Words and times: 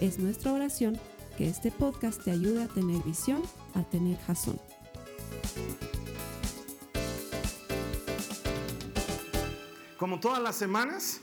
Es 0.00 0.18
nuestra 0.18 0.52
oración 0.52 1.00
que 1.38 1.48
este 1.48 1.70
podcast 1.70 2.22
te 2.22 2.30
ayude 2.30 2.64
a 2.64 2.68
tener 2.68 3.02
visión, 3.02 3.42
a 3.74 3.82
tener 3.82 4.18
jazón. 4.26 4.60
Como 9.96 10.20
todas 10.20 10.42
las 10.42 10.54
semanas, 10.54 11.20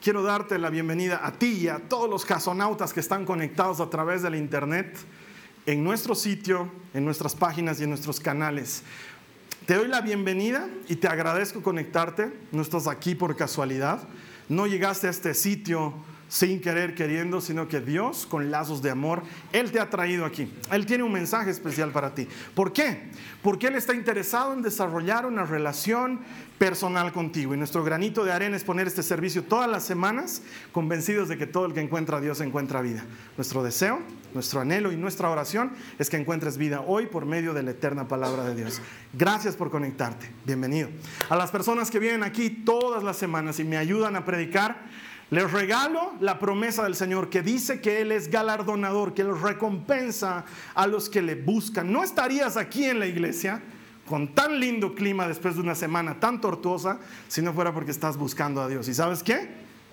quiero 0.00 0.22
darte 0.22 0.56
la 0.58 0.70
bienvenida 0.70 1.26
a 1.26 1.32
ti 1.32 1.62
y 1.62 1.68
a 1.68 1.80
todos 1.88 2.08
los 2.08 2.24
jasonautas 2.24 2.92
que 2.92 3.00
están 3.00 3.24
conectados 3.24 3.80
a 3.80 3.90
través 3.90 4.22
del 4.22 4.36
internet, 4.36 4.96
en 5.66 5.82
nuestro 5.82 6.14
sitio, 6.14 6.70
en 6.94 7.04
nuestras 7.04 7.34
páginas 7.34 7.80
y 7.80 7.84
en 7.84 7.90
nuestros 7.90 8.20
canales. 8.20 8.84
Te 9.66 9.74
doy 9.74 9.88
la 9.88 10.00
bienvenida 10.00 10.68
y 10.88 10.94
te 10.94 11.08
agradezco 11.08 11.60
conectarte. 11.60 12.32
No 12.52 12.62
estás 12.62 12.86
aquí 12.86 13.16
por 13.16 13.34
casualidad. 13.36 14.00
No 14.48 14.68
llegaste 14.68 15.08
a 15.08 15.10
este 15.10 15.34
sitio 15.34 15.94
sin 16.32 16.62
querer 16.62 16.94
queriendo, 16.94 17.42
sino 17.42 17.68
que 17.68 17.82
Dios 17.82 18.24
con 18.24 18.50
lazos 18.50 18.80
de 18.80 18.88
amor, 18.88 19.22
Él 19.52 19.70
te 19.70 19.78
ha 19.78 19.90
traído 19.90 20.24
aquí. 20.24 20.50
Él 20.70 20.86
tiene 20.86 21.04
un 21.04 21.12
mensaje 21.12 21.50
especial 21.50 21.90
para 21.90 22.14
ti. 22.14 22.26
¿Por 22.54 22.72
qué? 22.72 23.10
Porque 23.42 23.66
Él 23.66 23.74
está 23.74 23.92
interesado 23.92 24.54
en 24.54 24.62
desarrollar 24.62 25.26
una 25.26 25.44
relación 25.44 26.20
personal 26.56 27.12
contigo. 27.12 27.52
Y 27.52 27.58
nuestro 27.58 27.84
granito 27.84 28.24
de 28.24 28.32
arena 28.32 28.56
es 28.56 28.64
poner 28.64 28.86
este 28.86 29.02
servicio 29.02 29.44
todas 29.44 29.68
las 29.68 29.84
semanas, 29.84 30.40
convencidos 30.72 31.28
de 31.28 31.36
que 31.36 31.46
todo 31.46 31.66
el 31.66 31.74
que 31.74 31.82
encuentra 31.82 32.16
a 32.16 32.20
Dios 32.22 32.40
encuentra 32.40 32.80
vida. 32.80 33.04
Nuestro 33.36 33.62
deseo, 33.62 34.00
nuestro 34.32 34.62
anhelo 34.62 34.90
y 34.90 34.96
nuestra 34.96 35.28
oración 35.28 35.72
es 35.98 36.08
que 36.08 36.16
encuentres 36.16 36.56
vida 36.56 36.80
hoy 36.80 37.08
por 37.08 37.26
medio 37.26 37.52
de 37.52 37.62
la 37.62 37.72
eterna 37.72 38.08
palabra 38.08 38.44
de 38.44 38.54
Dios. 38.54 38.80
Gracias 39.12 39.54
por 39.54 39.70
conectarte. 39.70 40.30
Bienvenido. 40.46 40.88
A 41.28 41.36
las 41.36 41.50
personas 41.50 41.90
que 41.90 41.98
vienen 41.98 42.22
aquí 42.22 42.48
todas 42.48 43.02
las 43.02 43.18
semanas 43.18 43.60
y 43.60 43.64
me 43.64 43.76
ayudan 43.76 44.16
a 44.16 44.24
predicar, 44.24 44.86
les 45.32 45.50
regalo 45.50 46.12
la 46.20 46.38
promesa 46.38 46.84
del 46.84 46.94
Señor 46.94 47.30
que 47.30 47.40
dice 47.40 47.80
que 47.80 48.02
Él 48.02 48.12
es 48.12 48.28
galardonador, 48.28 49.14
que 49.14 49.22
Él 49.22 49.40
recompensa 49.40 50.44
a 50.74 50.86
los 50.86 51.08
que 51.08 51.22
le 51.22 51.36
buscan. 51.36 51.90
No 51.90 52.04
estarías 52.04 52.58
aquí 52.58 52.84
en 52.84 52.98
la 52.98 53.06
iglesia 53.06 53.62
con 54.06 54.34
tan 54.34 54.60
lindo 54.60 54.94
clima 54.94 55.26
después 55.26 55.54
de 55.54 55.62
una 55.62 55.74
semana 55.74 56.20
tan 56.20 56.38
tortuosa 56.38 57.00
si 57.28 57.40
no 57.40 57.54
fuera 57.54 57.72
porque 57.72 57.92
estás 57.92 58.18
buscando 58.18 58.60
a 58.60 58.68
Dios. 58.68 58.86
¿Y 58.88 58.92
sabes 58.92 59.22
qué? 59.22 59.48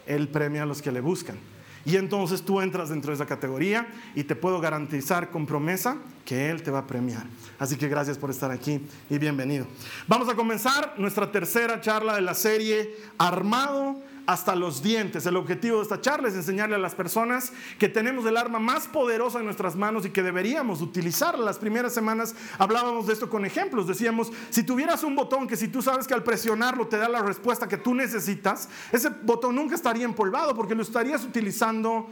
Él 0.05 0.27
premia 0.27 0.63
a 0.63 0.65
los 0.65 0.81
que 0.81 0.91
le 0.91 0.99
buscan. 0.99 1.37
Y 1.85 1.95
entonces 1.95 2.41
tú 2.41 2.59
entras 2.59 2.89
dentro 2.89 3.11
de 3.11 3.15
esa 3.15 3.25
categoría 3.25 3.87
y 4.15 4.25
te 4.25 4.35
puedo 4.35 4.59
garantizar 4.59 5.29
con 5.29 5.45
promesa 5.45 5.95
que 6.25 6.49
Él 6.49 6.63
te 6.63 6.69
va 6.69 6.79
a 6.79 6.85
premiar. 6.85 7.23
Así 7.57 7.77
que 7.77 7.87
gracias 7.87 8.17
por 8.17 8.29
estar 8.29 8.51
aquí 8.51 8.81
y 9.09 9.17
bienvenido. 9.17 9.65
Vamos 10.05 10.27
a 10.27 10.35
comenzar 10.35 10.95
nuestra 10.97 11.31
tercera 11.31 11.79
charla 11.79 12.15
de 12.15 12.21
la 12.21 12.33
serie 12.33 12.93
Armado 13.17 14.08
hasta 14.29 14.55
los 14.55 14.83
dientes. 14.83 15.25
El 15.25 15.37
objetivo 15.37 15.77
de 15.77 15.83
esta 15.83 16.01
charla 16.01 16.27
es 16.27 16.35
enseñarle 16.35 16.75
a 16.75 16.77
las 16.77 16.93
personas 16.93 17.51
que 17.79 17.89
tenemos 17.89 18.23
el 18.27 18.37
arma 18.37 18.59
más 18.59 18.87
poderosa 18.87 19.39
en 19.39 19.45
nuestras 19.45 19.75
manos 19.75 20.05
y 20.05 20.11
que 20.11 20.21
deberíamos 20.21 20.83
utilizarla. 20.83 21.43
Las 21.43 21.57
primeras 21.57 21.95
semanas 21.95 22.35
hablábamos 22.59 23.07
de 23.07 23.13
esto 23.13 23.27
con 23.27 23.43
ejemplos. 23.43 23.87
Decíamos, 23.87 24.31
si 24.51 24.61
tuvieras 24.61 25.03
un 25.03 25.15
botón 25.15 25.47
que 25.47 25.57
si 25.57 25.67
tú 25.67 25.81
sabes 25.81 26.05
que 26.05 26.13
al 26.13 26.23
presionarlo 26.23 26.85
te 26.85 26.97
da 26.97 27.09
la 27.09 27.23
respuesta 27.23 27.67
que 27.67 27.77
tú 27.77 27.95
necesitas, 27.95 28.69
ese 28.91 29.09
botón 29.23 29.55
nunca 29.55 29.73
estaría 29.73 30.05
empolvado 30.05 30.53
porque 30.55 30.75
lo 30.75 30.83
estarías 30.83 31.23
utilizando 31.23 32.07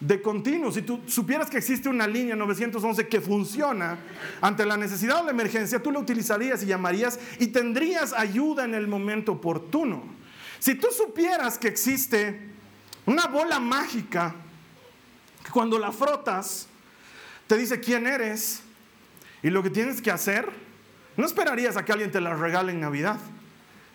de 0.00 0.20
continuo. 0.20 0.72
Si 0.72 0.82
tú 0.82 0.98
supieras 1.06 1.48
que 1.48 1.58
existe 1.58 1.88
una 1.88 2.08
línea 2.08 2.34
911 2.34 3.06
que 3.06 3.20
funciona 3.20 3.96
ante 4.40 4.66
la 4.66 4.76
necesidad 4.76 5.20
o 5.20 5.24
la 5.24 5.30
emergencia, 5.30 5.80
tú 5.80 5.92
la 5.92 6.00
utilizarías 6.00 6.64
y 6.64 6.66
llamarías 6.66 7.20
y 7.38 7.46
tendrías 7.46 8.12
ayuda 8.12 8.64
en 8.64 8.74
el 8.74 8.88
momento 8.88 9.30
oportuno. 9.30 10.18
Si 10.60 10.74
tú 10.74 10.88
supieras 10.96 11.58
que 11.58 11.68
existe 11.68 12.38
una 13.06 13.26
bola 13.26 13.58
mágica 13.58 14.34
que 15.42 15.50
cuando 15.50 15.78
la 15.78 15.90
frotas 15.90 16.66
te 17.46 17.56
dice 17.56 17.80
quién 17.80 18.06
eres 18.06 18.60
y 19.42 19.48
lo 19.50 19.62
que 19.62 19.70
tienes 19.70 20.02
que 20.02 20.10
hacer, 20.10 20.48
no 21.16 21.26
esperarías 21.26 21.76
a 21.76 21.84
que 21.84 21.92
alguien 21.92 22.12
te 22.12 22.20
la 22.20 22.34
regale 22.34 22.72
en 22.72 22.80
Navidad. 22.80 23.18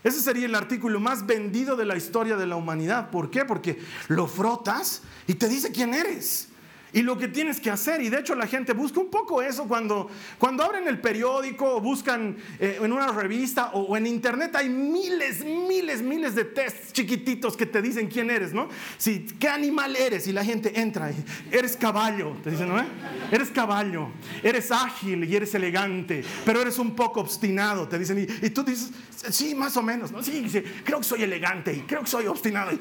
Ese 0.03 0.19
sería 0.19 0.47
el 0.47 0.55
artículo 0.55 0.99
más 0.99 1.25
vendido 1.25 1.75
de 1.75 1.85
la 1.85 1.95
historia 1.95 2.35
de 2.35 2.47
la 2.47 2.55
humanidad. 2.55 3.11
¿Por 3.11 3.29
qué? 3.29 3.45
Porque 3.45 3.79
lo 4.07 4.27
frotas 4.27 5.03
y 5.27 5.35
te 5.35 5.47
dice 5.47 5.71
quién 5.71 5.93
eres 5.93 6.49
y 6.95 7.01
lo 7.01 7.17
que 7.17 7.27
tienes 7.27 7.59
que 7.59 7.69
hacer. 7.69 8.01
Y 8.01 8.09
de 8.09 8.19
hecho 8.19 8.33
la 8.35 8.47
gente 8.47 8.71
busca 8.73 9.01
un 9.01 9.09
poco 9.09 9.41
eso 9.41 9.67
cuando, 9.67 10.09
cuando 10.39 10.63
abren 10.63 10.87
el 10.87 10.99
periódico 10.99 11.75
o 11.75 11.81
buscan 11.81 12.37
eh, 12.57 12.79
en 12.81 12.91
una 12.91 13.11
revista 13.11 13.71
o, 13.73 13.95
en 13.97 14.07
internet. 14.07 14.55
Hay 14.55 14.69
miles, 14.69 15.43
miles, 15.43 16.01
miles 16.01 16.35
de 16.35 16.45
tests 16.45 16.93
chiquititos 16.93 17.57
que 17.57 17.65
te 17.65 17.81
dicen 17.81 18.07
quién 18.07 18.31
eres, 18.31 18.53
¿no? 18.53 18.69
Si, 18.97 19.25
¿Qué 19.37 19.49
animal 19.49 19.97
eres? 19.97 20.25
Y 20.27 20.31
la 20.31 20.45
gente 20.45 20.79
entra 20.79 21.11
y 21.11 21.15
eres 21.51 21.75
caballo, 21.75 22.37
te 22.41 22.51
dicen, 22.51 22.69
¿no? 22.69 22.81
Eres 23.29 23.49
caballo, 23.49 24.07
eres 24.41 24.71
ágil 24.71 25.25
y 25.25 25.35
eres 25.35 25.53
elegante, 25.53 26.23
pero 26.45 26.61
eres 26.61 26.79
un 26.79 26.95
poco 26.95 27.19
obstinado, 27.19 27.89
te 27.89 27.99
dicen. 27.99 28.25
Y, 28.41 28.49
tú 28.51 28.63
dices, 28.63 28.91
sí, 29.31 29.53
más 29.53 29.75
o 29.75 29.81
menos, 29.81 30.13
¿no? 30.13 30.23
Sí, 30.23 30.47
creo 30.85 30.99
que 30.99 31.03
soy 31.03 31.23
elegante 31.23 31.73
y 31.73 31.81
creo 31.81 32.01
que 32.01 32.07
soy 32.07 32.25
obstinado 32.27 32.71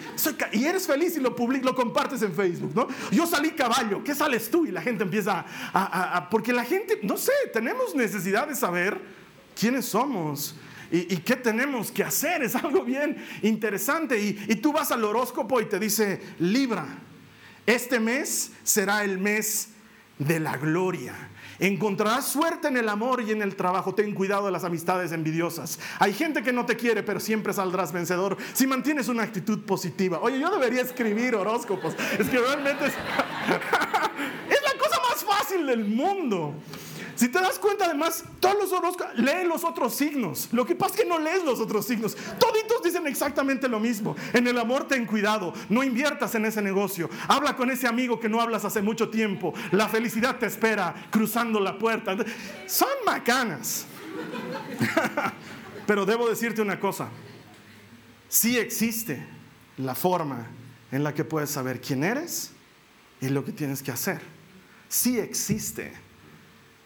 y 0.53 0.65
eres 0.65 0.87
feliz 0.87 1.17
y 1.17 1.21
lo, 1.21 1.35
lo 1.37 1.75
compartes 1.75 2.23
en 2.23 2.33
Facebook, 2.33 2.73
¿no? 2.77 2.87
Yo 3.11 3.27
salí 3.27 3.51
caballo, 3.51 4.04
¿qué 4.05 4.15
sales 4.15 4.51
tú? 4.51 4.67
Y 4.67 4.71
la 4.71 4.83
gente 4.83 5.03
empieza 5.03 5.45
a, 5.73 6.29
Porque 6.31 6.53
la 6.53 6.65
gente, 6.65 7.01
no 7.03 7.17
sé, 7.17 7.33
tenemos 7.53 7.95
necesidad 7.95 8.47
de 8.47 8.55
saber 8.55 9.01
quiénes 9.59 9.87
somos. 9.87 10.55
Y, 10.93 11.17
qué 11.19 11.35
tenemos 11.35 11.91
que 11.91 12.05
hacer. 12.05 12.43
Es 12.43 12.55
algo 12.55 12.85
bien 12.85 13.17
interesante. 13.43 14.21
Y, 14.21 14.45
y 14.49 14.57
tú 14.57 14.73
vas 14.73 14.93
al 14.93 15.03
horóscopo 15.03 15.61
y 15.61 15.65
te 15.65 15.81
dice, 15.81 16.21
Libra, 16.39 16.87
este 17.67 17.99
mes 17.99 18.53
será 18.63 19.03
el 19.03 19.19
mes 19.19 19.71
de 20.19 20.39
la 20.39 20.57
gloria. 20.57 21.15
Encontrarás 21.59 22.27
suerte 22.27 22.69
en 22.69 22.77
el 22.77 22.89
amor 22.89 23.23
y 23.23 23.31
en 23.31 23.43
el 23.43 23.57
trabajo. 23.57 23.95
Ten 23.95 24.15
cuidado 24.15 24.47
de 24.47 24.53
las 24.53 24.65
amistades 24.65 25.13
envidiosas. 25.13 25.79
Hay 25.99 26.13
gente 26.13 26.43
que 26.43 26.53
no 26.53 26.67
te 26.67 26.77
quiere, 26.77 27.03
pero 27.03 27.21
siempre 27.21 27.53
saldrás 27.53 27.93
vencedor 27.93 28.37
si 28.53 28.67
mantienes 28.67 29.09
una 29.09 29.23
actitud 29.23 29.65
positiva. 29.65 30.19
Oye, 30.21 30.39
yo 30.39 30.51
debería 30.51 30.83
escribir 30.83 31.35
horóscopos. 31.35 31.95
Es 32.19 32.29
que 32.29 32.39
realmente 32.39 32.87
es, 32.87 32.93
es 34.51 34.63
la 34.63 34.79
cosa 34.79 35.01
más 35.09 35.25
fácil 35.25 35.67
del 35.67 35.85
mundo. 35.85 36.55
Si 37.17 37.29
te 37.29 37.41
das 37.41 37.59
cuenta, 37.59 37.87
además, 37.87 38.25
todos 38.41 38.57
los 38.59 38.73
horóscopos, 38.73 39.17
lee 39.17 39.47
los 39.47 39.65
otros 39.65 39.95
signos. 39.95 40.49
Lo 40.53 40.67
que 40.67 40.75
pasa 40.75 40.95
es 40.95 41.01
que 41.03 41.09
no 41.09 41.19
lees 41.19 41.45
los 41.45 41.61
otros 41.61 41.87
signos. 41.87 42.17
Toditos 42.39 42.83
dicen 42.83 43.07
exactamente 43.07 43.69
lo 43.69 43.79
mismo. 43.79 44.17
En 44.33 44.47
el 44.47 44.59
amor 44.59 44.89
ten 44.89 45.07
cuidado, 45.07 45.55
no 45.69 45.83
inviertas 45.83 46.35
en 46.35 46.45
ese 46.45 46.61
negocio. 46.61 47.09
Habla 47.29 47.57
con 47.57 47.71
ese 47.71 47.87
amigo 47.87 48.19
que 48.19 48.29
no 48.29 48.41
hablas 48.41 48.65
hace 48.65 48.83
mucho 48.83 49.11
tiempo. 49.11 49.55
La 49.71 49.89
felicidad 49.89 50.39
te 50.39 50.47
espera 50.47 50.95
cruzando 51.11 51.61
la 51.61 51.79
puerta. 51.79 52.17
Son 52.67 52.89
macanas. 53.07 53.87
Pero 55.87 56.05
debo 56.05 56.29
decirte 56.29 56.63
una 56.63 56.81
cosa. 56.81 57.09
Sí 58.29 58.59
existe 58.59 59.25
la 59.77 59.95
forma 59.95 60.49
en 60.91 61.05
la 61.05 61.15
que 61.15 61.25
puedes 61.25 61.51
saber 61.51 61.81
quién 61.81 62.03
eres 62.03 62.53
y 63.21 63.29
lo 63.29 63.45
que 63.45 63.53
tienes 63.53 63.83
que 63.83 63.93
hacer. 63.93 64.21
Sí 64.89 65.19
existe 65.19 66.04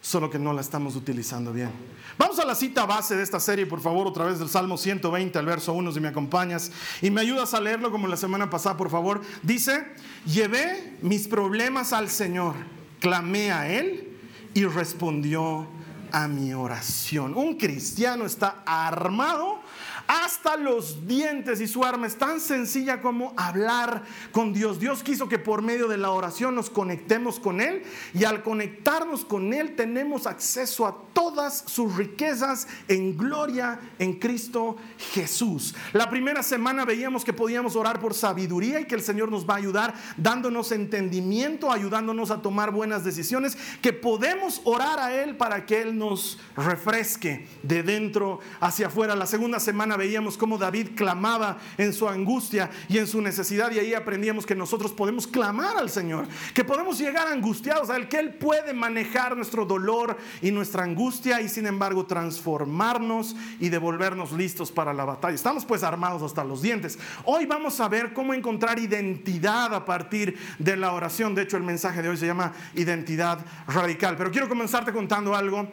solo 0.08 0.30
que 0.30 0.38
no 0.38 0.54
la 0.54 0.62
estamos 0.62 0.96
utilizando 0.96 1.52
bien. 1.52 1.70
Vamos 2.16 2.38
a 2.38 2.46
la 2.46 2.54
cita 2.54 2.86
base 2.86 3.14
de 3.14 3.22
esta 3.22 3.38
serie, 3.38 3.66
por 3.66 3.80
favor, 3.80 4.06
otra 4.06 4.24
vez 4.24 4.38
del 4.38 4.48
Salmo 4.48 4.78
120, 4.78 5.38
al 5.38 5.44
verso 5.44 5.74
1, 5.74 5.92
si 5.92 6.00
me 6.00 6.08
acompañas, 6.08 6.72
y 7.02 7.10
me 7.10 7.20
ayudas 7.20 7.52
a 7.52 7.60
leerlo 7.60 7.90
como 7.90 8.08
la 8.08 8.16
semana 8.16 8.48
pasada, 8.48 8.78
por 8.78 8.88
favor. 8.88 9.20
Dice, 9.42 9.86
llevé 10.24 10.96
mis 11.02 11.28
problemas 11.28 11.92
al 11.92 12.08
Señor, 12.08 12.54
clamé 13.00 13.52
a 13.52 13.68
Él 13.68 14.16
y 14.54 14.64
respondió 14.64 15.68
a 16.10 16.26
mi 16.26 16.54
oración. 16.54 17.36
Un 17.36 17.58
cristiano 17.58 18.24
está 18.24 18.62
armado 18.64 19.60
hasta 20.08 20.56
los 20.56 21.06
dientes 21.06 21.60
y 21.60 21.68
su 21.68 21.84
arma 21.84 22.06
es 22.06 22.16
tan 22.16 22.40
sencilla 22.40 23.02
como 23.02 23.34
hablar 23.36 24.02
con 24.32 24.54
Dios. 24.54 24.80
Dios 24.80 25.02
quiso 25.02 25.28
que 25.28 25.38
por 25.38 25.60
medio 25.60 25.86
de 25.86 25.98
la 25.98 26.10
oración 26.10 26.54
nos 26.54 26.70
conectemos 26.70 27.38
con 27.38 27.60
Él 27.60 27.82
y 28.14 28.24
al 28.24 28.42
conectarnos 28.42 29.26
con 29.26 29.52
Él 29.52 29.76
tenemos 29.76 30.26
acceso 30.26 30.86
a 30.86 30.96
todas 31.12 31.64
sus 31.66 31.94
riquezas 31.94 32.68
en 32.88 33.18
gloria 33.18 33.78
en 33.98 34.14
Cristo 34.14 34.76
Jesús. 35.12 35.74
La 35.92 36.08
primera 36.08 36.42
semana 36.42 36.86
veíamos 36.86 37.22
que 37.22 37.34
podíamos 37.34 37.76
orar 37.76 38.00
por 38.00 38.14
sabiduría 38.14 38.80
y 38.80 38.86
que 38.86 38.94
el 38.94 39.02
Señor 39.02 39.30
nos 39.30 39.46
va 39.48 39.54
a 39.54 39.58
ayudar 39.58 39.94
dándonos 40.16 40.72
entendimiento, 40.72 41.70
ayudándonos 41.70 42.30
a 42.30 42.40
tomar 42.40 42.70
buenas 42.70 43.04
decisiones, 43.04 43.58
que 43.82 43.92
podemos 43.92 44.62
orar 44.64 44.98
a 45.00 45.14
Él 45.14 45.36
para 45.36 45.66
que 45.66 45.82
Él 45.82 45.98
nos 45.98 46.38
refresque 46.56 47.46
de 47.62 47.82
dentro 47.82 48.40
hacia 48.60 48.86
afuera. 48.86 49.14
La 49.14 49.26
segunda 49.26 49.60
semana 49.60 49.97
veíamos 49.98 50.38
cómo 50.38 50.56
David 50.56 50.90
clamaba 50.96 51.58
en 51.76 51.92
su 51.92 52.08
angustia 52.08 52.70
y 52.88 52.96
en 52.96 53.06
su 53.06 53.20
necesidad 53.20 53.70
y 53.70 53.78
ahí 53.78 53.92
aprendíamos 53.92 54.46
que 54.46 54.54
nosotros 54.54 54.92
podemos 54.92 55.26
clamar 55.26 55.76
al 55.76 55.90
Señor, 55.90 56.26
que 56.54 56.64
podemos 56.64 56.98
llegar 56.98 57.28
angustiados 57.28 57.90
a 57.90 57.96
Él, 57.96 58.08
que 58.08 58.18
Él 58.18 58.34
puede 58.34 58.72
manejar 58.72 59.36
nuestro 59.36 59.66
dolor 59.66 60.16
y 60.40 60.50
nuestra 60.50 60.84
angustia 60.84 61.42
y 61.42 61.48
sin 61.50 61.66
embargo 61.66 62.06
transformarnos 62.06 63.36
y 63.60 63.68
devolvernos 63.68 64.32
listos 64.32 64.72
para 64.72 64.94
la 64.94 65.04
batalla. 65.04 65.34
Estamos 65.34 65.66
pues 65.66 65.82
armados 65.82 66.22
hasta 66.22 66.44
los 66.44 66.62
dientes. 66.62 66.98
Hoy 67.24 67.44
vamos 67.44 67.80
a 67.80 67.88
ver 67.88 68.12
cómo 68.12 68.32
encontrar 68.32 68.78
identidad 68.78 69.74
a 69.74 69.84
partir 69.84 70.38
de 70.58 70.76
la 70.76 70.92
oración. 70.92 71.34
De 71.34 71.42
hecho, 71.42 71.56
el 71.56 71.62
mensaje 71.64 72.00
de 72.02 72.08
hoy 72.08 72.16
se 72.16 72.26
llama 72.26 72.52
identidad 72.74 73.44
radical. 73.66 74.16
Pero 74.16 74.30
quiero 74.30 74.48
comenzarte 74.48 74.92
contando 74.92 75.34
algo 75.34 75.68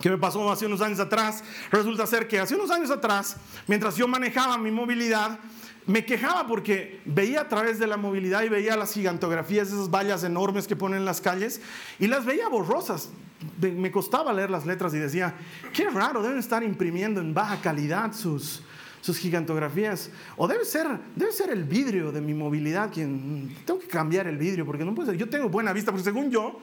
que 0.00 0.10
me 0.10 0.18
pasó 0.18 0.50
hace 0.50 0.66
unos 0.66 0.80
años 0.80 0.98
atrás. 0.98 1.44
Resulta 1.70 2.06
ser 2.06 2.26
que 2.26 2.40
hace 2.40 2.54
unos 2.54 2.70
años 2.70 2.90
atrás, 2.90 3.36
mientras 3.66 3.96
yo 3.96 4.08
manejaba 4.08 4.58
mi 4.58 4.70
movilidad, 4.70 5.38
me 5.86 6.04
quejaba 6.04 6.46
porque 6.46 7.00
veía 7.04 7.42
a 7.42 7.48
través 7.48 7.78
de 7.78 7.86
la 7.86 7.96
movilidad 7.96 8.42
y 8.42 8.48
veía 8.48 8.76
las 8.76 8.92
gigantografías, 8.92 9.68
esas 9.68 9.90
vallas 9.90 10.24
enormes 10.24 10.66
que 10.66 10.76
ponen 10.76 11.00
en 11.00 11.04
las 11.04 11.20
calles, 11.20 11.60
y 11.98 12.06
las 12.06 12.24
veía 12.24 12.48
borrosas. 12.48 13.10
Me 13.60 13.90
costaba 13.90 14.32
leer 14.32 14.50
las 14.50 14.66
letras 14.66 14.94
y 14.94 14.98
decía, 14.98 15.34
qué 15.72 15.88
raro, 15.88 16.22
deben 16.22 16.38
estar 16.38 16.62
imprimiendo 16.62 17.20
en 17.20 17.32
baja 17.32 17.60
calidad 17.60 18.12
sus, 18.12 18.62
sus 19.00 19.18
gigantografías. 19.18 20.10
O 20.36 20.46
debe 20.46 20.64
ser, 20.64 20.86
debe 21.16 21.32
ser 21.32 21.50
el 21.50 21.64
vidrio 21.64 22.12
de 22.12 22.20
mi 22.20 22.34
movilidad 22.34 22.92
quien... 22.92 23.56
Tengo 23.64 23.80
que 23.80 23.86
cambiar 23.86 24.26
el 24.26 24.36
vidrio 24.36 24.66
porque 24.66 24.84
no 24.84 24.94
puede 24.94 25.10
ser. 25.10 25.18
Yo 25.18 25.28
tengo 25.28 25.48
buena 25.48 25.72
vista, 25.72 25.90
porque 25.90 26.04
según 26.04 26.30
yo, 26.30 26.60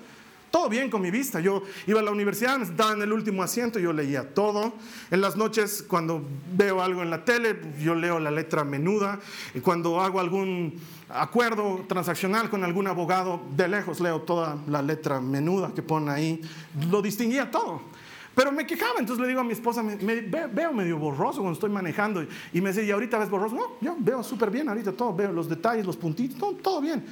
todo 0.52 0.70
bien 0.70 0.90
con 0.90 1.02
mi 1.02 1.12
vista. 1.12 1.40
Yo 1.40 1.64
iba 1.86 2.00
a 2.00 2.04
la 2.04 2.12
universidad, 2.12 2.62
estaba 2.62 2.94
en 2.94 3.02
el 3.02 3.12
último 3.12 3.44
asiento, 3.44 3.80
yo 3.80 3.94
leía 3.94 4.34
todo. 4.34 4.74
En 5.12 5.22
las 5.22 5.36
noches, 5.36 5.84
cuando 5.88 6.26
veo 6.56 6.82
algo 6.82 7.04
en 7.04 7.10
la 7.10 7.26
tele, 7.26 7.60
yo 7.80 7.96
leo 7.96 8.20
la 8.20 8.32
letra 8.32 8.64
menuda. 8.64 9.20
Y 9.54 9.60
cuando 9.60 10.02
hago 10.02 10.20
algún 10.20 10.80
acuerdo 11.10 11.86
transaccional 11.88 12.50
con 12.50 12.64
algún 12.64 12.88
abogado, 12.88 13.42
de 13.56 13.68
lejos 13.68 14.00
leo 14.00 14.22
toda 14.22 14.58
la 14.68 14.82
letra 14.82 15.20
menuda 15.20 15.72
que 15.74 15.82
pone 15.82 16.12
ahí. 16.12 16.42
Lo 16.90 17.02
distinguía 17.02 17.50
todo. 17.52 17.82
Pero 18.38 18.52
me 18.52 18.68
quejaba, 18.68 19.00
entonces 19.00 19.20
le 19.20 19.28
digo 19.30 19.40
a 19.40 19.44
mi 19.44 19.54
esposa, 19.54 19.82
me, 19.82 19.96
veo 19.98 20.72
medio 20.72 21.00
borroso 21.00 21.40
cuando 21.40 21.54
estoy 21.54 21.72
manejando. 21.72 22.24
Y 22.54 22.62
me 22.62 22.70
dice, 22.70 22.86
¿y 22.86 22.92
ahorita 22.92 23.18
ves 23.18 23.32
borroso? 23.32 23.56
No, 23.56 23.78
yo 23.82 23.96
veo 23.98 24.22
súper 24.22 24.52
bien 24.52 24.70
ahorita 24.70 24.92
todo, 24.92 25.12
veo 25.16 25.32
los 25.32 25.50
detalles, 25.50 25.88
los 25.88 25.98
puntitos, 25.98 26.38
todo, 26.38 26.54
todo 26.54 26.80
bien. 26.80 27.04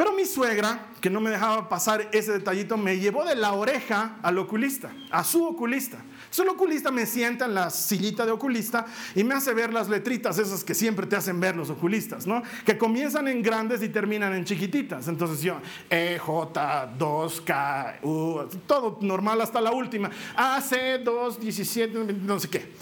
Pero 0.00 0.14
mi 0.14 0.24
suegra, 0.24 0.86
que 0.98 1.10
no 1.10 1.20
me 1.20 1.28
dejaba 1.28 1.68
pasar 1.68 2.08
ese 2.12 2.32
detallito, 2.32 2.78
me 2.78 2.98
llevó 2.98 3.22
de 3.22 3.34
la 3.34 3.52
oreja 3.52 4.16
al 4.22 4.38
oculista, 4.38 4.90
a 5.10 5.22
su 5.22 5.44
oculista. 5.44 5.98
Su 6.30 6.40
oculista 6.44 6.90
me 6.90 7.04
sienta 7.04 7.44
en 7.44 7.52
la 7.52 7.68
sillita 7.68 8.24
de 8.24 8.32
oculista 8.32 8.86
y 9.14 9.24
me 9.24 9.34
hace 9.34 9.52
ver 9.52 9.74
las 9.74 9.90
letritas, 9.90 10.38
esas 10.38 10.64
que 10.64 10.74
siempre 10.74 11.06
te 11.06 11.16
hacen 11.16 11.38
ver 11.38 11.54
los 11.54 11.68
oculistas, 11.68 12.26
¿no? 12.26 12.42
Que 12.64 12.78
comienzan 12.78 13.28
en 13.28 13.42
grandes 13.42 13.82
y 13.82 13.90
terminan 13.90 14.32
en 14.32 14.46
chiquititas. 14.46 15.06
Entonces 15.06 15.42
yo, 15.42 15.60
E, 15.90 16.18
J, 16.18 16.94
2, 16.96 17.40
K, 17.42 17.98
U, 18.02 18.48
todo 18.66 19.00
normal 19.02 19.42
hasta 19.42 19.60
la 19.60 19.72
última. 19.72 20.10
AC, 20.34 21.02
2, 21.04 21.40
17, 21.40 22.14
no 22.22 22.40
sé 22.40 22.48
qué. 22.48 22.72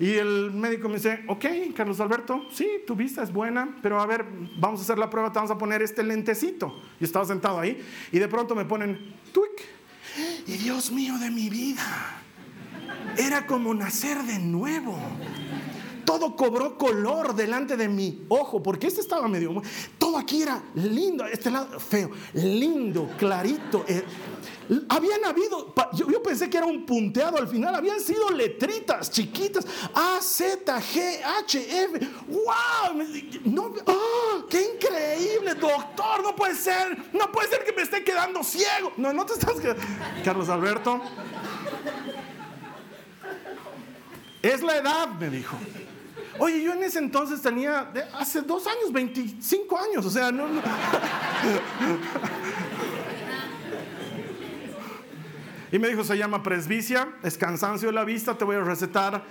Y 0.00 0.14
el 0.14 0.52
médico 0.52 0.88
me 0.88 0.94
dice, 0.94 1.24
ok, 1.26 1.44
Carlos 1.74 1.98
Alberto, 1.98 2.46
sí, 2.52 2.68
tu 2.86 2.94
vista 2.94 3.22
es 3.22 3.32
buena, 3.32 3.76
pero 3.82 4.00
a 4.00 4.06
ver, 4.06 4.24
vamos 4.58 4.80
a 4.80 4.82
hacer 4.84 4.96
la 4.96 5.10
prueba, 5.10 5.32
te 5.32 5.38
vamos 5.38 5.50
a 5.50 5.58
poner 5.58 5.82
este 5.82 6.04
lentecito. 6.04 6.80
Y 7.00 7.04
estaba 7.04 7.24
sentado 7.24 7.58
ahí 7.58 7.84
y 8.12 8.18
de 8.18 8.28
pronto 8.28 8.54
me 8.54 8.64
ponen, 8.64 9.14
tuic. 9.32 9.66
Y 10.46 10.52
Dios 10.52 10.92
mío 10.92 11.18
de 11.18 11.30
mi 11.30 11.50
vida, 11.50 12.22
era 13.16 13.46
como 13.46 13.74
nacer 13.74 14.22
de 14.22 14.38
nuevo. 14.38 14.96
Todo 16.08 16.34
cobró 16.34 16.78
color 16.78 17.34
delante 17.34 17.76
de 17.76 17.86
mi 17.86 18.24
ojo, 18.30 18.62
porque 18.62 18.86
este 18.86 19.02
estaba 19.02 19.28
medio... 19.28 19.60
Todo 19.98 20.16
aquí 20.16 20.40
era 20.40 20.62
lindo, 20.74 21.26
este 21.26 21.50
lado 21.50 21.78
feo, 21.78 22.10
lindo, 22.32 23.10
clarito. 23.18 23.84
Eh, 23.86 24.02
habían 24.88 25.22
habido, 25.26 25.74
yo, 25.92 26.22
pensé 26.22 26.48
que 26.48 26.56
era 26.56 26.66
un 26.66 26.86
punteado 26.86 27.36
al 27.36 27.46
final, 27.46 27.74
habían 27.74 28.00
sido 28.00 28.30
letritas 28.30 29.10
chiquitas, 29.10 29.66
A, 29.92 30.18
Z, 30.22 30.80
G, 30.80 31.20
H, 31.40 31.84
F, 31.84 32.08
wow, 32.26 33.04
no, 33.44 33.74
¡ah! 33.86 34.46
qué 34.48 34.76
increíble, 34.76 35.56
doctor, 35.56 36.22
no 36.22 36.34
puede 36.34 36.54
ser, 36.54 36.96
no 37.12 37.30
puede 37.30 37.50
ser 37.50 37.62
que 37.66 37.72
me 37.74 37.82
esté 37.82 38.02
quedando 38.02 38.42
ciego. 38.42 38.94
No, 38.96 39.12
no 39.12 39.26
te 39.26 39.34
estás 39.34 39.60
quedando. 39.60 39.82
Carlos 40.24 40.48
Alberto, 40.48 41.02
es 44.40 44.62
la 44.62 44.78
edad, 44.78 45.08
me 45.20 45.28
dijo. 45.28 45.58
Oye, 46.38 46.62
yo 46.62 46.72
en 46.72 46.82
ese 46.82 46.98
entonces 46.98 47.42
tenía, 47.42 47.92
hace 48.14 48.42
dos 48.42 48.66
años, 48.66 48.92
25 48.92 49.78
años, 49.78 50.06
o 50.06 50.10
sea, 50.10 50.30
no. 50.30 50.48
no. 50.48 50.62
Y 55.70 55.78
me 55.78 55.88
dijo, 55.88 56.02
se 56.02 56.16
llama 56.16 56.42
presbicia, 56.42 57.08
es 57.22 57.36
cansancio 57.36 57.88
de 57.88 57.94
la 57.94 58.04
vista, 58.04 58.38
te 58.38 58.44
voy 58.44 58.56
a 58.56 58.60
recetar 58.60 59.22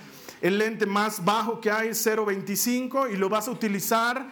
el 0.42 0.60
lente 0.60 0.86
más 0.86 1.26
bajo 1.26 1.60
que 1.60 1.72
hay, 1.72 1.90
0.25, 1.90 3.12
y 3.12 3.18
lo 3.18 3.28
vas 3.28 3.48
a 3.48 3.52
utilizar 3.52 4.28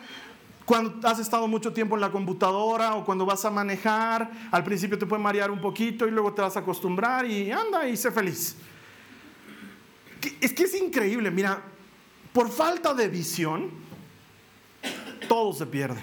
cuando 0.65 1.07
has 1.07 1.19
estado 1.19 1.47
mucho 1.47 1.73
tiempo 1.73 1.95
en 1.95 2.01
la 2.01 2.11
computadora 2.11 2.95
o 2.95 3.05
cuando 3.05 3.25
vas 3.25 3.45
a 3.45 3.49
manejar. 3.49 4.29
Al 4.51 4.63
principio 4.63 4.99
te 4.99 5.05
puede 5.05 5.21
marear 5.21 5.49
un 5.49 5.61
poquito 5.61 6.07
y 6.07 6.11
luego 6.11 6.33
te 6.33 6.41
vas 6.41 6.55
a 6.57 6.59
acostumbrar 6.59 7.25
y 7.25 7.51
anda 7.51 7.87
y 7.87 7.97
sé 7.97 8.11
feliz. 8.11 8.55
Es 10.41 10.53
que 10.53 10.63
es 10.63 10.75
increíble, 10.75 11.29
mira, 11.29 11.61
por 12.35 12.51
falta 12.51 12.93
de 12.93 13.07
visión, 13.07 13.71
todo 15.29 15.53
se 15.53 15.65
pierde. 15.65 16.01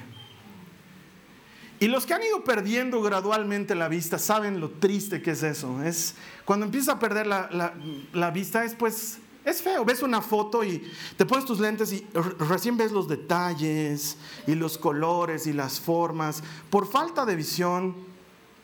Y 1.78 1.88
los 1.88 2.06
que 2.06 2.14
han 2.14 2.22
ido 2.22 2.42
perdiendo 2.42 3.02
gradualmente 3.02 3.74
la 3.74 3.86
vista 3.88 4.18
saben 4.18 4.58
lo 4.58 4.70
triste 4.70 5.20
que 5.20 5.32
es 5.32 5.42
eso. 5.42 5.82
Es 5.82 6.14
cuando 6.46 6.64
empiezas 6.64 6.94
a 6.94 6.98
perder 6.98 7.26
la, 7.26 8.30
vista 8.32 8.64
es 8.64 8.74
pues 8.74 9.18
es 9.44 9.60
feo. 9.60 9.84
Ves 9.84 10.02
una 10.02 10.22
foto 10.22 10.64
y 10.64 10.90
te 11.18 11.26
pones 11.26 11.44
tus 11.44 11.60
lentes 11.60 11.92
y 11.92 12.06
recién 12.48 12.78
ves 12.78 12.92
los 12.92 13.08
detalles 13.08 14.16
y 14.46 14.54
los 14.54 14.78
colores 14.78 15.46
y 15.46 15.52
las 15.52 15.80
formas. 15.80 16.42
Por 16.70 16.90
falta 16.90 17.26
de 17.26 17.36
visión, 17.36 17.94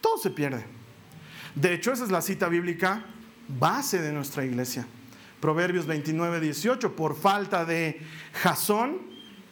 todo 0.00 0.16
se 0.16 0.30
pierde. 0.30 0.64
De 1.54 1.74
hecho, 1.74 1.92
esa 1.92 2.04
es 2.04 2.10
la 2.10 2.22
cita 2.22 2.48
bíblica 2.48 3.04
base 3.46 4.00
de 4.00 4.12
nuestra 4.12 4.42
iglesia. 4.46 4.86
Proverbios 5.40 5.86
29, 5.86 6.40
18. 6.40 6.96
Por 6.96 7.16
falta 7.16 7.64
de 7.64 8.00
jazón, 8.32 8.98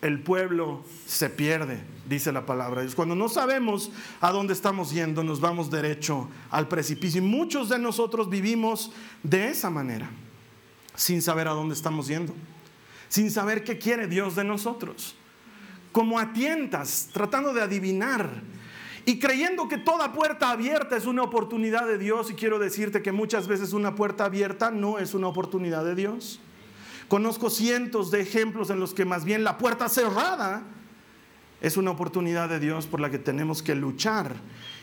el 0.03 0.21
pueblo 0.21 0.85
se 1.07 1.31
pierde, 1.31 1.81
dice 2.09 2.33
la 2.33 2.45
palabra 2.45 2.81
de 2.81 2.87
Dios. 2.87 2.95
Cuando 2.95 3.15
no 3.15 3.29
sabemos 3.29 3.91
a 4.21 4.31
dónde 4.31 4.53
estamos 4.53 4.91
yendo, 4.93 5.23
nos 5.25 5.41
vamos 5.41 5.71
derecho 5.71 6.29
al 6.51 6.69
precipicio. 6.69 7.23
Y 7.23 7.25
muchos 7.25 7.69
de 7.69 7.79
nosotros 7.79 8.29
vivimos 8.29 8.93
de 9.23 9.49
esa 9.49 9.71
manera, 9.71 10.11
sin 10.95 11.23
saber 11.23 11.49
a 11.49 11.53
dónde 11.53 11.75
estamos 11.75 12.09
yendo, 12.09 12.35
sin 13.09 13.31
saber 13.31 13.65
qué 13.65 13.79
quiere 13.79 14.07
Dios 14.07 14.37
de 14.37 14.45
nosotros, 14.45 15.15
como 15.93 16.19
a 16.19 16.33
tientas, 16.33 17.09
tratando 17.13 17.55
de 17.55 17.63
adivinar 17.63 18.43
y 19.09 19.21
creyendo 19.21 19.69
que 19.69 19.79
toda 19.79 20.13
puerta 20.13 20.51
abierta 20.51 20.97
es 20.97 21.07
una 21.07 21.23
oportunidad 21.23 21.87
de 21.87 21.97
Dios. 21.97 22.29
Y 22.29 22.35
quiero 22.35 22.59
decirte 22.59 23.03
que 23.03 23.13
muchas 23.13 23.47
veces 23.47 23.73
una 23.73 23.95
puerta 23.95 24.25
abierta 24.25 24.73
no 24.73 24.99
es 24.99 25.15
una 25.15 25.29
oportunidad 25.29 25.85
de 25.85 25.95
Dios. 25.95 26.41
Conozco 27.07 27.49
cientos 27.49 28.11
de 28.11 28.21
ejemplos 28.21 28.69
en 28.69 28.81
los 28.81 28.95
que 28.95 29.05
más 29.05 29.25
bien 29.25 29.45
la 29.45 29.59
puerta 29.59 29.89
cerrada 29.89 30.65
es 31.61 31.77
una 31.77 31.93
oportunidad 31.93 32.49
de 32.49 32.59
Dios 32.59 32.89
por 32.89 32.99
la 32.99 33.09
que 33.09 33.21
tenemos 33.21 33.63
que 33.63 33.77
luchar. 33.77 34.35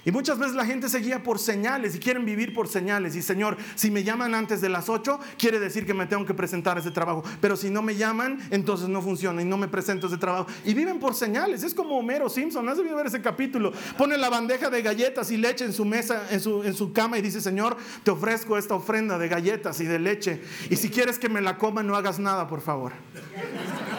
Y 0.05 0.11
muchas 0.11 0.37
veces 0.37 0.55
la 0.55 0.65
gente 0.65 0.89
se 0.89 0.99
guía 0.99 1.23
por 1.23 1.39
señales 1.39 1.95
y 1.95 1.99
quieren 1.99 2.25
vivir 2.25 2.53
por 2.53 2.67
señales. 2.67 3.15
Y 3.15 3.21
Señor, 3.21 3.57
si 3.75 3.89
me 3.89 4.03
llaman 4.03 4.35
antes 4.35 4.59
de 4.59 4.69
las 4.69 4.89
8, 4.89 5.19
quiere 5.37 5.59
decir 5.59 5.85
que 5.85 5.93
me 5.93 6.05
tengo 6.05 6.25
que 6.25 6.33
presentar 6.33 6.77
ese 6.77 6.91
trabajo. 6.91 7.23
Pero 7.39 7.55
si 7.55 7.69
no 7.69 7.81
me 7.81 7.95
llaman, 7.95 8.39
entonces 8.51 8.89
no 8.89 9.01
funciona 9.01 9.41
y 9.41 9.45
no 9.45 9.57
me 9.57 9.67
presento 9.67 10.07
ese 10.07 10.17
trabajo. 10.17 10.47
Y 10.65 10.73
viven 10.73 10.99
por 10.99 11.15
señales. 11.15 11.63
Es 11.63 11.73
como 11.73 11.97
Homero 11.97 12.29
Simpson. 12.29 12.67
¿Has 12.67 12.77
debido 12.77 12.97
ver 12.97 13.07
ese 13.07 13.21
capítulo? 13.21 13.71
Pone 13.97 14.17
la 14.17 14.29
bandeja 14.29 14.69
de 14.69 14.81
galletas 14.81 15.31
y 15.31 15.37
leche 15.37 15.63
en 15.63 15.73
su 15.73 15.85
mesa, 15.85 16.27
en 16.31 16.41
su, 16.41 16.63
en 16.63 16.73
su 16.73 16.91
cama 16.91 17.17
y 17.17 17.21
dice, 17.21 17.39
Señor, 17.39 17.77
te 18.03 18.11
ofrezco 18.11 18.57
esta 18.57 18.75
ofrenda 18.75 19.17
de 19.17 19.29
galletas 19.29 19.79
y 19.79 19.85
de 19.85 19.99
leche. 19.99 20.41
Y 20.69 20.75
si 20.75 20.89
quieres 20.89 21.17
que 21.17 21.29
me 21.29 21.39
la 21.39 21.57
coma, 21.57 21.81
no 21.81 21.95
hagas 21.95 22.19
nada, 22.19 22.47
por 22.47 22.61
favor. 22.61 22.91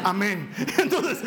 Amén. 0.02 0.50
Entonces 0.78 1.18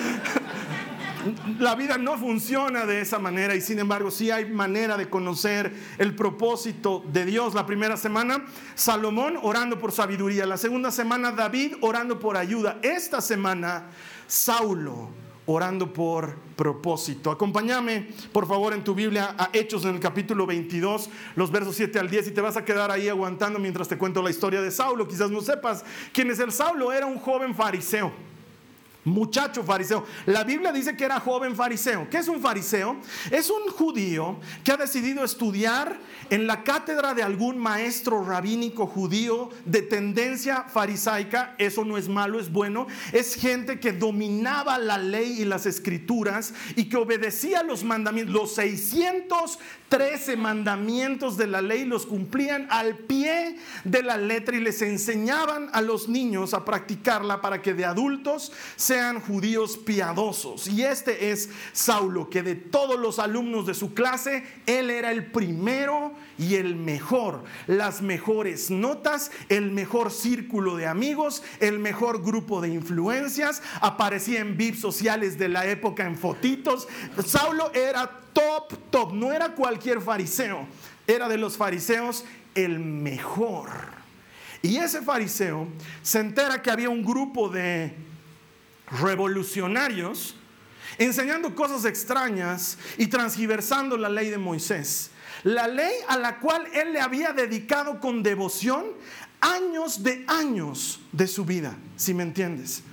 la 1.59 1.75
vida 1.75 1.97
no 1.97 2.17
funciona 2.17 2.85
de 2.85 3.01
esa 3.01 3.19
manera 3.19 3.55
y 3.55 3.61
sin 3.61 3.79
embargo 3.79 4.11
sí 4.11 4.31
hay 4.31 4.45
manera 4.45 4.97
de 4.97 5.09
conocer 5.09 5.73
el 5.97 6.15
propósito 6.15 7.03
de 7.11 7.25
Dios. 7.25 7.53
La 7.53 7.65
primera 7.65 7.97
semana, 7.97 8.45
Salomón 8.75 9.37
orando 9.41 9.79
por 9.79 9.91
sabiduría. 9.91 10.45
La 10.45 10.57
segunda 10.57 10.91
semana, 10.91 11.31
David 11.31 11.75
orando 11.81 12.19
por 12.19 12.37
ayuda. 12.37 12.79
Esta 12.81 13.21
semana, 13.21 13.89
Saulo 14.27 15.09
orando 15.47 15.93
por 15.93 16.35
propósito. 16.57 17.31
Acompáñame, 17.31 18.09
por 18.33 18.47
favor, 18.47 18.73
en 18.73 18.83
tu 18.83 18.93
Biblia 18.93 19.33
a 19.37 19.49
Hechos 19.53 19.85
en 19.85 19.95
el 19.95 19.99
capítulo 19.99 20.45
22, 20.45 21.09
los 21.35 21.51
versos 21.51 21.75
7 21.75 21.99
al 21.99 22.09
10, 22.09 22.27
y 22.27 22.31
te 22.31 22.41
vas 22.41 22.57
a 22.57 22.65
quedar 22.65 22.91
ahí 22.91 23.07
aguantando 23.07 23.57
mientras 23.57 23.87
te 23.87 23.97
cuento 23.97 24.21
la 24.21 24.29
historia 24.29 24.61
de 24.61 24.71
Saulo. 24.71 25.07
Quizás 25.07 25.31
no 25.31 25.41
sepas 25.41 25.85
quién 26.11 26.29
es 26.29 26.39
el 26.39 26.51
Saulo, 26.51 26.91
era 26.91 27.05
un 27.05 27.17
joven 27.17 27.55
fariseo 27.55 28.11
muchacho 29.07 29.63
fariseo. 29.63 30.05
La 30.25 30.43
Biblia 30.43 30.71
dice 30.71 30.95
que 30.95 31.05
era 31.05 31.19
joven 31.19 31.55
fariseo. 31.55 32.09
¿Qué 32.09 32.17
es 32.17 32.27
un 32.27 32.41
fariseo? 32.41 32.97
Es 33.31 33.49
un 33.49 33.71
judío 33.71 34.39
que 34.63 34.71
ha 34.71 34.77
decidido 34.77 35.23
estudiar 35.23 35.97
en 36.29 36.45
la 36.45 36.63
cátedra 36.63 37.13
de 37.13 37.23
algún 37.23 37.57
maestro 37.57 38.23
rabínico 38.23 38.85
judío 38.85 39.49
de 39.65 39.81
tendencia 39.81 40.63
farisaica. 40.63 41.55
Eso 41.57 41.85
no 41.85 41.97
es 41.97 42.09
malo, 42.09 42.39
es 42.39 42.51
bueno. 42.51 42.87
Es 43.13 43.35
gente 43.35 43.79
que 43.79 43.93
dominaba 43.93 44.77
la 44.77 44.97
ley 44.97 45.41
y 45.41 45.45
las 45.45 45.65
escrituras 45.65 46.53
y 46.75 46.89
que 46.89 46.97
obedecía 46.97 47.63
los 47.63 47.83
mandamientos. 47.83 48.33
Los 48.33 48.55
613 48.55 50.35
mandamientos 50.35 51.37
de 51.37 51.47
la 51.47 51.61
ley 51.61 51.85
los 51.85 52.05
cumplían 52.05 52.67
al 52.69 52.97
pie 52.97 53.57
de 53.83 54.03
la 54.03 54.17
letra 54.17 54.57
y 54.57 54.59
les 54.59 54.81
enseñaban 54.81 55.69
a 55.71 55.81
los 55.81 56.09
niños 56.09 56.53
a 56.53 56.65
practicarla 56.65 57.41
para 57.41 57.61
que 57.61 57.73
de 57.73 57.85
adultos 57.85 58.51
se 58.75 58.96
sean 58.97 59.21
judíos 59.21 59.77
piadosos. 59.77 60.67
Y 60.67 60.81
este 60.81 61.29
es 61.29 61.49
Saulo, 61.71 62.31
que 62.31 62.41
de 62.41 62.55
todos 62.55 62.99
los 62.99 63.19
alumnos 63.19 63.67
de 63.67 63.75
su 63.75 63.93
clase, 63.93 64.43
él 64.65 64.89
era 64.89 65.11
el 65.11 65.27
primero 65.27 66.13
y 66.39 66.55
el 66.55 66.75
mejor. 66.75 67.43
Las 67.67 68.01
mejores 68.01 68.71
notas, 68.71 69.29
el 69.49 69.69
mejor 69.69 70.09
círculo 70.09 70.75
de 70.77 70.87
amigos, 70.87 71.43
el 71.59 71.77
mejor 71.77 72.23
grupo 72.23 72.59
de 72.59 72.69
influencias. 72.69 73.61
Aparecía 73.81 74.39
en 74.39 74.57
VIPs 74.57 74.79
sociales 74.79 75.37
de 75.37 75.49
la 75.49 75.67
época 75.67 76.07
en 76.07 76.17
fotitos. 76.17 76.87
Saulo 77.23 77.71
era 77.75 78.09
top, 78.33 78.73
top. 78.89 79.13
No 79.13 79.31
era 79.31 79.53
cualquier 79.53 80.01
fariseo. 80.01 80.65
Era 81.05 81.29
de 81.29 81.37
los 81.37 81.55
fariseos 81.55 82.25
el 82.55 82.79
mejor. 82.79 83.69
Y 84.63 84.77
ese 84.77 85.03
fariseo 85.03 85.67
se 86.01 86.19
entera 86.19 86.63
que 86.63 86.71
había 86.71 86.89
un 86.89 87.05
grupo 87.05 87.47
de 87.47 88.06
revolucionarios, 88.91 90.35
enseñando 90.97 91.53
cosas 91.55 91.85
extrañas 91.85 92.77
y 92.97 93.07
transgiversando 93.07 93.97
la 93.97 94.09
ley 94.09 94.29
de 94.29 94.37
Moisés. 94.37 95.11
La 95.43 95.67
ley 95.67 95.93
a 96.07 96.17
la 96.17 96.39
cual 96.39 96.67
él 96.73 96.93
le 96.93 96.99
había 96.99 97.33
dedicado 97.33 97.99
con 97.99 98.23
devoción 98.23 98.85
años 99.39 100.03
de 100.03 100.25
años 100.27 100.99
de 101.11 101.27
su 101.27 101.45
vida, 101.45 101.75
si 101.95 102.13
me 102.13 102.23
entiendes. 102.23 102.83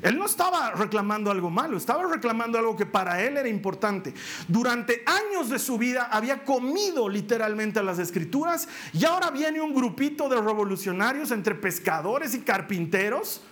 Él 0.00 0.18
no 0.18 0.24
estaba 0.24 0.70
reclamando 0.70 1.30
algo 1.30 1.50
malo, 1.50 1.76
estaba 1.76 2.10
reclamando 2.10 2.58
algo 2.58 2.76
que 2.76 2.86
para 2.86 3.22
él 3.22 3.36
era 3.36 3.48
importante. 3.48 4.14
Durante 4.48 5.04
años 5.04 5.50
de 5.50 5.58
su 5.58 5.76
vida 5.76 6.08
había 6.10 6.44
comido 6.44 7.08
literalmente 7.08 7.82
las 7.82 7.98
escrituras 7.98 8.68
y 8.92 9.04
ahora 9.04 9.30
viene 9.30 9.60
un 9.60 9.74
grupito 9.74 10.28
de 10.28 10.40
revolucionarios 10.40 11.30
entre 11.30 11.54
pescadores 11.54 12.34
y 12.34 12.40
carpinteros 12.40 13.42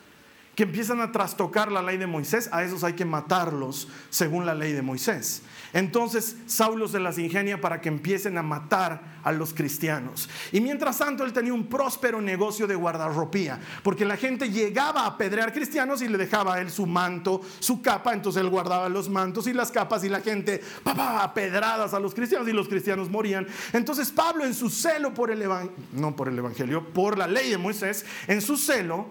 que 0.54 0.64
empiezan 0.64 1.00
a 1.00 1.12
trastocar 1.12 1.70
la 1.70 1.82
ley 1.82 1.96
de 1.96 2.06
Moisés, 2.06 2.48
a 2.52 2.62
esos 2.62 2.84
hay 2.84 2.94
que 2.94 3.04
matarlos 3.04 3.88
según 4.10 4.46
la 4.46 4.54
ley 4.54 4.72
de 4.72 4.82
Moisés. 4.82 5.42
Entonces 5.72 6.36
Saulo 6.46 6.88
se 6.88 6.98
las 6.98 7.18
ingenia 7.18 7.60
para 7.60 7.80
que 7.80 7.88
empiecen 7.88 8.36
a 8.36 8.42
matar 8.42 9.20
a 9.22 9.32
los 9.32 9.54
cristianos. 9.54 10.28
Y 10.52 10.60
mientras 10.60 10.98
tanto 10.98 11.24
él 11.24 11.32
tenía 11.32 11.54
un 11.54 11.66
próspero 11.66 12.20
negocio 12.20 12.66
de 12.66 12.74
guardarropía, 12.74 13.60
porque 13.82 14.04
la 14.04 14.16
gente 14.16 14.50
llegaba 14.50 15.02
a 15.02 15.06
apedrear 15.06 15.52
cristianos 15.52 16.02
y 16.02 16.08
le 16.08 16.18
dejaba 16.18 16.54
a 16.54 16.60
él 16.60 16.70
su 16.70 16.86
manto, 16.86 17.40
su 17.60 17.80
capa, 17.80 18.12
entonces 18.12 18.42
él 18.42 18.48
guardaba 18.48 18.88
los 18.88 19.08
mantos 19.08 19.46
y 19.46 19.52
las 19.52 19.70
capas 19.70 20.02
y 20.04 20.08
la 20.08 20.20
gente, 20.20 20.60
papá, 20.82 21.22
apedradas 21.22 21.94
a 21.94 22.00
los 22.00 22.14
cristianos 22.14 22.48
y 22.48 22.52
los 22.52 22.68
cristianos 22.68 23.08
morían. 23.08 23.46
Entonces 23.72 24.10
Pablo 24.10 24.44
en 24.44 24.54
su 24.54 24.68
celo 24.68 25.14
por 25.14 25.30
el 25.30 25.40
evangelio, 25.42 25.76
no 25.92 26.16
por 26.16 26.28
el 26.28 26.38
evangelio, 26.38 26.92
por 26.92 27.16
la 27.16 27.26
ley 27.26 27.50
de 27.50 27.58
Moisés, 27.58 28.04
en 28.26 28.40
su 28.40 28.56
celo, 28.56 29.08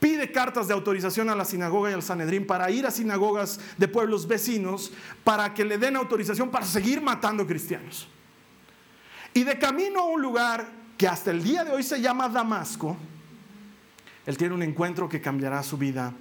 pide 0.00 0.32
cartas 0.32 0.66
de 0.66 0.74
autorización 0.74 1.28
a 1.28 1.36
la 1.36 1.44
sinagoga 1.44 1.90
y 1.90 1.94
al 1.94 2.02
Sanedrín 2.02 2.46
para 2.46 2.70
ir 2.70 2.86
a 2.86 2.90
sinagogas 2.90 3.60
de 3.76 3.86
pueblos 3.86 4.26
vecinos 4.26 4.90
para 5.22 5.54
que 5.54 5.64
le 5.64 5.78
den 5.78 5.94
autorización 5.94 6.50
para 6.50 6.66
seguir 6.66 7.00
matando 7.00 7.46
cristianos. 7.46 8.08
Y 9.34 9.44
de 9.44 9.58
camino 9.58 10.00
a 10.00 10.04
un 10.06 10.22
lugar 10.22 10.66
que 10.96 11.06
hasta 11.06 11.30
el 11.30 11.42
día 11.42 11.64
de 11.64 11.70
hoy 11.70 11.82
se 11.82 12.00
llama 12.00 12.28
Damasco, 12.28 12.96
él 14.26 14.36
tiene 14.36 14.54
un 14.54 14.62
encuentro 14.62 15.08
que 15.08 15.20
cambiará 15.20 15.62
su 15.62 15.76
vida 15.76 16.12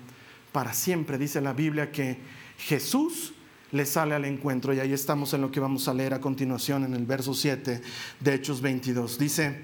para 0.51 0.73
siempre. 0.73 1.17
Dice 1.17 1.41
la 1.41 1.53
Biblia 1.53 1.91
que 1.91 2.17
Jesús 2.57 3.33
le 3.71 3.85
sale 3.85 4.15
al 4.15 4.25
encuentro 4.25 4.73
y 4.73 4.79
ahí 4.79 4.93
estamos 4.93 5.33
en 5.33 5.41
lo 5.41 5.51
que 5.51 5.59
vamos 5.59 5.87
a 5.87 5.93
leer 5.93 6.13
a 6.13 6.21
continuación 6.21 6.83
en 6.83 6.93
el 6.93 7.05
verso 7.05 7.33
7 7.33 7.81
de 8.19 8.33
Hechos 8.33 8.61
22. 8.61 9.17
Dice, 9.19 9.61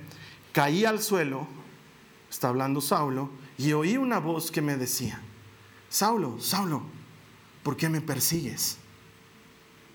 caí 0.51 0.85
al 0.85 1.01
suelo, 1.01 1.47
está 2.29 2.49
hablando 2.49 2.81
Saulo, 2.81 3.29
y 3.57 3.71
oí 3.73 3.97
una 3.97 4.19
voz 4.19 4.51
que 4.51 4.61
me 4.61 4.77
decía, 4.77 5.21
Saulo, 5.89 6.39
Saulo, 6.39 6.83
¿por 7.63 7.77
qué 7.77 7.87
me 7.89 8.01
persigues? 8.01 8.77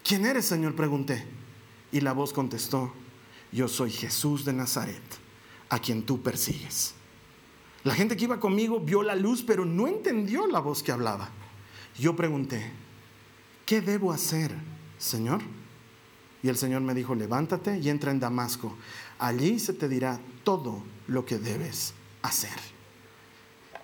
¿Quién 0.03 0.25
eres, 0.25 0.47
Señor? 0.47 0.75
pregunté. 0.75 1.27
Y 1.93 2.01
la 2.01 2.13
voz 2.13 2.33
contestó, 2.33 2.93
yo 3.53 3.69
soy 3.69 3.91
Jesús 3.91 4.45
de 4.45 4.53
Nazaret, 4.53 5.03
a 5.69 5.79
quien 5.79 6.05
tú 6.05 6.23
persigues. 6.23 6.95
La 7.83 7.95
gente 7.95 8.17
que 8.17 8.25
iba 8.25 8.41
conmigo 8.41 8.81
vio 8.81 9.03
la 9.03 9.15
luz, 9.15 9.43
pero 9.43 9.65
no 9.65 9.89
entendió 9.89 10.47
la 10.47 10.61
voz 10.61 10.83
que 10.83 10.93
hablaba. 10.93 11.31
Yo 11.99 12.15
pregunté, 12.15 12.71
¿qué 13.67 13.81
debo 13.81 14.13
hacer, 14.13 14.55
Señor? 14.99 15.43
Y 16.43 16.49
el 16.49 16.57
Señor 16.57 16.81
me 16.83 16.95
dijo, 16.95 17.15
levántate 17.15 17.79
y 17.79 17.89
entra 17.89 18.11
en 18.11 18.21
Damasco. 18.21 18.75
Allí 19.19 19.59
se 19.59 19.75
te 19.75 19.89
dirá 19.89 20.21
todo 20.45 20.83
lo 21.09 21.27
que 21.27 21.39
debes 21.39 21.93
hacer. 22.23 22.80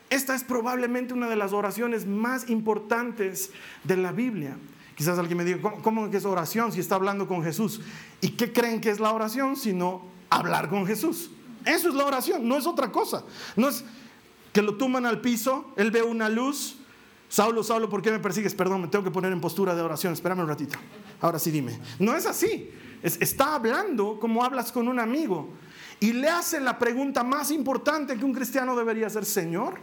Esta 0.08 0.34
es 0.34 0.44
probablemente 0.44 1.14
una 1.14 1.28
de 1.28 1.36
las 1.36 1.52
oraciones 1.52 2.06
más 2.06 2.48
importantes 2.48 3.50
de 3.84 3.96
la 3.96 4.12
Biblia. 4.12 4.56
Quizás 4.94 5.18
alguien 5.18 5.36
me 5.36 5.44
diga, 5.44 5.60
¿cómo, 5.82 6.10
que 6.10 6.16
es 6.16 6.25
oración 6.25 6.72
si 6.72 6.80
está 6.80 6.94
hablando 6.94 7.26
con 7.28 7.42
Jesús? 7.42 7.80
¿Y 8.20 8.30
qué 8.30 8.52
creen 8.52 8.80
que 8.80 8.90
es 8.90 9.00
la 9.00 9.12
oración 9.12 9.56
sino 9.56 10.02
hablar 10.30 10.68
con 10.70 10.86
Jesús? 10.86 11.30
Eso 11.64 11.88
es 11.88 11.94
la 11.94 12.06
oración, 12.06 12.48
no 12.48 12.56
es 12.56 12.66
otra 12.66 12.90
cosa. 12.92 13.25
No 13.56 13.68
es 13.68 13.84
que 14.52 14.62
lo 14.62 14.76
tuman 14.76 15.04
al 15.04 15.20
piso, 15.20 15.72
él 15.76 15.90
ve 15.90 16.02
una 16.02 16.28
luz. 16.28 16.78
Saulo, 17.28 17.64
Saulo, 17.64 17.88
¿por 17.88 18.00
qué 18.00 18.12
me 18.12 18.20
persigues? 18.20 18.54
Perdón, 18.54 18.82
me 18.82 18.88
tengo 18.88 19.04
que 19.04 19.10
poner 19.10 19.32
en 19.32 19.40
postura 19.40 19.75
de 19.75 19.82
oración. 19.82 20.12
Espérame 20.12 20.40
un 20.40 20.48
ratito. 20.48 20.78
Ahora 21.20 21.38
sí 21.38 21.50
dime. 21.50 21.78
No 21.98 22.16
es 22.16 22.25
así. 22.25 22.70
está 23.02 23.56
hablando 23.56 24.18
como 24.20 24.44
hablas 24.44 24.70
con 24.70 24.86
un 24.86 25.00
amigo. 25.00 25.50
Y 25.98 26.12
le 26.12 26.28
hace 26.28 26.60
la 26.60 26.78
pregunta 26.78 27.25
más 27.25 27.50
importante 27.50 28.16
que 28.16 28.25
un 28.25 28.32
cristiano 28.32 28.76
debería 28.76 29.08
hacer, 29.08 29.25
Señor, 29.25 29.78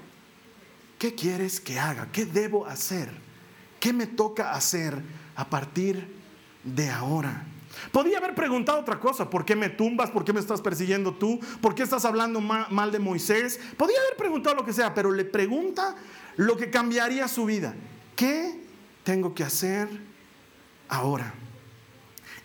¿qué 1.03 1.13
quieres 1.13 1.59
que 1.59 1.77
haga? 1.77 2.07
¿Qué 2.13 2.25
debo 2.25 2.65
hacer? 2.65 3.09
¿Qué 3.81 3.91
me 3.91 4.07
toca 4.07 4.53
hacer 4.53 4.97
a 5.35 5.49
partir 5.49 6.07
de 6.63 6.89
ahora? 6.89 7.45
Podía 7.91 8.19
haber 8.19 8.33
preguntado 8.33 8.79
otra 8.79 9.01
cosa, 9.01 9.29
¿por 9.29 9.43
qué 9.43 9.53
me 9.53 9.67
tumbas? 9.67 10.11
¿Por 10.11 10.23
qué 10.23 10.31
me 10.31 10.39
estás 10.39 10.61
persiguiendo 10.61 11.13
tú? 11.13 11.41
¿Por 11.59 11.75
qué 11.75 11.83
estás 11.83 12.05
hablando 12.05 12.39
mal 12.39 12.89
de 12.89 12.99
Moisés? 12.99 13.59
Podía 13.75 13.99
haber 13.99 14.15
preguntado 14.15 14.55
lo 14.55 14.63
que 14.63 14.71
sea, 14.71 14.93
pero 14.93 15.11
le 15.11 15.25
pregunta 15.25 15.97
lo 16.37 16.55
que 16.55 16.69
cambiaría 16.69 17.27
su 17.27 17.43
vida. 17.43 17.75
¿Qué 18.15 18.61
tengo 19.03 19.35
que 19.35 19.43
hacer 19.43 19.89
ahora? 20.87 21.33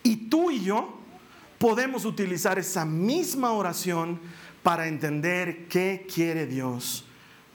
Y 0.03 0.29
tú 0.29 0.50
y 0.50 0.65
yo 0.65 0.99
podemos 1.59 2.05
utilizar 2.05 2.59
esa 2.59 2.85
misma 2.85 3.53
oración 3.53 4.19
para 4.65 4.88
entender 4.88 5.69
qué 5.69 6.09
quiere 6.12 6.49
Dios 6.49 7.05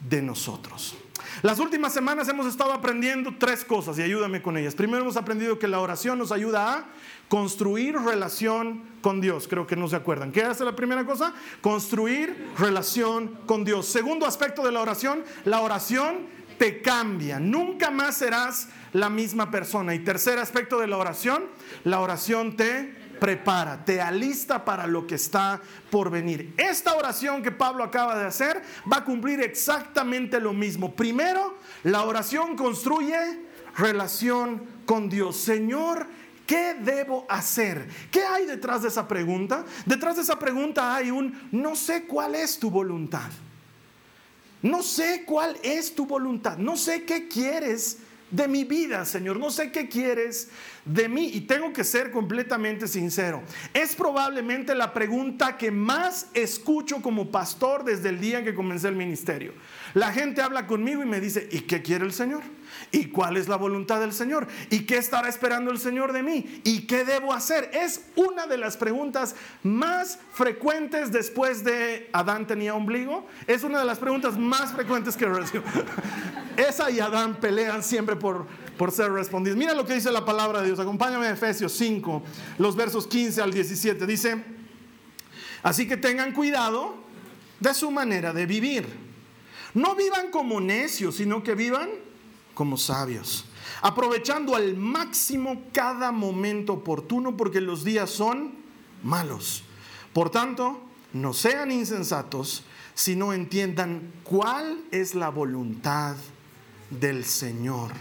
de 0.08 0.22
nosotros. 0.22 0.96
Las 1.42 1.60
últimas 1.60 1.94
semanas 1.94 2.28
hemos 2.30 2.46
estado 2.46 2.74
aprendiendo 2.74 3.36
tres 3.38 3.66
cosas 3.66 3.98
y 3.98 4.02
ayúdame 4.02 4.42
con 4.42 4.56
ellas. 4.58 4.76
Primero 4.76 5.02
hemos 5.02 5.18
aprendido 5.18 5.60
que 5.60 5.68
la 5.68 5.80
oración 5.80 6.18
nos 6.18 6.32
ayuda 6.32 6.74
a 6.74 6.86
construir 7.28 7.96
relación 7.98 8.84
con 9.02 9.20
Dios. 9.20 9.48
Creo 9.48 9.66
que 9.66 9.76
no 9.76 9.88
se 9.88 9.96
acuerdan. 9.96 10.32
¿Qué 10.32 10.44
hace 10.44 10.64
la 10.64 10.76
primera 10.76 11.06
cosa? 11.06 11.34
Construir 11.62 12.52
relación 12.58 13.40
con 13.46 13.66
Dios. 13.66 13.88
Segundo 13.88 14.26
aspecto 14.26 14.64
de 14.64 14.72
la 14.72 14.82
oración, 14.82 15.24
la 15.44 15.62
oración 15.62 16.28
te 16.58 16.82
cambia. 16.82 17.40
Nunca 17.40 17.90
más 17.90 18.18
serás 18.18 18.70
la 18.94 19.10
misma 19.10 19.52
persona. 19.52 19.96
Y 19.96 20.00
tercer 20.00 20.40
aspecto 20.40 20.80
de 20.80 20.88
la 20.88 20.98
oración, 20.98 21.46
la 21.84 22.00
oración 22.00 22.56
te 22.56 23.03
prepara, 23.24 23.86
te 23.86 24.02
alista 24.02 24.66
para 24.66 24.86
lo 24.86 25.08
que 25.08 25.16
está 25.16 25.62
por 25.90 26.10
venir. 26.10 26.54
Esta 26.58 26.94
oración 26.94 27.42
que 27.42 27.52
Pablo 27.52 27.86
acaba 27.86 28.20
de 28.20 28.26
hacer 28.26 28.62
va 28.92 28.98
a 28.98 29.06
cumplir 29.06 29.40
exactamente 29.40 30.42
lo 30.42 30.52
mismo. 30.52 30.94
Primero, 30.94 31.58
la 31.84 32.04
oración 32.04 32.58
construye 32.58 33.16
relación 33.78 34.62
con 34.86 35.08
Dios. 35.08 35.38
Señor, 35.38 36.06
¿Qué 36.46 36.74
debo 36.74 37.26
hacer? 37.30 37.88
¿Qué 38.12 38.26
hay 38.26 38.46
detrás 38.46 38.82
de 38.82 38.90
esa 38.90 39.08
pregunta? 39.08 39.64
Detrás 39.86 40.18
de 40.18 40.24
esa 40.24 40.38
pregunta 40.38 40.94
hay 40.94 41.10
un 41.10 41.48
no 41.54 41.74
sé 41.78 42.04
cuál 42.04 42.36
es 42.36 42.60
tu 42.60 42.70
voluntad. 42.70 43.32
No 44.62 44.84
sé 44.84 45.24
cuál 45.26 45.58
es 45.64 45.96
tu 45.96 46.06
voluntad. 46.06 46.58
No 46.58 46.76
sé 46.76 47.06
qué 47.06 47.30
quieres 47.30 48.00
de 48.34 48.48
mi 48.48 48.64
vida, 48.64 49.06
Señor. 49.06 49.40
No 49.40 49.52
sé 49.52 49.72
qué 49.72 49.88
quieres 49.88 50.50
de 50.86 51.08
mí 51.08 51.30
y 51.34 51.42
tengo 51.42 51.72
que 51.72 51.84
ser 51.84 52.12
completamente 52.12 52.88
sincero. 52.88 53.44
Es 53.74 53.96
probablemente 53.96 54.74
la 54.74 54.92
pregunta 54.92 55.56
que 55.56 55.70
más 55.70 56.28
escucho 56.34 57.02
como 57.02 57.32
pastor 57.32 57.84
desde 57.86 58.10
el 58.10 58.20
día 58.20 58.40
en 58.40 58.46
que 58.46 58.56
comencé 58.56 58.88
el 58.88 58.96
ministerio. 58.96 59.54
La 59.94 60.12
gente 60.12 60.42
habla 60.42 60.66
conmigo 60.66 61.04
y 61.04 61.06
me 61.06 61.22
dice, 61.22 61.48
¿y 61.52 61.62
qué 61.62 61.84
quiere 61.84 62.06
el 62.06 62.14
Señor? 62.14 62.42
¿Y 62.94 63.06
cuál 63.06 63.38
es 63.38 63.48
la 63.48 63.56
voluntad 63.56 64.00
del 64.00 64.14
Señor? 64.14 64.48
¿Y 64.70 64.82
qué 64.82 64.98
estará 64.98 65.28
esperando 65.28 65.72
el 65.72 65.80
Señor 65.80 66.14
de 66.14 66.22
mí? 66.22 66.62
¿Y 66.64 66.82
qué 66.82 67.04
debo 67.04 67.34
hacer? 67.34 67.72
Es 67.74 68.02
una 68.16 68.46
de 68.46 68.56
las 68.56 68.78
preguntas 68.78 69.36
más 69.64 70.20
frecuentes 70.32 71.12
después 71.12 71.64
de 71.64 72.08
Adán 72.14 72.46
tenía 72.46 72.76
ombligo. 72.76 73.26
Es 73.48 73.64
una 73.64 73.80
de 73.80 73.86
las 73.86 73.98
preguntas 73.98 74.38
más 74.38 74.74
frecuentes 74.74 75.18
que 75.18 75.26
recibo. 75.26 75.64
Esa 76.56 76.92
y 76.92 77.00
Adán 77.00 77.38
pelean 77.42 77.82
siempre 77.82 78.16
por, 78.16 78.46
por 78.78 78.92
ser 78.92 79.12
respondidos. 79.12 79.58
Mira 79.58 79.74
lo 79.74 79.88
que 79.88 79.96
dice 79.96 80.12
la 80.12 80.24
palabra 80.24 80.62
de 80.62 80.68
Dios. 80.68 80.80
Acompáñame 80.80 81.26
a 81.26 81.32
Efesios 81.32 81.74
5, 81.74 82.22
los 82.60 82.76
versos 82.76 83.08
15 83.08 83.42
al 83.42 83.52
17. 83.52 84.06
Dice, 84.06 84.44
así 85.64 85.88
que 85.88 85.98
tengan 85.98 86.32
cuidado 86.32 86.94
de 87.60 87.74
su 87.74 87.90
manera 87.90 88.34
de 88.34 88.46
vivir 88.46 89.14
no 89.74 89.96
vivan 89.96 90.30
como 90.30 90.62
necios, 90.62 91.16
sino 91.16 91.44
que 91.44 91.56
vivan 91.56 91.90
como 92.54 92.78
sabios, 92.78 93.46
aprovechando 93.82 94.56
al 94.56 94.76
máximo 94.78 95.64
cada 95.74 96.12
momento 96.12 96.74
oportuno 96.74 97.36
porque 97.36 97.62
los 97.62 97.84
días 97.84 98.10
son 98.10 98.54
malos. 99.04 99.64
Por 100.14 100.30
tanto, 100.30 100.80
no 101.14 101.34
sean 101.34 101.72
insensatos, 101.72 102.64
sino 102.94 103.34
entiendan 103.34 104.12
cuál 104.24 104.84
es 104.92 105.16
la 105.16 105.30
voluntad 105.30 106.16
del 106.90 107.26
Señor. 107.26 107.92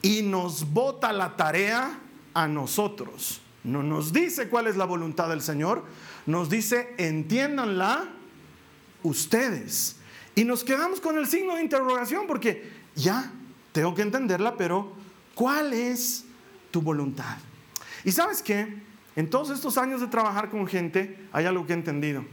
Y 0.00 0.22
nos 0.22 0.72
bota 0.72 1.12
la 1.12 1.36
tarea 1.36 1.98
a 2.34 2.48
nosotros. 2.48 3.40
No 3.64 3.82
nos 3.82 4.12
dice 4.12 4.48
cuál 4.48 4.66
es 4.66 4.76
la 4.76 4.84
voluntad 4.84 5.28
del 5.28 5.40
Señor, 5.40 5.84
nos 6.26 6.50
dice 6.50 6.94
entiéndanla 6.98 8.08
ustedes. 9.02 9.96
Y 10.34 10.44
nos 10.44 10.64
quedamos 10.64 11.00
con 11.00 11.18
el 11.18 11.26
signo 11.28 11.56
de 11.56 11.62
interrogación 11.62 12.26
porque 12.26 12.72
ya 12.94 13.30
tengo 13.72 13.94
que 13.94 14.02
entenderla, 14.02 14.56
pero 14.56 14.92
¿cuál 15.34 15.72
es 15.72 16.24
tu 16.70 16.82
voluntad? 16.82 17.38
Y 18.04 18.12
sabes 18.12 18.42
qué? 18.42 18.82
En 19.16 19.28
todos 19.28 19.50
estos 19.50 19.76
años 19.78 20.00
de 20.00 20.06
trabajar 20.06 20.50
con 20.50 20.66
gente 20.66 21.18
hay 21.32 21.46
algo 21.46 21.66
que 21.66 21.72
he 21.72 21.76
entendido. 21.76 22.24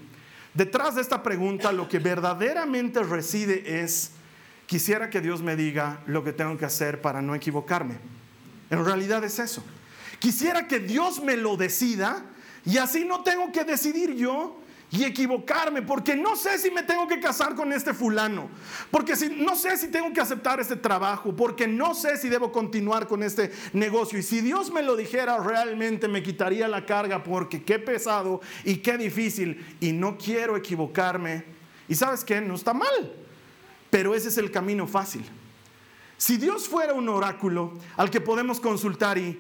Detrás 0.53 0.96
de 0.96 1.01
esta 1.01 1.24
pregunta 1.24 1.72
lo 1.72 1.88
que 1.88 2.00
verdaderamente 2.00 3.03
reside 3.03 3.81
es, 3.81 4.12
quisiera 4.65 5.10
que 5.10 5.22
Dios 5.22 5.41
me 5.41 5.55
diga 5.55 6.01
lo 6.05 6.24
que 6.24 6.34
tengo 6.34 6.58
que 6.58 6.65
hacer 6.65 7.01
para 7.01 7.22
no 7.22 7.36
equivocarme. 7.36 7.98
En 8.69 8.84
realidad 8.84 9.24
es 9.24 9.39
eso. 9.39 9.63
Quisiera 10.19 10.67
que 10.67 10.79
Dios 10.79 11.22
me 11.22 11.38
lo 11.38 11.55
decida 11.55 12.25
y 12.65 12.77
así 12.77 13.05
no 13.05 13.24
tengo 13.24 13.51
que 13.51 13.63
decidir 13.63 14.15
yo 14.15 14.60
y 14.91 15.03
equivocarme, 15.03 15.84
porque 15.84 16.15
no 16.15 16.36
sé 16.36 16.58
si 16.58 16.72
me 16.72 16.81
tengo 16.81 17.08
que 17.08 17.19
casar 17.19 17.53
con 17.53 17.72
este 17.72 17.93
fulano, 17.93 18.50
porque 18.89 19.15
si, 19.15 19.29
no 19.29 19.55
sé 19.55 19.77
si 19.77 19.89
tengo 19.89 20.12
que 20.13 20.22
aceptar 20.22 20.60
este 20.60 20.75
trabajo, 20.75 21.36
porque 21.36 21.67
no 21.67 21.93
sé 21.93 22.17
si 22.17 22.27
debo 22.27 22.51
continuar 22.51 23.08
con 23.08 23.22
este 23.22 23.51
negocio. 23.74 24.17
Y 24.17 24.24
si 24.24 24.41
Dios 24.41 24.72
me 24.72 24.81
lo 24.81 24.96
dijera, 24.96 25.38
realmente 25.38 26.08
me 26.08 26.24
quitaría 26.24 26.67
la 26.67 26.86
carga, 26.86 27.24
porque 27.24 27.63
qué 27.63 27.77
pesado 27.77 28.41
y 28.63 28.77
qué 28.77 28.98
difícil, 28.98 29.63
y 29.79 29.91
no 29.91 30.17
quiero 30.17 30.58
equivocarme. 30.58 31.43
Y 31.88 31.93
sabes 31.93 32.24
qué, 32.24 32.41
no 32.41 32.55
está 32.55 32.74
mal, 32.74 33.13
pero 33.91 34.15
ese 34.15 34.29
es 34.29 34.38
el 34.39 34.50
camino 34.50 34.88
fácil. 34.88 35.24
Si 36.17 36.38
Dios 36.38 36.67
fuera 36.67 36.93
un 36.93 37.08
oráculo 37.10 37.74
al 37.96 38.10
que 38.10 38.22
podemos 38.22 38.60
consultar 38.60 39.19
y, 39.19 39.39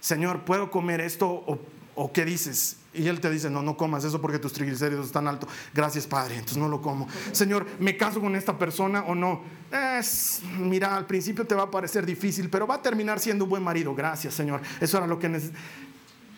Señor, 0.00 0.40
¿puedo 0.44 0.70
comer 0.70 1.00
esto 1.00 1.28
o, 1.28 1.58
o 1.94 2.12
qué 2.12 2.24
dices? 2.24 2.78
Y 2.96 3.08
él 3.08 3.20
te 3.20 3.30
dice, 3.30 3.50
no, 3.50 3.62
no 3.62 3.76
comas 3.76 4.04
eso 4.04 4.20
porque 4.20 4.38
tus 4.38 4.52
triglicéridos 4.52 5.06
están 5.06 5.28
altos. 5.28 5.48
Gracias, 5.74 6.06
Padre, 6.06 6.34
entonces 6.34 6.58
no 6.58 6.68
lo 6.68 6.80
como. 6.80 7.06
Señor, 7.32 7.66
¿me 7.78 7.96
caso 7.96 8.20
con 8.20 8.34
esta 8.34 8.56
persona 8.56 9.04
o 9.06 9.14
no? 9.14 9.42
Es, 9.70 10.40
mira, 10.58 10.96
al 10.96 11.06
principio 11.06 11.46
te 11.46 11.54
va 11.54 11.64
a 11.64 11.70
parecer 11.70 12.06
difícil, 12.06 12.48
pero 12.48 12.66
va 12.66 12.76
a 12.76 12.82
terminar 12.82 13.20
siendo 13.20 13.44
un 13.44 13.50
buen 13.50 13.62
marido. 13.62 13.94
Gracias, 13.94 14.34
Señor. 14.34 14.62
Eso 14.80 14.96
era 14.96 15.06
lo 15.06 15.18
que 15.18 15.28
necesito. 15.28 15.58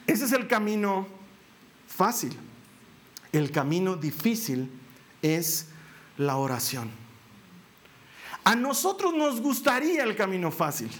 Ese 0.06 0.24
es 0.24 0.32
el 0.32 0.46
camino 0.48 1.06
fácil. 1.86 2.36
El 3.32 3.50
camino 3.50 3.96
difícil 3.96 4.70
es 5.22 5.66
la 6.16 6.36
oración. 6.36 6.90
A 8.44 8.56
nosotros 8.56 9.14
nos 9.14 9.40
gustaría 9.40 10.02
el 10.02 10.16
camino 10.16 10.50
fácil. 10.50 10.90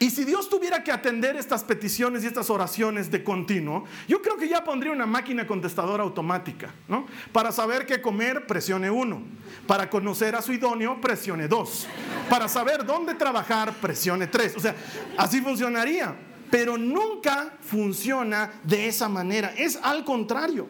Y 0.00 0.10
si 0.10 0.24
Dios 0.24 0.48
tuviera 0.48 0.84
que 0.84 0.92
atender 0.92 1.36
estas 1.36 1.64
peticiones 1.64 2.22
y 2.22 2.28
estas 2.28 2.50
oraciones 2.50 3.10
de 3.10 3.24
continuo, 3.24 3.84
yo 4.06 4.22
creo 4.22 4.36
que 4.36 4.48
ya 4.48 4.62
pondría 4.62 4.92
una 4.92 5.06
máquina 5.06 5.44
contestadora 5.44 6.04
automática, 6.04 6.72
¿no? 6.86 7.06
Para 7.32 7.50
saber 7.50 7.84
qué 7.84 8.00
comer, 8.00 8.46
presione 8.46 8.90
uno. 8.90 9.22
Para 9.66 9.90
conocer 9.90 10.36
a 10.36 10.42
su 10.42 10.52
idóneo, 10.52 11.00
presione 11.00 11.48
dos. 11.48 11.88
Para 12.30 12.48
saber 12.48 12.86
dónde 12.86 13.14
trabajar, 13.14 13.74
presione 13.74 14.28
tres. 14.28 14.56
O 14.56 14.60
sea, 14.60 14.76
así 15.16 15.40
funcionaría. 15.40 16.14
Pero 16.48 16.78
nunca 16.78 17.54
funciona 17.60 18.52
de 18.62 18.86
esa 18.86 19.08
manera. 19.08 19.52
Es 19.56 19.78
al 19.82 20.04
contrario. 20.04 20.68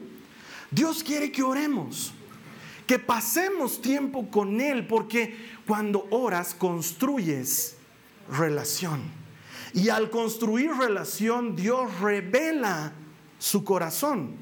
Dios 0.71 1.05
quiere 1.05 1.31
que 1.31 1.43
oremos, 1.43 2.13
que 2.87 2.99
pasemos 2.99 3.81
tiempo 3.81 4.31
con 4.31 4.61
Él, 4.61 4.87
porque 4.87 5.37
cuando 5.67 6.07
oras 6.11 6.55
construyes 6.55 7.78
relación. 8.31 9.03
Y 9.75 9.89
al 9.91 10.11
construir 10.11 10.71
relación, 10.73 11.55
Dios 11.55 12.01
revela 12.01 12.93
su 13.39 13.65
corazón. 13.65 14.37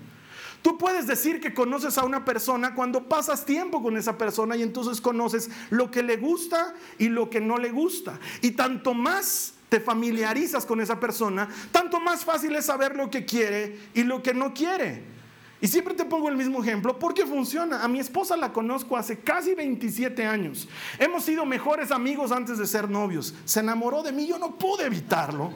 Tú 0.63 0.79
puedes 0.79 1.07
decir 1.07 1.41
que 1.41 1.55
conoces 1.55 1.97
a 1.97 2.05
una 2.05 2.25
persona 2.25 2.75
cuando 2.75 3.09
pasas 3.09 3.45
tiempo 3.45 3.83
con 3.83 3.97
esa 3.97 4.19
persona 4.19 4.57
y 4.57 4.63
entonces 4.63 5.01
conoces 5.01 5.49
lo 5.71 5.91
que 5.91 6.03
le 6.03 6.17
gusta 6.17 6.75
y 6.99 7.09
lo 7.09 7.31
que 7.31 7.41
no 7.41 7.57
le 7.57 7.71
gusta. 7.71 8.19
Y 8.43 8.53
tanto 8.53 8.93
más 8.93 9.55
te 9.69 9.81
familiarizas 9.81 10.67
con 10.67 10.81
esa 10.81 10.99
persona, 10.99 11.49
tanto 11.71 12.01
más 12.01 12.25
fácil 12.25 12.55
es 12.57 12.67
saber 12.67 12.97
lo 12.97 13.11
que 13.11 13.25
quiere 13.25 13.79
y 13.95 14.03
lo 14.03 14.23
que 14.23 14.35
no 14.35 14.55
quiere. 14.55 15.16
Y 15.61 15.69
siempre 15.69 15.95
te 15.95 16.05
pongo 16.05 16.29
el 16.29 16.37
mismo 16.37 16.63
ejemplo 16.63 16.99
porque 16.99 17.25
funciona. 17.25 17.83
A 17.83 17.89
mi 17.89 17.99
esposa 17.99 18.37
la 18.37 18.53
conozco 18.53 18.97
hace 18.97 19.19
casi 19.19 19.55
27 19.55 20.27
años. 20.27 20.69
Hemos 20.99 21.25
sido 21.25 21.47
mejores 21.47 21.91
amigos 21.91 22.31
antes 22.31 22.59
de 22.59 22.67
ser 22.67 22.91
novios. 22.91 23.35
Se 23.45 23.61
enamoró 23.61 24.03
de 24.03 24.13
mí, 24.13 24.27
yo 24.27 24.39
no 24.39 24.57
pude 24.57 24.85
evitarlo. 24.85 25.51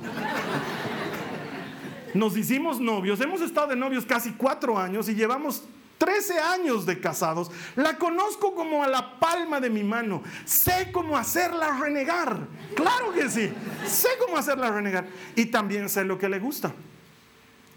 Nos 2.14 2.36
hicimos 2.36 2.80
novios, 2.80 3.20
hemos 3.20 3.40
estado 3.40 3.68
de 3.68 3.76
novios 3.76 4.04
casi 4.04 4.32
cuatro 4.32 4.76
años 4.78 5.08
y 5.08 5.14
llevamos 5.14 5.62
13 5.98 6.38
años 6.38 6.86
de 6.86 6.98
casados. 6.98 7.50
La 7.76 7.98
conozco 7.98 8.54
como 8.54 8.82
a 8.82 8.88
la 8.88 9.20
palma 9.20 9.60
de 9.60 9.68
mi 9.68 9.84
mano. 9.84 10.22
Sé 10.46 10.88
cómo 10.92 11.16
hacerla 11.16 11.78
renegar. 11.78 12.38
Claro 12.74 13.12
que 13.12 13.28
sí. 13.28 13.52
Sé 13.86 14.08
cómo 14.18 14.38
hacerla 14.38 14.70
renegar. 14.70 15.06
Y 15.36 15.46
también 15.46 15.90
sé 15.90 16.04
lo 16.04 16.18
que 16.18 16.30
le 16.30 16.38
gusta. 16.38 16.72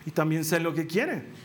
Y 0.06 0.12
también 0.12 0.46
sé 0.46 0.62
lo 0.62 0.74
que 0.74 0.88
quiere 0.88 1.44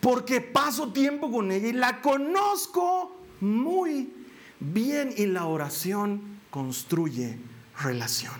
porque 0.00 0.40
paso 0.40 0.92
tiempo 0.92 1.30
con 1.30 1.50
ella 1.50 1.68
y 1.68 1.72
la 1.72 2.00
conozco 2.00 3.16
muy 3.40 4.12
bien 4.60 5.12
y 5.16 5.26
la 5.26 5.46
oración 5.46 6.40
construye 6.50 7.38
relación. 7.80 8.34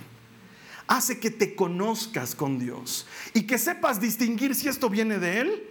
Hace 0.86 1.20
que 1.20 1.30
te 1.30 1.54
conozcas 1.54 2.34
con 2.34 2.58
Dios 2.58 3.06
y 3.34 3.42
que 3.42 3.58
sepas 3.58 4.00
distinguir 4.00 4.54
si 4.54 4.68
esto 4.68 4.88
viene 4.88 5.18
de 5.18 5.40
Él 5.40 5.62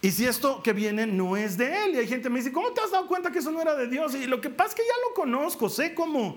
y 0.00 0.12
si 0.12 0.26
esto 0.26 0.62
que 0.62 0.72
viene 0.72 1.06
no 1.06 1.36
es 1.36 1.56
de 1.56 1.84
Él. 1.84 1.94
Y 1.94 1.98
hay 1.98 2.06
gente 2.06 2.24
que 2.24 2.30
me 2.30 2.38
dice, 2.38 2.52
¿cómo 2.52 2.70
te 2.72 2.80
has 2.80 2.90
dado 2.90 3.08
cuenta 3.08 3.32
que 3.32 3.40
eso 3.40 3.50
no 3.50 3.60
era 3.60 3.74
de 3.74 3.88
Dios? 3.88 4.14
Y 4.14 4.26
lo 4.26 4.40
que 4.40 4.48
pasa 4.48 4.70
es 4.70 4.74
que 4.76 4.82
ya 4.82 5.08
lo 5.08 5.14
conozco, 5.14 5.68
sé 5.68 5.94
cómo 5.94 6.36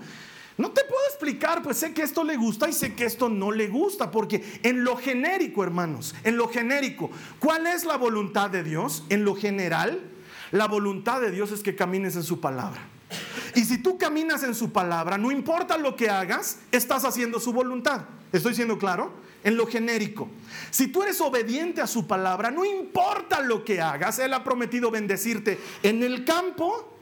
No 0.58 0.72
te 0.72 0.84
puedo 0.84 1.02
explicar, 1.08 1.63
pues 1.63 1.78
sé 1.78 1.94
que 1.94 2.04
esto 2.04 2.24
le 2.24 2.38
gusta 2.38 2.70
y 2.70 2.74
sé 2.74 2.94
que 2.94 3.06
esto 3.06 3.28
no 3.28 3.52
le 3.52 3.68
gusta, 3.68 4.12
porque 4.12 4.60
en 4.62 4.84
lo 4.84 4.96
genérico, 4.96 5.63
hermanos, 5.63 6.13
en 6.24 6.38
lo 6.38 6.48
genérico, 6.48 7.10
¿cuál 7.39 7.66
es 7.66 7.86
la 7.86 7.98
voluntad 7.98 8.52
de 8.52 8.63
Dios? 8.63 9.04
En 9.10 9.26
lo 9.26 9.36
general, 9.36 10.00
la 10.52 10.68
voluntad 10.68 11.22
de 11.22 11.32
Dios 11.32 11.52
es 11.52 11.63
que 11.63 11.76
camines 11.76 12.16
en 12.16 12.24
su 12.24 12.39
palabra. 12.39 12.88
Y 13.56 13.66
si 13.66 13.80
tú 13.80 13.98
caminas 13.98 14.44
en 14.44 14.54
su 14.54 14.72
palabra, 14.72 15.18
no 15.18 15.32
importa 15.32 15.78
lo 15.78 15.96
que 15.96 16.10
hagas, 16.10 16.60
estás 16.72 17.06
haciendo 17.06 17.39
su 17.39 17.54
voluntad. 17.54 18.02
¿Estoy 18.32 18.56
siendo 18.56 18.78
claro? 18.78 19.12
En 19.44 19.58
lo 19.58 19.68
genérico. 19.68 20.30
Si 20.72 20.88
tú 20.88 21.04
eres 21.04 21.22
obediente 21.22 21.82
a 21.82 21.88
su 21.88 22.08
palabra, 22.08 22.50
no 22.50 22.66
importa 22.66 23.42
lo 23.42 23.63
que 23.63 23.82
hagas, 23.82 24.20
Él 24.20 24.34
ha 24.34 24.44
prometido 24.44 24.89
bendecirte 24.89 25.60
en 25.84 26.02
el 26.04 26.26
campo 26.26 26.93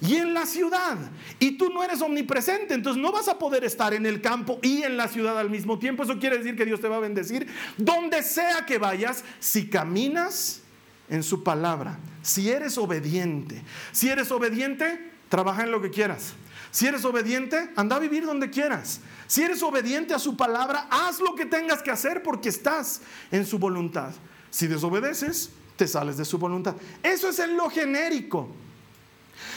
y 0.00 0.16
en 0.16 0.34
la 0.34 0.46
ciudad. 0.46 0.98
Y 1.38 1.52
tú 1.52 1.70
no 1.70 1.82
eres 1.82 2.02
omnipresente, 2.02 2.74
entonces 2.74 3.02
no 3.02 3.12
vas 3.12 3.28
a 3.28 3.38
poder 3.38 3.64
estar 3.64 3.94
en 3.94 4.06
el 4.06 4.20
campo 4.20 4.58
y 4.62 4.82
en 4.82 4.96
la 4.96 5.08
ciudad 5.08 5.38
al 5.38 5.50
mismo 5.50 5.78
tiempo. 5.78 6.02
Eso 6.02 6.18
quiere 6.18 6.38
decir 6.38 6.56
que 6.56 6.64
Dios 6.64 6.80
te 6.80 6.88
va 6.88 6.96
a 6.96 7.00
bendecir 7.00 7.46
donde 7.76 8.22
sea 8.22 8.66
que 8.66 8.78
vayas 8.78 9.24
si 9.38 9.68
caminas 9.68 10.62
en 11.08 11.22
su 11.22 11.42
palabra. 11.42 11.98
Si 12.22 12.50
eres 12.50 12.78
obediente, 12.78 13.62
si 13.92 14.08
eres 14.08 14.30
obediente, 14.30 15.10
trabaja 15.28 15.64
en 15.64 15.70
lo 15.70 15.80
que 15.80 15.90
quieras. 15.90 16.34
Si 16.70 16.86
eres 16.86 17.04
obediente, 17.04 17.70
anda 17.76 17.96
a 17.96 17.98
vivir 17.98 18.26
donde 18.26 18.50
quieras. 18.50 19.00
Si 19.26 19.42
eres 19.42 19.62
obediente 19.62 20.12
a 20.12 20.18
su 20.18 20.36
palabra, 20.36 20.88
haz 20.90 21.20
lo 21.20 21.34
que 21.34 21.46
tengas 21.46 21.82
que 21.82 21.90
hacer 21.90 22.22
porque 22.22 22.50
estás 22.50 23.00
en 23.30 23.46
su 23.46 23.58
voluntad. 23.58 24.12
Si 24.50 24.66
desobedeces, 24.66 25.50
te 25.76 25.86
sales 25.86 26.16
de 26.16 26.24
su 26.24 26.38
voluntad. 26.38 26.74
Eso 27.02 27.28
es 27.28 27.38
en 27.38 27.56
lo 27.56 27.70
genérico. 27.70 28.48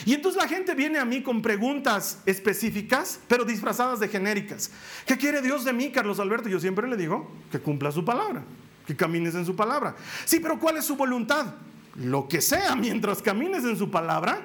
Y 0.06 0.13
entonces 0.13 0.42
la 0.42 0.48
gente 0.48 0.76
viene 0.76 1.00
a 1.00 1.06
mí 1.06 1.22
con 1.22 1.42
preguntas 1.42 2.22
específicas, 2.26 3.20
pero 3.28 3.46
disfrazadas 3.46 4.00
de 4.00 4.08
genéricas. 4.08 4.72
¿Qué 5.06 5.18
quiere 5.18 5.42
Dios 5.42 5.65
de 5.65 5.74
mí, 5.74 5.92
Carlos 5.92 6.20
Alberto? 6.20 6.50
Yo 6.50 6.60
siempre 6.60 6.88
le 6.88 6.98
digo 6.98 7.32
que 7.52 7.60
cumpla 7.60 7.92
su 7.92 8.04
palabra, 8.04 8.44
que 8.86 8.96
camines 8.96 9.36
en 9.36 9.46
su 9.46 9.56
palabra. 9.56 9.96
Sí, 10.26 10.39
pero 10.39 10.60
¿cuál 10.60 10.78
es 10.78 10.86
su 10.86 10.96
voluntad? 10.96 11.54
Lo 11.96 12.28
que 12.28 12.42
sea, 12.42 12.76
mientras 12.76 13.22
camines 13.22 13.63
en 13.63 13.78
su 13.78 13.89
palabra, 13.89 14.42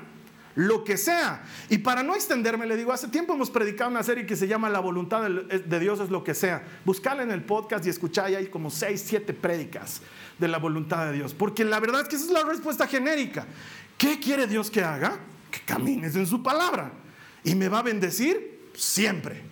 lo 0.56 0.84
que 0.84 0.96
sea. 0.96 1.42
Y 1.68 1.78
para 1.78 2.02
no 2.02 2.14
extenderme, 2.14 2.66
le 2.66 2.76
digo, 2.76 2.92
hace 2.92 3.08
tiempo 3.08 3.34
hemos 3.34 3.50
predicado 3.50 3.90
una 3.90 4.02
serie 4.02 4.26
que 4.26 4.36
se 4.36 4.46
llama 4.46 4.70
La 4.70 4.80
voluntad 4.80 5.28
de 5.28 5.80
Dios 5.80 6.00
es 6.00 6.10
lo 6.10 6.22
que 6.22 6.34
sea. 6.34 6.62
Buscala 6.84 7.22
en 7.22 7.30
el 7.30 7.42
podcast 7.42 7.84
y 7.86 7.90
escuchá, 7.90 8.30
y 8.30 8.36
hay 8.36 8.46
como 8.46 8.70
seis, 8.70 9.04
siete 9.04 9.34
prédicas 9.34 10.00
de 10.38 10.48
la 10.48 10.58
voluntad 10.58 11.06
de 11.06 11.12
Dios. 11.12 11.34
Porque 11.34 11.64
la 11.64 11.80
verdad 11.80 12.02
es 12.02 12.08
que 12.08 12.16
esa 12.16 12.26
es 12.26 12.30
la 12.30 12.44
respuesta 12.44 12.86
genérica. 12.86 13.46
¿Qué 13.98 14.18
quiere 14.20 14.46
Dios 14.46 14.70
que 14.70 14.82
haga? 14.82 15.18
Que 15.50 15.60
camines 15.60 16.16
en 16.16 16.26
su 16.26 16.42
palabra. 16.42 16.92
Y 17.44 17.54
me 17.54 17.68
va 17.68 17.80
a 17.80 17.82
bendecir 17.82 18.70
siempre. 18.74 19.42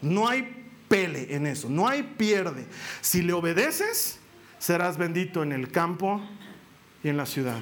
No 0.00 0.28
hay 0.28 0.66
pele 0.88 1.34
en 1.34 1.46
eso, 1.46 1.68
no 1.68 1.88
hay 1.88 2.02
pierde. 2.02 2.66
Si 3.00 3.22
le 3.22 3.32
obedeces, 3.32 4.18
serás 4.58 4.96
bendito 4.96 5.42
en 5.42 5.52
el 5.52 5.70
campo 5.70 6.20
y 7.02 7.08
en 7.08 7.16
la 7.16 7.26
ciudad. 7.26 7.60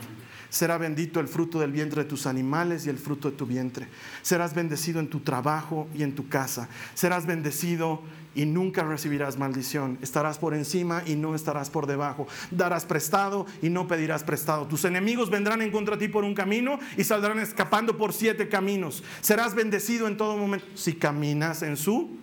Será 0.50 0.76
bendito 0.76 1.18
el 1.18 1.28
fruto 1.28 1.60
del 1.60 1.72
vientre 1.72 2.02
de 2.02 2.08
tus 2.08 2.26
animales 2.26 2.84
y 2.84 2.90
el 2.90 2.98
fruto 2.98 3.30
de 3.30 3.36
tu 3.36 3.46
vientre. 3.46 3.88
Serás 4.20 4.54
bendecido 4.54 5.00
en 5.00 5.08
tu 5.08 5.20
trabajo 5.20 5.88
y 5.94 6.02
en 6.02 6.14
tu 6.14 6.28
casa. 6.28 6.68
Serás 6.94 7.24
bendecido 7.24 8.02
y 8.34 8.46
nunca 8.46 8.82
recibirás 8.82 9.38
maldición. 9.38 9.98
Estarás 10.02 10.38
por 10.38 10.54
encima 10.54 11.02
y 11.06 11.16
no 11.16 11.34
estarás 11.34 11.70
por 11.70 11.86
debajo. 11.86 12.26
Darás 12.50 12.84
prestado 12.84 13.46
y 13.60 13.70
no 13.70 13.86
pedirás 13.86 14.24
prestado. 14.24 14.66
Tus 14.66 14.84
enemigos 14.84 15.30
vendrán 15.30 15.62
en 15.62 15.70
contra 15.70 15.96
de 15.96 16.06
ti 16.06 16.12
por 16.12 16.24
un 16.24 16.34
camino 16.34 16.78
y 16.96 17.04
saldrán 17.04 17.38
escapando 17.38 17.96
por 17.96 18.12
siete 18.12 18.48
caminos. 18.48 19.02
Serás 19.20 19.54
bendecido 19.54 20.06
en 20.06 20.16
todo 20.16 20.36
momento 20.36 20.66
si 20.74 20.94
caminas 20.94 21.62
en 21.62 21.76
su 21.76 22.16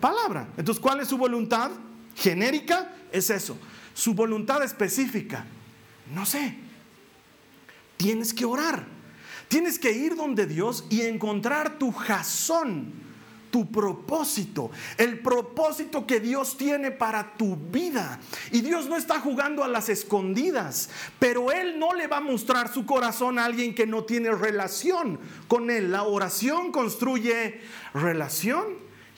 palabra. 0.00 0.48
Entonces, 0.56 0.80
¿cuál 0.80 1.00
es 1.00 1.08
su 1.08 1.18
voluntad? 1.18 1.70
Genérica 2.14 2.94
es 3.12 3.30
eso. 3.30 3.58
Su 3.94 4.14
voluntad 4.14 4.62
específica, 4.62 5.44
no 6.14 6.26
sé. 6.26 6.56
Tienes 7.96 8.34
que 8.34 8.44
orar. 8.44 8.96
Tienes 9.48 9.78
que 9.78 9.92
ir 9.92 10.16
donde 10.16 10.46
Dios 10.46 10.84
y 10.90 11.02
encontrar 11.02 11.78
tu 11.78 11.92
jazón, 11.92 12.92
tu 13.50 13.70
propósito, 13.70 14.70
el 14.98 15.20
propósito 15.20 16.06
que 16.06 16.20
Dios 16.20 16.56
tiene 16.56 16.90
para 16.90 17.34
tu 17.36 17.56
vida. 17.56 18.20
Y 18.52 18.60
Dios 18.60 18.86
no 18.88 18.96
está 18.96 19.20
jugando 19.20 19.64
a 19.64 19.68
las 19.68 19.88
escondidas, 19.88 20.90
pero 21.18 21.52
Él 21.52 21.78
no 21.78 21.94
le 21.94 22.06
va 22.06 22.18
a 22.18 22.20
mostrar 22.20 22.72
su 22.72 22.86
corazón 22.86 23.38
a 23.38 23.44
alguien 23.44 23.74
que 23.74 23.86
no 23.86 24.04
tiene 24.04 24.30
relación 24.32 25.18
con 25.48 25.70
Él. 25.70 25.92
La 25.92 26.04
oración 26.04 26.72
construye 26.72 27.60
relación 27.94 28.64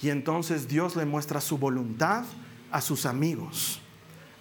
y 0.00 0.10
entonces 0.10 0.68
Dios 0.68 0.96
le 0.96 1.04
muestra 1.04 1.40
su 1.40 1.58
voluntad 1.58 2.24
a 2.70 2.80
sus 2.80 3.06
amigos. 3.06 3.80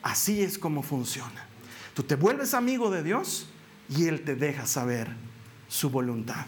Así 0.03 0.41
es 0.41 0.57
como 0.57 0.83
funciona. 0.83 1.47
Tú 1.93 2.03
te 2.03 2.15
vuelves 2.15 2.53
amigo 2.53 2.91
de 2.91 3.03
Dios 3.03 3.49
y 3.89 4.07
Él 4.07 4.23
te 4.23 4.35
deja 4.35 4.67
saber 4.67 5.09
su 5.67 5.89
voluntad. 5.89 6.45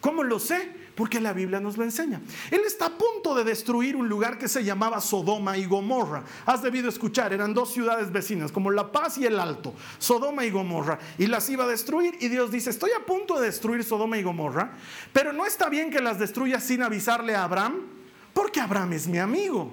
¿Cómo 0.00 0.22
lo 0.22 0.38
sé? 0.38 0.85
Porque 0.96 1.20
la 1.20 1.34
Biblia 1.34 1.60
nos 1.60 1.76
lo 1.76 1.84
enseña. 1.84 2.22
Él 2.50 2.62
está 2.66 2.86
a 2.86 2.98
punto 2.98 3.34
de 3.34 3.44
destruir 3.44 3.94
un 3.94 4.08
lugar 4.08 4.38
que 4.38 4.48
se 4.48 4.64
llamaba 4.64 5.00
Sodoma 5.02 5.58
y 5.58 5.66
Gomorra. 5.66 6.24
Has 6.46 6.62
debido 6.62 6.88
escuchar, 6.88 7.34
eran 7.34 7.52
dos 7.52 7.72
ciudades 7.72 8.10
vecinas, 8.10 8.50
como 8.50 8.70
La 8.70 8.90
Paz 8.90 9.18
y 9.18 9.26
el 9.26 9.38
Alto, 9.38 9.74
Sodoma 9.98 10.46
y 10.46 10.50
Gomorra. 10.50 10.98
Y 11.18 11.26
las 11.26 11.50
iba 11.50 11.64
a 11.64 11.68
destruir 11.68 12.16
y 12.20 12.28
Dios 12.28 12.50
dice, 12.50 12.70
estoy 12.70 12.92
a 12.98 13.04
punto 13.04 13.38
de 13.38 13.46
destruir 13.46 13.84
Sodoma 13.84 14.16
y 14.16 14.22
Gomorra, 14.22 14.72
pero 15.12 15.34
no 15.34 15.44
está 15.44 15.68
bien 15.68 15.90
que 15.90 16.00
las 16.00 16.18
destruya 16.18 16.60
sin 16.60 16.82
avisarle 16.82 17.34
a 17.34 17.44
Abraham, 17.44 17.82
porque 18.32 18.60
Abraham 18.60 18.94
es 18.94 19.06
mi 19.06 19.18
amigo. 19.18 19.70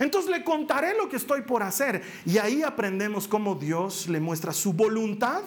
Entonces 0.00 0.30
le 0.30 0.42
contaré 0.42 0.96
lo 0.96 1.08
que 1.08 1.16
estoy 1.16 1.42
por 1.42 1.62
hacer. 1.62 2.02
Y 2.24 2.38
ahí 2.38 2.62
aprendemos 2.62 3.28
cómo 3.28 3.54
Dios 3.54 4.08
le 4.08 4.20
muestra 4.20 4.52
su 4.52 4.72
voluntad 4.72 5.42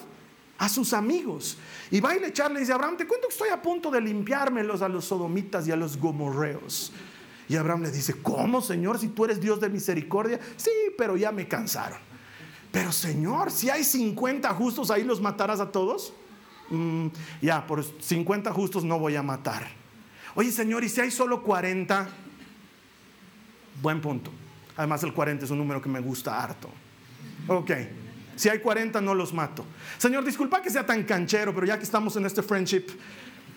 a 0.60 0.70
sus 0.70 0.94
amigos. 0.94 1.58
Y 1.90 2.02
va 2.02 2.16
y 2.16 2.20
le 2.20 2.28
y 2.28 2.60
dice, 2.60 2.74
Abraham, 2.74 2.98
te 2.98 3.08
cuento 3.08 3.28
que 3.28 3.34
estoy 3.34 3.50
a 3.50 3.62
punto 3.62 3.90
de 3.90 4.02
limpiármelos 4.02 4.82
a 4.82 4.90
los 4.90 5.06
sodomitas 5.06 5.68
y 5.68 5.72
a 5.72 5.76
los 5.76 5.98
gomorreos. 5.98 6.92
Y 7.48 7.56
Abraham 7.56 7.84
le 7.84 7.92
dice, 7.92 8.22
¿cómo, 8.22 8.62
Señor, 8.62 9.00
si 9.00 9.08
tú 9.08 9.26
eres 9.26 9.40
Dios 9.40 9.60
de 9.60 9.70
misericordia? 9.70 10.40
Sí, 10.58 10.70
pero 10.98 11.18
ya 11.18 11.32
me 11.32 11.48
cansaron. 11.48 11.98
Pero, 12.72 12.92
Señor, 12.92 13.50
si 13.50 13.70
hay 13.70 13.84
50 13.84 14.54
justos, 14.54 14.92
ahí 14.92 15.04
los 15.04 15.20
matarás 15.20 15.60
a 15.60 15.72
todos. 15.72 16.14
Mm, 16.70 17.08
ya, 17.42 17.66
por 17.66 17.84
50 17.84 18.54
justos 18.54 18.84
no 18.84 19.00
voy 19.00 19.16
a 19.16 19.24
matar. 19.24 19.68
Oye, 20.36 20.52
Señor, 20.52 20.84
¿y 20.84 20.90
si 20.90 21.02
hay 21.02 21.10
solo 21.10 21.42
40? 21.42 22.08
Buen 23.82 24.02
punto. 24.02 24.30
Además, 24.78 25.02
el 25.04 25.14
40 25.14 25.46
es 25.46 25.52
un 25.52 25.58
número 25.58 25.82
que 25.82 25.90
me 25.90 26.02
gusta 26.02 26.40
harto. 26.44 26.70
Ok. 27.48 27.72
Si 28.40 28.48
hay 28.48 28.60
40, 28.60 29.02
no 29.02 29.14
los 29.14 29.34
mato. 29.34 29.66
Señor, 29.98 30.24
disculpa 30.24 30.62
que 30.62 30.70
sea 30.70 30.86
tan 30.86 31.04
canchero, 31.04 31.54
pero 31.54 31.68
ya 31.68 31.78
que 31.78 31.84
estamos 31.84 32.16
en 32.16 32.26
este 32.26 32.42
friendship, 32.42 32.86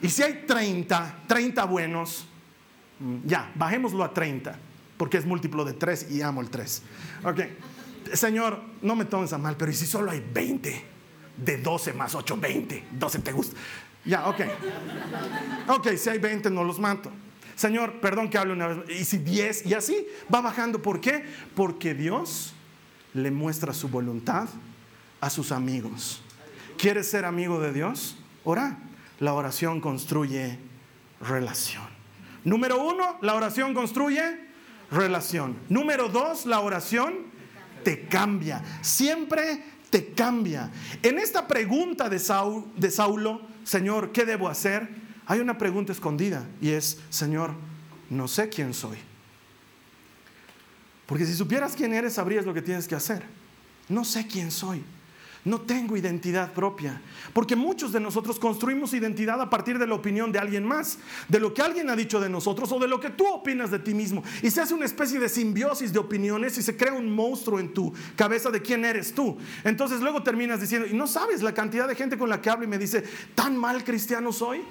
y 0.03 0.09
si 0.09 0.25
hay 0.25 0.43
30, 0.45 1.19
30 1.29 1.65
buenos, 1.67 2.27
mm, 2.99 3.19
ya, 3.25 3.53
bajémoslo 3.55 4.03
a 4.03 4.13
30, 4.13 4.59
porque 4.97 5.19
es 5.19 5.25
múltiplo 5.25 5.65
de 5.65 5.75
3 5.75 6.11
y 6.11 6.21
amo 6.21 6.41
el 6.41 6.51
3. 6.51 6.83
Ok. 7.23 7.41
Señor, 8.13 8.61
no 8.83 8.97
me 8.97 9.05
tomes 9.05 9.33
a 9.33 9.39
mal, 9.39 9.57
pero 9.57 9.71
¿y 9.71 9.75
si 9.75 9.87
solo 9.87 10.11
hay 10.11 10.21
20? 10.35 10.85
De 11.37 11.59
12 11.59 11.93
más 11.93 12.17
8, 12.17 12.37
20. 12.41 12.87
12 12.91 13.19
te 13.21 13.31
gusta. 13.31 13.57
Ya, 14.05 14.27
ok. 14.27 14.41
Ok, 15.69 15.91
si 15.91 16.09
hay 16.09 16.19
20, 16.19 16.51
no 16.51 16.65
los 16.65 16.81
mato. 16.81 17.13
Señor, 17.55 18.01
perdón 18.01 18.29
que 18.29 18.37
hable 18.37 18.53
una 18.53 18.67
vez. 18.67 19.01
Y 19.01 19.05
si 19.05 19.19
10, 19.19 19.65
y 19.65 19.75
así 19.75 20.09
va 20.35 20.41
bajando. 20.41 20.83
¿Por 20.83 21.01
qué? 21.01 21.25
Porque 21.55 21.95
Dios 21.95 22.53
le 23.15 23.31
muestra 23.31 23.73
su 23.73 23.89
voluntad 23.89 24.49
a 25.23 25.31
sus 25.31 25.53
amigos. 25.53 26.21
¿Quieres 26.77 27.09
ser 27.09 27.25
amigo 27.25 27.59
de 27.61 27.73
Dios? 27.73 28.19
Ora. 28.45 28.77
La 29.21 29.35
oración 29.35 29.81
construye 29.81 30.59
relación. 31.21 31.85
Número 32.43 32.83
uno, 32.83 33.19
la 33.23 33.37
oración 33.37 33.73
construye 33.73 34.21
relación. 34.91 35.57
Número 35.69 36.09
dos, 36.09 36.45
la 36.45 36.59
oración 36.59 37.15
te 37.85 38.09
cambia. 38.09 38.65
Siempre 38.81 39.63
te 39.91 40.09
cambia. 40.13 40.73
En 41.05 41.21
esta 41.21 41.47
pregunta 41.47 42.09
de, 42.09 42.21
de 42.77 42.91
Saulo, 42.91 43.43
Señor, 43.63 44.11
¿qué 44.11 44.25
debo 44.25 44.49
hacer? 44.49 44.89
Hay 45.27 45.39
una 45.39 45.57
pregunta 45.57 45.93
escondida 45.93 46.45
y 46.61 46.71
es, 46.71 46.99
Señor, 47.09 47.55
no 48.11 48.27
sé 48.27 48.49
quién 48.49 48.75
soy. 48.75 48.99
Porque 51.07 51.27
si 51.27 51.35
supieras 51.35 51.77
quién 51.77 51.95
eres, 51.95 52.15
sabrías 52.15 52.45
lo 52.45 52.55
que 52.55 52.63
tienes 52.63 52.89
que 52.89 52.97
hacer. 52.97 53.23
No 53.89 54.05
sé 54.05 54.27
quién 54.27 54.51
soy. 54.51 54.83
No 55.45 55.61
tengo 55.61 55.97
identidad 55.97 56.53
propia, 56.53 57.01
porque 57.33 57.57
muchos 57.57 57.91
de 57.91 57.99
nosotros 57.99 58.39
construimos 58.39 58.95
identidad 58.95 59.41
a 59.41 59.51
partir 59.51 59.77
de 59.77 59.89
la 59.89 59.97
opinión 59.97 60.31
de 60.31 60.39
alguien 60.39 60.65
más, 60.65 60.99
de 61.29 61.41
lo 61.41 61.53
que 61.53 61.63
alguien 61.63 61.91
ha 61.91 61.97
dicho 61.97 62.21
de 62.21 62.29
nosotros 62.29 62.71
o 62.71 62.79
de 62.79 62.87
lo 62.87 63.01
que 63.01 63.11
tú 63.11 63.27
opinas 63.27 63.71
de 63.73 63.81
ti 63.81 63.93
mismo. 63.93 64.23
Y 64.41 64.53
se 64.53 64.61
hace 64.61 64.73
una 64.73 64.85
especie 64.85 65.19
de 65.19 65.29
simbiosis 65.29 65.93
de 65.93 65.99
opiniones 65.99 66.57
y 66.59 66.63
se 66.63 66.77
crea 66.77 66.93
un 66.93 67.11
monstruo 67.11 67.59
en 67.59 67.75
tu 67.75 67.93
cabeza 68.15 68.51
de 68.51 68.63
quién 68.63 68.85
eres 68.85 69.15
tú. 69.15 69.37
Entonces 69.65 70.01
luego 70.01 70.23
terminas 70.23 70.61
diciendo, 70.61 70.87
y 70.89 70.95
no 70.95 71.09
sabes 71.09 71.43
la 71.43 71.53
cantidad 71.53 71.89
de 71.89 71.97
gente 71.97 72.17
con 72.17 72.29
la 72.29 72.41
que 72.41 72.49
hablo 72.49 72.65
y 72.65 72.69
me 72.69 72.79
dice, 72.79 73.03
tan 73.35 73.57
mal 73.57 73.83
cristiano 73.83 74.33
soy. 74.33 74.63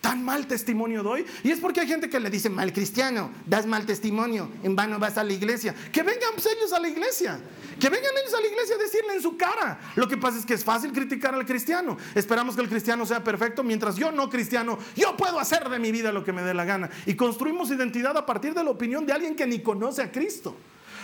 Tan 0.00 0.24
mal 0.24 0.46
testimonio 0.46 1.02
doy. 1.02 1.24
Y 1.42 1.50
es 1.50 1.60
porque 1.60 1.80
hay 1.80 1.88
gente 1.88 2.08
que 2.08 2.20
le 2.20 2.30
dice, 2.30 2.48
mal 2.48 2.72
cristiano, 2.72 3.30
das 3.46 3.66
mal 3.66 3.86
testimonio, 3.86 4.48
en 4.62 4.76
vano 4.76 4.98
vas 4.98 5.18
a 5.18 5.24
la 5.24 5.32
iglesia. 5.32 5.74
Que 5.92 6.02
vengan 6.02 6.30
pues, 6.34 6.46
ellos 6.46 6.72
a 6.72 6.80
la 6.80 6.88
iglesia. 6.88 7.40
Que 7.78 7.88
vengan 7.88 8.10
ellos 8.22 8.34
a 8.34 8.40
la 8.40 8.46
iglesia 8.46 8.76
a 8.76 8.78
decirle 8.78 9.14
en 9.14 9.22
su 9.22 9.36
cara. 9.36 9.78
Lo 9.96 10.08
que 10.08 10.16
pasa 10.16 10.38
es 10.38 10.46
que 10.46 10.54
es 10.54 10.64
fácil 10.64 10.92
criticar 10.92 11.34
al 11.34 11.46
cristiano. 11.46 11.96
Esperamos 12.14 12.54
que 12.54 12.62
el 12.62 12.68
cristiano 12.68 13.06
sea 13.06 13.22
perfecto, 13.22 13.62
mientras 13.62 13.96
yo 13.96 14.10
no 14.10 14.28
cristiano, 14.28 14.78
yo 14.96 15.16
puedo 15.16 15.38
hacer 15.38 15.68
de 15.68 15.78
mi 15.78 15.92
vida 15.92 16.12
lo 16.12 16.24
que 16.24 16.32
me 16.32 16.42
dé 16.42 16.54
la 16.54 16.64
gana. 16.64 16.90
Y 17.06 17.14
construimos 17.14 17.70
identidad 17.70 18.16
a 18.16 18.26
partir 18.26 18.54
de 18.54 18.64
la 18.64 18.70
opinión 18.70 19.06
de 19.06 19.12
alguien 19.12 19.36
que 19.36 19.46
ni 19.46 19.60
conoce 19.60 20.02
a 20.02 20.10
Cristo. 20.10 20.56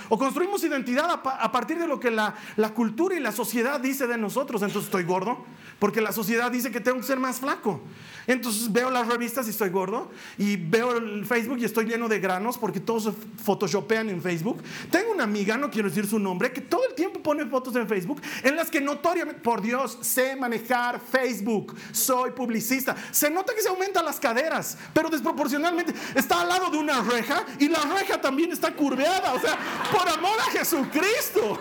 O 0.08 0.18
construimos 0.18 0.62
identidad 0.64 1.10
a, 1.10 1.52
partir 1.52 1.78
de 1.78 1.86
lo 1.86 2.00
que 2.00 2.10
la, 2.10 2.34
la, 2.56 2.74
cultura 2.74 3.14
y 3.14 3.20
la 3.20 3.32
sociedad 3.32 3.80
dice 3.80 4.06
de 4.06 4.18
nosotros. 4.18 4.62
Entonces 4.62 4.86
estoy 4.86 5.04
gordo, 5.04 5.44
porque 5.78 6.00
la 6.00 6.12
sociedad 6.12 6.50
dice 6.50 6.70
que 6.70 6.80
tengo 6.80 6.98
que 6.98 7.04
ser 7.04 7.18
más 7.18 7.40
flaco. 7.40 7.80
Entonces 8.26 8.72
veo 8.72 8.90
las 8.90 9.06
revistas 9.06 9.46
y 9.46 9.50
estoy 9.50 9.70
gordo. 9.70 10.10
Y 10.38 10.56
veo 10.56 10.96
el 10.96 11.26
Facebook 11.26 11.58
y 11.58 11.64
estoy 11.64 11.86
lleno 11.86 12.08
de 12.08 12.20
granos 12.20 12.58
porque 12.58 12.80
todos 12.80 13.04
se 13.04 13.12
photoshopean 13.42 14.08
en 14.10 14.22
Facebook. 14.22 14.62
Tengo 14.90 15.12
una 15.12 15.24
amiga, 15.24 15.56
no 15.56 15.70
quiero 15.70 15.88
decir 15.88 16.06
su 16.06 16.18
nombre, 16.18 16.52
que 16.52 16.60
todo 16.60 16.88
el 16.88 16.94
tiempo 16.94 17.20
pone 17.20 17.44
fotos 17.46 17.76
en 17.76 17.88
Facebook 17.88 18.20
en 18.42 18.56
las 18.56 18.70
que 18.70 18.80
notoriamente, 18.80 19.40
por 19.40 19.60
Dios, 19.60 19.98
sé 20.00 20.36
manejar 20.36 21.00
Facebook. 21.00 21.74
Soy 21.92 22.30
publicista. 22.30 22.96
Se 23.10 23.30
nota 23.30 23.54
que 23.54 23.62
se 23.62 23.68
aumentan 23.68 24.04
las 24.04 24.18
caderas, 24.18 24.78
pero 24.92 25.08
desproporcionalmente 25.08 25.94
está 26.14 26.40
al 26.40 26.48
lado 26.48 26.70
de 26.70 26.78
una 26.78 27.00
reja 27.02 27.44
y 27.58 27.68
la 27.68 27.80
reja 27.80 28.20
también 28.20 28.52
está 28.52 28.74
curveada. 28.74 29.34
O 29.34 29.40
sea, 29.40 29.58
por 29.94 30.08
amor 30.08 30.38
a 30.40 30.50
Jesucristo. 30.50 31.58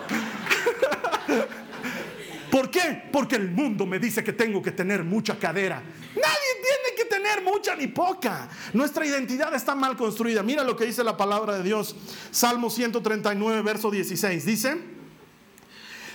¿Por 2.50 2.70
qué? 2.70 3.02
Porque 3.12 3.36
el 3.36 3.50
mundo 3.50 3.86
me 3.86 3.98
dice 3.98 4.22
que 4.22 4.32
tengo 4.32 4.62
que 4.62 4.72
tener 4.72 5.04
mucha 5.04 5.38
cadera. 5.38 5.82
Nadie 6.14 6.50
tiene 6.62 6.96
que 6.96 7.04
tener 7.04 7.42
mucha 7.42 7.74
ni 7.74 7.88
poca. 7.88 8.48
Nuestra 8.72 9.06
identidad 9.06 9.54
está 9.54 9.74
mal 9.74 9.96
construida. 9.96 10.42
Mira 10.42 10.62
lo 10.64 10.76
que 10.76 10.84
dice 10.84 11.02
la 11.02 11.16
palabra 11.16 11.56
de 11.56 11.64
Dios. 11.64 11.96
Salmo 12.30 12.70
139, 12.70 13.62
verso 13.62 13.90
16. 13.90 14.44
Dice, 14.44 14.78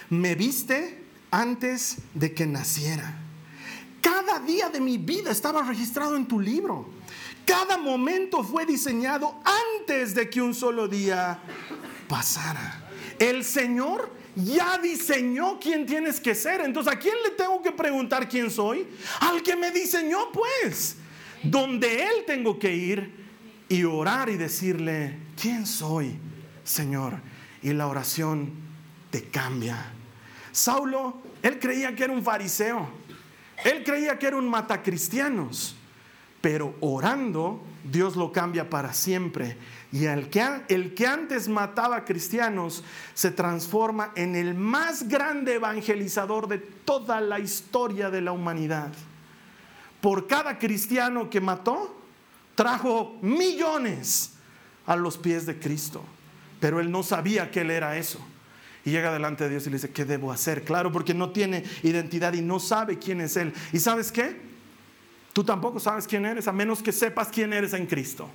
me 0.10 0.36
viste 0.36 1.04
antes 1.32 1.98
de 2.14 2.34
que 2.34 2.46
naciera. 2.46 3.18
Cada 4.02 4.40
día 4.40 4.70
de 4.70 4.80
mi 4.80 4.98
vida 4.98 5.32
estaba 5.32 5.62
registrado 5.64 6.16
en 6.16 6.26
tu 6.26 6.40
libro. 6.40 6.88
Cada 7.46 7.78
momento 7.78 8.44
fue 8.44 8.66
diseñado 8.66 9.36
antes 9.44 10.16
de 10.16 10.30
que 10.30 10.42
un 10.42 10.54
solo 10.54 10.88
día 10.88 11.40
pasara. 12.10 12.90
El 13.18 13.46
Señor 13.46 14.12
ya 14.36 14.78
diseñó 14.78 15.60
quién 15.60 15.86
tienes 15.86 16.20
que 16.20 16.36
ser. 16.36 16.60
Entonces, 16.62 16.92
¿a 16.92 17.00
quién 17.00 17.16
le 17.24 17.32
tengo 17.32 17.62
que 17.62 17.72
preguntar 17.72 18.28
quién 18.28 18.52
soy? 18.52 18.86
Al 19.22 19.42
que 19.42 19.56
me 19.56 19.72
diseñó, 19.72 20.32
pues. 20.34 20.98
Donde 21.42 22.04
Él 22.04 22.26
tengo 22.28 22.60
que 22.60 22.76
ir 22.76 23.14
y 23.70 23.84
orar 23.86 24.30
y 24.30 24.36
decirle, 24.36 25.18
¿quién 25.40 25.66
soy, 25.66 26.18
Señor? 26.66 27.14
Y 27.62 27.72
la 27.72 27.88
oración 27.88 28.52
te 29.12 29.24
cambia. 29.30 29.94
Saulo, 30.52 31.22
él 31.42 31.60
creía 31.60 31.96
que 31.96 32.04
era 32.04 32.14
un 32.14 32.24
fariseo. 32.24 32.90
Él 33.64 33.84
creía 33.84 34.18
que 34.18 34.28
era 34.28 34.38
un 34.38 34.50
matacristianos. 34.50 35.76
Pero 36.42 36.76
orando, 36.80 37.62
Dios 37.84 38.16
lo 38.16 38.32
cambia 38.32 38.70
para 38.70 38.94
siempre 38.94 39.58
y 39.92 40.06
el 40.06 40.30
que, 40.30 40.46
el 40.68 40.94
que 40.94 41.08
antes 41.08 41.48
mataba 41.48 42.06
cristianos 42.06 42.84
se 43.16 43.32
transforma 43.32 44.12
en 44.16 44.36
el 44.36 44.54
más 44.54 45.08
grande 45.08 45.56
evangelizador 45.56 46.48
de 46.48 46.60
toda 46.60 47.20
la 47.22 47.40
historia 47.40 48.12
de 48.12 48.22
la 48.22 48.32
humanidad. 48.32 48.92
Por 50.00 50.28
cada 50.28 50.60
cristiano 50.60 51.30
que 51.30 51.42
mató, 51.42 52.00
trajo 52.54 53.18
millones 53.22 54.34
a 54.86 54.96
los 54.96 55.18
pies 55.18 55.46
de 55.46 55.58
Cristo. 55.58 56.04
Pero 56.60 56.80
él 56.80 56.92
no 56.92 57.02
sabía 57.02 57.50
que 57.50 57.62
él 57.62 57.72
era 57.72 57.98
eso. 57.98 58.20
Y 58.86 58.92
llega 58.92 59.12
delante 59.12 59.46
de 59.46 59.52
Dios 59.52 59.66
y 59.66 59.70
le 59.72 59.78
dice, 59.78 59.92
¿qué 59.92 60.06
debo 60.06 60.32
hacer? 60.32 60.64
Claro, 60.64 60.92
porque 60.92 61.14
no 61.14 61.32
tiene 61.32 61.64
identidad 61.84 62.34
y 62.34 62.42
no 62.42 62.60
sabe 62.60 63.00
quién 63.00 63.22
es 63.22 63.36
él. 63.38 63.54
¿Y 63.74 63.80
sabes 63.80 64.12
qué? 64.12 64.40
Tú 65.34 65.44
tampoco 65.44 65.80
sabes 65.80 66.06
quién 66.06 66.26
eres, 66.26 66.48
a 66.48 66.52
menos 66.52 66.84
que 66.84 66.92
sepas 66.92 67.30
quién 67.30 67.54
eres 67.54 67.74
en 67.74 67.86
Cristo. 67.88 68.30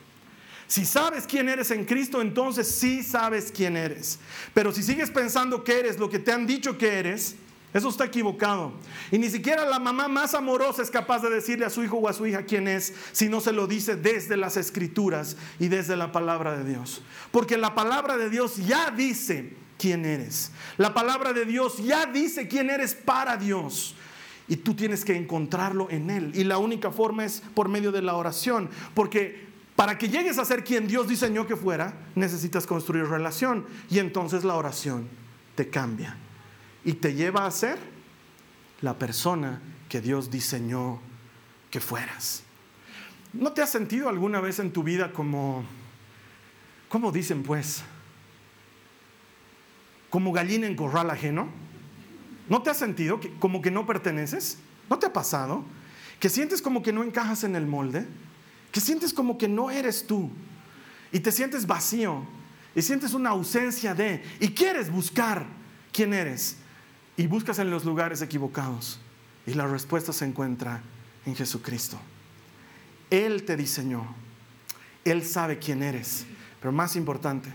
Si 0.66 0.84
sabes 0.84 1.26
quién 1.26 1.48
eres 1.48 1.70
en 1.70 1.84
Cristo, 1.84 2.22
entonces 2.22 2.68
sí 2.68 3.02
sabes 3.02 3.52
quién 3.54 3.76
eres. 3.76 4.18
Pero 4.54 4.72
si 4.72 4.82
sigues 4.82 5.10
pensando 5.10 5.62
que 5.62 5.78
eres 5.78 5.98
lo 5.98 6.08
que 6.08 6.18
te 6.18 6.32
han 6.32 6.46
dicho 6.46 6.78
que 6.78 6.98
eres, 6.98 7.36
eso 7.74 7.88
está 7.88 8.04
equivocado. 8.04 8.72
Y 9.10 9.18
ni 9.18 9.28
siquiera 9.28 9.66
la 9.66 9.80
mamá 9.80 10.06
más 10.06 10.34
amorosa 10.34 10.80
es 10.80 10.92
capaz 10.92 11.22
de 11.22 11.28
decirle 11.28 11.66
a 11.66 11.70
su 11.70 11.82
hijo 11.82 11.96
o 11.96 12.08
a 12.08 12.12
su 12.12 12.24
hija 12.24 12.44
quién 12.44 12.68
es 12.68 12.94
si 13.10 13.28
no 13.28 13.40
se 13.40 13.52
lo 13.52 13.66
dice 13.66 13.96
desde 13.96 14.36
las 14.36 14.56
escrituras 14.56 15.36
y 15.58 15.66
desde 15.66 15.96
la 15.96 16.12
palabra 16.12 16.56
de 16.56 16.70
Dios. 16.70 17.02
Porque 17.32 17.58
la 17.58 17.74
palabra 17.74 18.16
de 18.16 18.30
Dios 18.30 18.58
ya 18.58 18.92
dice 18.92 19.54
quién 19.76 20.04
eres. 20.04 20.52
La 20.76 20.94
palabra 20.94 21.32
de 21.32 21.44
Dios 21.44 21.78
ya 21.78 22.06
dice 22.06 22.46
quién 22.46 22.70
eres 22.70 22.94
para 22.94 23.36
Dios. 23.36 23.96
Y 24.46 24.56
tú 24.56 24.74
tienes 24.74 25.04
que 25.04 25.16
encontrarlo 25.16 25.88
en 25.90 26.10
Él. 26.10 26.30
Y 26.34 26.44
la 26.44 26.58
única 26.58 26.92
forma 26.92 27.24
es 27.24 27.42
por 27.54 27.68
medio 27.68 27.90
de 27.90 28.02
la 28.02 28.14
oración. 28.14 28.70
Porque 28.94 29.48
para 29.76 29.98
que 29.98 30.08
llegues 30.08 30.38
a 30.38 30.44
ser 30.44 30.62
quien 30.62 30.86
Dios 30.86 31.08
diseñó 31.08 31.46
que 31.46 31.56
fuera, 31.56 31.94
necesitas 32.14 32.66
construir 32.66 33.06
relación. 33.06 33.66
Y 33.90 33.98
entonces 33.98 34.44
la 34.44 34.54
oración 34.54 35.08
te 35.56 35.68
cambia 35.68 36.16
y 36.84 36.94
te 36.94 37.14
lleva 37.14 37.46
a 37.46 37.50
ser 37.50 37.78
la 38.80 38.98
persona 38.98 39.60
que 39.88 40.00
Dios 40.00 40.30
diseñó 40.30 41.00
que 41.70 41.80
fueras. 41.80 42.44
¿No 43.32 43.52
te 43.52 43.62
has 43.62 43.70
sentido 43.70 44.08
alguna 44.08 44.40
vez 44.40 44.60
en 44.60 44.72
tu 44.72 44.84
vida 44.84 45.12
como, 45.12 45.64
¿cómo 46.88 47.10
dicen 47.10 47.42
pues? 47.42 47.82
Como 50.08 50.32
gallina 50.32 50.68
en 50.68 50.76
corral 50.76 51.10
ajeno. 51.10 51.48
¿No 52.48 52.62
te 52.62 52.70
has 52.70 52.76
sentido 52.76 53.18
como 53.40 53.60
que 53.60 53.72
no 53.72 53.86
perteneces? 53.86 54.58
¿No 54.88 55.00
te 55.00 55.06
ha 55.06 55.12
pasado? 55.12 55.64
Que 56.20 56.28
sientes 56.28 56.62
como 56.62 56.82
que 56.82 56.92
no 56.92 57.02
encajas 57.02 57.42
en 57.42 57.56
el 57.56 57.66
molde 57.66 58.06
que 58.74 58.80
sientes 58.80 59.14
como 59.14 59.38
que 59.38 59.46
no 59.46 59.70
eres 59.70 60.04
tú 60.04 60.28
y 61.12 61.20
te 61.20 61.30
sientes 61.30 61.64
vacío 61.64 62.26
y 62.74 62.82
sientes 62.82 63.14
una 63.14 63.30
ausencia 63.30 63.94
de 63.94 64.20
y 64.40 64.48
quieres 64.48 64.90
buscar 64.90 65.46
quién 65.92 66.12
eres 66.12 66.56
y 67.16 67.28
buscas 67.28 67.60
en 67.60 67.70
los 67.70 67.84
lugares 67.84 68.20
equivocados 68.20 68.98
y 69.46 69.54
la 69.54 69.68
respuesta 69.68 70.12
se 70.12 70.24
encuentra 70.24 70.82
en 71.24 71.36
Jesucristo. 71.36 72.00
Él 73.10 73.44
te 73.44 73.56
diseñó, 73.56 74.12
Él 75.04 75.24
sabe 75.24 75.60
quién 75.60 75.80
eres, 75.80 76.26
pero 76.60 76.72
más 76.72 76.96
importante, 76.96 77.50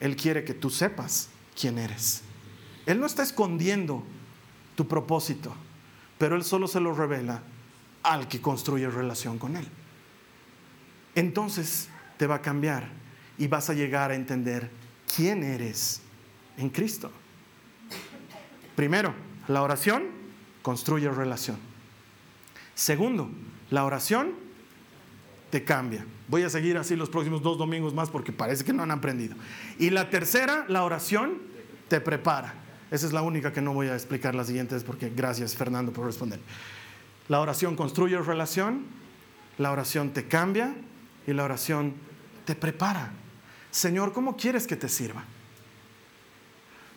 Él 0.00 0.16
quiere 0.16 0.42
que 0.42 0.54
tú 0.54 0.68
sepas 0.68 1.28
quién 1.56 1.78
eres. 1.78 2.22
Él 2.86 2.98
no 2.98 3.06
está 3.06 3.22
escondiendo 3.22 4.02
tu 4.74 4.88
propósito, 4.88 5.54
pero 6.18 6.34
Él 6.34 6.42
solo 6.42 6.66
se 6.66 6.80
lo 6.80 6.92
revela 6.92 7.40
al 8.02 8.26
que 8.26 8.40
construye 8.40 8.90
relación 8.90 9.38
con 9.38 9.54
Él 9.54 9.68
entonces 11.16 11.88
te 12.18 12.26
va 12.26 12.36
a 12.36 12.42
cambiar 12.42 12.88
y 13.38 13.48
vas 13.48 13.68
a 13.68 13.74
llegar 13.74 14.12
a 14.12 14.14
entender 14.14 14.70
quién 15.14 15.42
eres 15.42 16.00
en 16.56 16.70
Cristo. 16.70 17.10
Primero, 18.76 19.14
la 19.48 19.62
oración 19.62 20.04
construye 20.62 21.10
relación. 21.10 21.56
Segundo, 22.74 23.30
la 23.70 23.84
oración 23.84 24.34
te 25.50 25.64
cambia. 25.64 26.04
Voy 26.28 26.42
a 26.42 26.50
seguir 26.50 26.76
así 26.76 26.96
los 26.96 27.08
próximos 27.08 27.42
dos 27.42 27.56
domingos 27.56 27.94
más 27.94 28.10
porque 28.10 28.32
parece 28.32 28.64
que 28.64 28.72
no 28.72 28.82
han 28.82 28.90
aprendido. 28.90 29.36
Y 29.78 29.90
la 29.90 30.10
tercera, 30.10 30.66
la 30.68 30.84
oración 30.84 31.38
te 31.88 32.00
prepara. 32.00 32.54
Esa 32.90 33.06
es 33.06 33.12
la 33.12 33.22
única 33.22 33.52
que 33.52 33.62
no 33.62 33.72
voy 33.72 33.88
a 33.88 33.94
explicar 33.94 34.34
las 34.34 34.48
siguientes 34.48 34.84
porque 34.84 35.10
gracias 35.10 35.56
Fernando 35.56 35.92
por 35.92 36.04
responder. 36.04 36.40
La 37.28 37.40
oración 37.40 37.74
construye 37.74 38.18
relación, 38.18 38.84
la 39.58 39.72
oración 39.72 40.10
te 40.10 40.28
cambia 40.28 40.74
y 41.26 41.32
la 41.32 41.44
oración 41.44 41.94
te 42.44 42.54
prepara. 42.54 43.12
Señor, 43.70 44.12
¿cómo 44.12 44.36
quieres 44.36 44.66
que 44.66 44.76
te 44.76 44.88
sirva? 44.88 45.24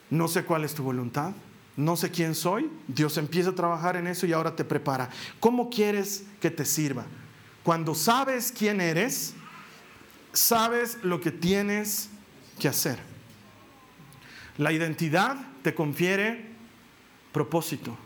No 0.10 0.28
sé 0.28 0.44
cuál 0.44 0.64
es 0.64 0.74
tu 0.74 0.84
voluntad, 0.84 1.34
no 1.76 1.96
sé 1.96 2.12
quién 2.12 2.36
soy. 2.36 2.70
Dios 2.88 3.18
empieza 3.18 3.50
a 3.52 3.56
trabajar 3.56 3.96
en 3.96 4.08
eso 4.08 4.26
y 4.26 4.34
ahora 4.34 4.56
te 4.56 4.64
prepara. 4.64 5.10
¿Cómo 5.40 5.70
quieres 5.70 6.24
que 6.42 6.52
te 6.52 6.66
sirva? 6.66 7.06
Cuando 7.64 7.94
sabes 7.96 8.52
quién 8.52 8.82
eres, 8.82 9.34
sabes 10.34 10.98
lo 11.04 11.22
que 11.22 11.32
tienes 11.32 12.10
que 12.60 12.68
hacer. 12.68 13.00
La 14.58 14.72
identidad 14.72 15.38
te 15.62 15.74
confiere 15.74 16.50
propósito. 17.32 17.98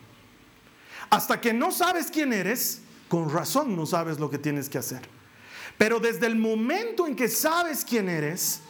Hasta 1.10 1.40
que 1.40 1.54
no 1.54 1.72
sabes 1.72 2.12
quién 2.12 2.34
eres, 2.34 2.82
con 3.08 3.30
razón 3.30 3.76
no 3.76 3.86
sabes 3.86 4.20
lo 4.20 4.30
que 4.30 4.38
tienes 4.38 4.70
que 4.70 4.78
hacer. 4.78 5.02
Pero 5.78 6.00
desde 6.00 6.28
el 6.28 6.36
momento 6.36 7.08
en 7.08 7.16
que 7.16 7.28
sabes 7.28 7.84
quién 7.84 8.10
eres, 8.10 8.62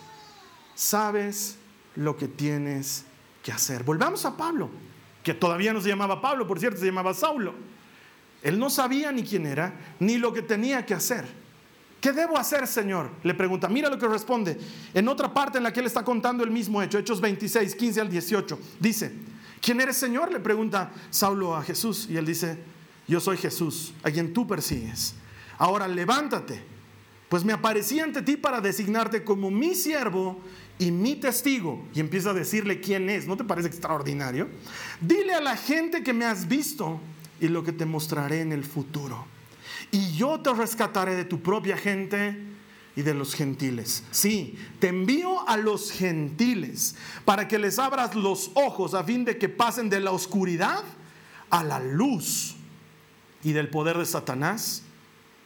sabes 0.75 1.57
lo 1.95 2.17
que 2.17 2.27
tienes 2.27 3.05
que 3.43 3.51
hacer. 3.51 3.83
Volvamos 3.83 4.25
a 4.25 4.35
Pablo, 4.35 4.69
que 5.21 5.33
todavía 5.33 5.73
no 5.73 5.81
se 5.81 5.89
llamaba 5.89 6.21
Pablo, 6.21 6.47
por 6.47 6.59
cierto, 6.59 6.79
se 6.79 6.85
llamaba 6.85 7.13
Saulo. 7.13 7.53
Él 8.41 8.59
no 8.59 8.69
sabía 8.69 9.11
ni 9.11 9.23
quién 9.23 9.45
era, 9.45 9.73
ni 9.99 10.17
lo 10.17 10.33
que 10.33 10.41
tenía 10.41 10.85
que 10.85 10.93
hacer. 10.93 11.25
¿Qué 12.01 12.11
debo 12.11 12.37
hacer, 12.37 12.67
Señor? 12.67 13.09
Le 13.23 13.33
pregunta. 13.33 13.69
Mira 13.69 13.89
lo 13.89 13.97
que 13.97 14.07
responde. 14.07 14.59
En 14.93 15.07
otra 15.07 15.33
parte 15.33 15.57
en 15.57 15.63
la 15.63 15.71
que 15.71 15.79
él 15.79 15.85
está 15.85 16.03
contando 16.03 16.43
el 16.43 16.51
mismo 16.51 16.81
hecho, 16.81 16.97
Hechos 16.97 17.21
26, 17.21 17.75
15 17.75 18.01
al 18.01 18.09
18, 18.09 18.59
dice, 18.81 19.13
¿quién 19.61 19.79
eres, 19.79 19.95
Señor? 19.95 20.29
Le 20.29 20.41
pregunta 20.41 20.91
Saulo 21.09 21.55
a 21.55 21.63
Jesús 21.63 22.07
y 22.09 22.17
él 22.17 22.25
dice, 22.25 22.57
yo 23.07 23.21
soy 23.21 23.37
Jesús, 23.37 23.93
a 24.03 24.11
quien 24.11 24.33
tú 24.33 24.45
persigues. 24.45 25.15
Ahora 25.57 25.87
levántate, 25.87 26.61
pues 27.33 27.43
me 27.43 27.53
aparecí 27.53 27.99
ante 27.99 28.21
ti 28.21 28.37
para 28.37 28.61
designarte 28.61 29.23
como 29.23 29.49
mi 29.49 29.73
siervo 29.73 30.39
y 30.77 30.91
mi 30.91 31.15
testigo. 31.15 31.83
Y 31.95 31.99
empieza 31.99 32.29
a 32.29 32.33
decirle 32.33 32.79
quién 32.79 33.09
es. 33.09 33.25
¿No 33.25 33.35
te 33.35 33.43
parece 33.43 33.67
extraordinario? 33.67 34.49
Dile 35.01 35.33
a 35.33 35.41
la 35.41 35.57
gente 35.57 36.03
que 36.03 36.13
me 36.13 36.25
has 36.25 36.47
visto 36.47 36.99
y 37.41 37.47
lo 37.47 37.63
que 37.63 37.71
te 37.71 37.87
mostraré 37.87 38.41
en 38.41 38.51
el 38.51 38.63
futuro. 38.63 39.25
Y 39.89 40.15
yo 40.15 40.41
te 40.41 40.53
rescataré 40.53 41.15
de 41.15 41.25
tu 41.25 41.41
propia 41.41 41.75
gente 41.75 42.37
y 42.95 43.01
de 43.01 43.15
los 43.15 43.33
gentiles. 43.33 44.03
Sí, 44.11 44.55
te 44.77 44.89
envío 44.89 45.49
a 45.49 45.57
los 45.57 45.91
gentiles 45.91 46.95
para 47.25 47.47
que 47.47 47.57
les 47.57 47.79
abras 47.79 48.13
los 48.13 48.51
ojos 48.53 48.93
a 48.93 49.03
fin 49.03 49.25
de 49.25 49.39
que 49.39 49.49
pasen 49.49 49.89
de 49.89 50.01
la 50.01 50.11
oscuridad 50.11 50.83
a 51.49 51.63
la 51.63 51.79
luz 51.79 52.57
y 53.43 53.53
del 53.53 53.71
poder 53.71 53.97
de 53.97 54.05
Satanás 54.05 54.83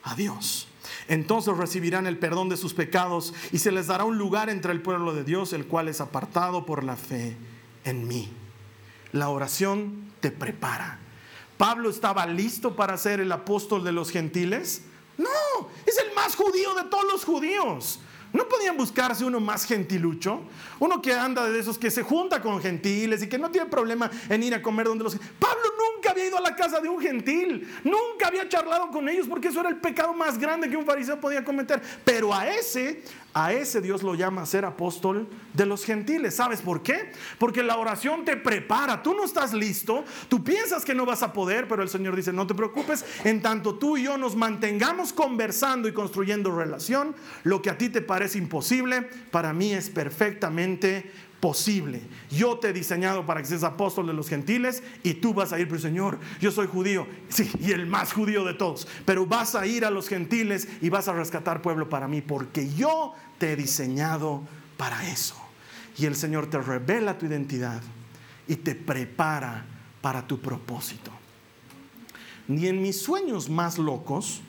a 0.04 0.16
Dios. 0.16 0.68
Entonces 1.08 1.56
recibirán 1.58 2.08
el 2.08 2.18
perdón 2.18 2.50
de 2.50 2.58
sus 2.58 2.74
pecados 2.74 3.34
y 3.52 3.60
se 3.60 3.72
les 3.72 3.88
dará 3.88 4.04
un 4.04 4.18
lugar 4.18 4.50
entre 4.50 4.72
el 4.72 4.82
pueblo 4.82 5.14
de 5.14 5.24
Dios, 5.24 5.54
el 5.54 5.68
cual 5.68 5.88
es 5.88 6.02
apartado 6.02 6.66
por 6.66 6.84
la 6.84 6.96
fe 6.96 7.36
en 7.84 8.08
mí. 8.08 8.30
La 9.12 9.30
oración 9.30 10.12
te 10.20 10.32
prepara 10.32 11.00
¿Pablo 11.58 11.90
estaba 11.90 12.26
listo 12.28 12.76
para 12.76 12.98
ser 12.98 13.20
el 13.20 13.32
apóstol 13.32 13.84
de 13.84 13.92
los 13.92 14.12
gentiles? 14.12 14.84
No, 15.18 15.70
es 15.86 15.98
el 15.98 16.14
más 16.14 16.36
judío 16.36 16.76
de 16.76 16.84
todos 16.84 17.06
los 17.12 17.26
judíos. 17.26 18.00
¿No 18.32 18.48
podían 18.48 18.78
buscarse 18.78 19.26
uno 19.26 19.40
más 19.40 19.66
gentilucho? 19.66 20.42
Uno 20.80 21.02
que 21.02 21.14
anda 21.14 21.50
de 21.50 21.60
esos 21.60 21.80
que 21.80 21.90
se 21.90 22.04
junta 22.04 22.42
con 22.42 22.62
gentiles 22.62 23.24
y 23.24 23.30
que 23.30 23.40
no 23.40 23.50
tiene 23.50 23.68
problema 23.68 24.12
en 24.30 24.44
ir 24.44 24.54
a 24.54 24.62
comer 24.62 24.86
donde 24.86 25.06
los... 25.06 25.16
Pablo 25.16 25.64
había 26.10 26.28
ido 26.28 26.38
a 26.38 26.42
la 26.42 26.56
casa 26.56 26.80
de 26.80 26.90
un 26.90 27.00
gentil, 27.00 27.68
nunca 27.84 28.28
había 28.28 28.48
charlado 28.48 28.90
con 28.90 29.08
ellos 29.10 29.28
porque 29.28 29.50
eso 29.50 29.60
era 29.60 29.70
el 29.70 29.78
pecado 29.78 30.14
más 30.14 30.38
grande 30.38 30.70
que 30.70 30.78
un 30.78 30.86
fariseo 30.86 31.20
podía 31.20 31.44
cometer. 31.44 31.82
Pero 32.04 32.34
a 32.34 32.48
ese 32.48 33.04
a 33.40 33.54
ese 33.54 33.82
Dios 33.82 34.02
lo 34.02 34.16
llama 34.16 34.42
a 34.42 34.46
ser 34.48 34.66
apóstol 34.66 35.28
de 35.54 35.68
los 35.68 35.86
gentiles. 35.86 36.36
¿Sabes 36.36 36.60
por 36.60 36.82
qué? 36.82 37.12
Porque 37.38 37.62
la 37.62 37.78
oración 37.78 38.26
te 38.26 38.36
prepara. 38.36 39.04
Tú 39.04 39.14
no 39.14 39.26
estás 39.26 39.54
listo, 39.54 40.04
tú 40.28 40.44
piensas 40.44 40.84
que 40.84 40.96
no 40.96 41.06
vas 41.06 41.22
a 41.22 41.34
poder, 41.34 41.68
pero 41.68 41.84
el 41.84 41.90
Señor 41.90 42.16
dice, 42.16 42.34
no 42.34 42.48
te 42.48 42.56
preocupes, 42.56 43.06
en 43.24 43.44
tanto 43.44 43.76
tú 43.76 43.96
y 43.96 44.06
yo 44.06 44.18
nos 44.18 44.36
mantengamos 44.36 45.14
conversando 45.14 45.88
y 45.88 45.94
construyendo 45.94 46.56
relación, 46.56 47.16
lo 47.44 47.62
que 47.62 47.70
a 47.70 47.78
ti 47.78 47.90
te 47.90 48.02
parece 48.02 48.40
imposible, 48.40 49.04
para 49.30 49.54
mí 49.54 49.72
es 49.72 49.92
perfectamente 49.92 51.12
posible. 51.40 52.02
Yo 52.30 52.58
te 52.58 52.70
he 52.70 52.74
diseñado 52.74 53.26
para 53.26 53.42
que 53.42 53.48
seas 53.48 53.64
apóstol 53.64 54.08
de 54.08 54.14
los 54.14 54.30
gentiles 54.30 54.84
y 55.04 55.16
tú 55.16 55.34
vas 55.34 55.54
a 55.54 55.60
ir, 55.60 55.68
pero 55.68 55.80
Señor, 55.80 56.20
yo 56.40 56.52
soy 56.52 56.68
judío, 56.68 57.08
sí, 57.30 57.50
y 57.60 57.72
el 57.72 57.86
más 57.86 58.14
judío 58.14 58.44
de 58.44 58.54
todos, 58.54 58.88
pero 59.06 59.26
vas 59.26 59.56
a 59.56 59.66
ir 59.66 59.86
a 59.86 59.92
los 59.92 60.08
gentiles 60.08 60.68
y 60.82 60.90
vas 60.90 61.08
a 61.08 61.14
rescatar 61.14 61.62
pueblo 61.62 61.90
para 61.90 62.08
mí, 62.08 62.22
porque 62.22 62.74
yo 62.74 63.14
te 63.38 63.54
he 63.54 63.56
diseñado 63.56 64.42
para 64.78 65.10
eso. 65.10 65.36
Y 65.98 66.06
el 66.06 66.16
Señor 66.16 66.48
te 66.48 66.60
revela 66.60 67.18
tu 67.18 67.26
identidad 67.26 67.82
y 68.48 68.56
te 68.56 68.76
prepara 68.76 69.66
para 70.02 70.26
tu 70.28 70.40
propósito. 70.40 71.12
Ni 72.48 72.68
en 72.68 72.82
mis 72.82 73.02
sueños 73.02 73.50
más 73.50 73.78
locos 73.78 74.42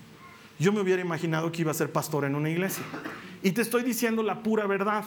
yo 0.59 0.73
me 0.73 0.81
hubiera 0.81 1.03
imaginado 1.03 1.53
que 1.53 1.63
iba 1.63 1.71
a 1.71 1.75
ser 1.75 1.93
pastor 1.93 2.25
en 2.25 2.35
una 2.35 2.51
iglesia. 2.51 2.85
Y 3.43 3.53
te 3.53 3.63
estoy 3.63 3.83
diciendo 3.83 4.23
la 4.23 4.43
pura 4.43 4.67
verdad. 4.67 5.05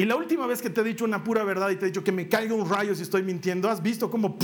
Y 0.00 0.06
la 0.06 0.16
última 0.16 0.46
vez 0.46 0.62
que 0.62 0.70
te 0.70 0.80
he 0.80 0.84
dicho 0.84 1.04
una 1.04 1.22
pura 1.22 1.44
verdad 1.44 1.68
y 1.68 1.76
te 1.76 1.84
he 1.84 1.88
dicho 1.88 2.02
que 2.02 2.10
me 2.10 2.26
caiga 2.26 2.54
un 2.54 2.66
rayo 2.66 2.94
si 2.94 3.02
estoy 3.02 3.22
mintiendo, 3.22 3.68
has 3.68 3.82
visto 3.82 4.10
como... 4.10 4.38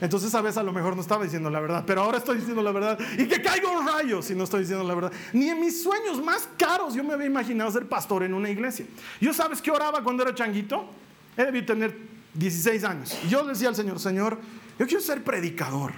Entonces 0.00 0.28
esa 0.28 0.40
vez 0.40 0.56
a 0.56 0.62
lo 0.62 0.72
mejor 0.72 0.94
no 0.94 1.02
estaba 1.02 1.24
diciendo 1.24 1.50
la 1.50 1.58
verdad, 1.58 1.82
pero 1.84 2.02
ahora 2.02 2.18
estoy 2.18 2.36
diciendo 2.36 2.62
la 2.62 2.70
verdad. 2.70 2.96
Y 3.18 3.26
que 3.26 3.42
caiga 3.42 3.68
un 3.70 3.84
rayo 3.84 4.22
si 4.22 4.36
no 4.36 4.44
estoy 4.44 4.60
diciendo 4.60 4.84
la 4.84 4.94
verdad. 4.94 5.12
Ni 5.32 5.48
en 5.48 5.58
mis 5.58 5.82
sueños 5.82 6.22
más 6.22 6.48
caros 6.56 6.94
yo 6.94 7.02
me 7.02 7.12
había 7.12 7.26
imaginado 7.26 7.72
ser 7.72 7.88
pastor 7.88 8.22
en 8.22 8.32
una 8.32 8.50
iglesia. 8.50 8.86
Yo 9.20 9.34
sabes 9.34 9.60
que 9.60 9.72
oraba 9.72 10.04
cuando 10.04 10.22
era 10.22 10.32
changuito. 10.32 10.88
He 11.36 11.44
debido 11.44 11.66
tener 11.66 11.98
16 12.34 12.84
años. 12.84 13.18
Yo 13.28 13.44
decía 13.44 13.70
al 13.70 13.74
Señor, 13.74 13.98
Señor, 13.98 14.38
yo 14.78 14.86
quiero 14.86 15.02
ser 15.02 15.24
predicador. 15.24 15.90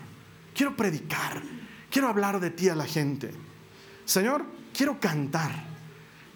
Quiero 0.54 0.74
predicar. 0.74 1.42
Quiero 1.90 2.08
hablar 2.08 2.40
de 2.40 2.48
ti 2.48 2.70
a 2.70 2.74
la 2.74 2.86
gente. 2.86 3.30
Señor, 4.06 4.46
quiero 4.72 4.98
cantar. 4.98 5.68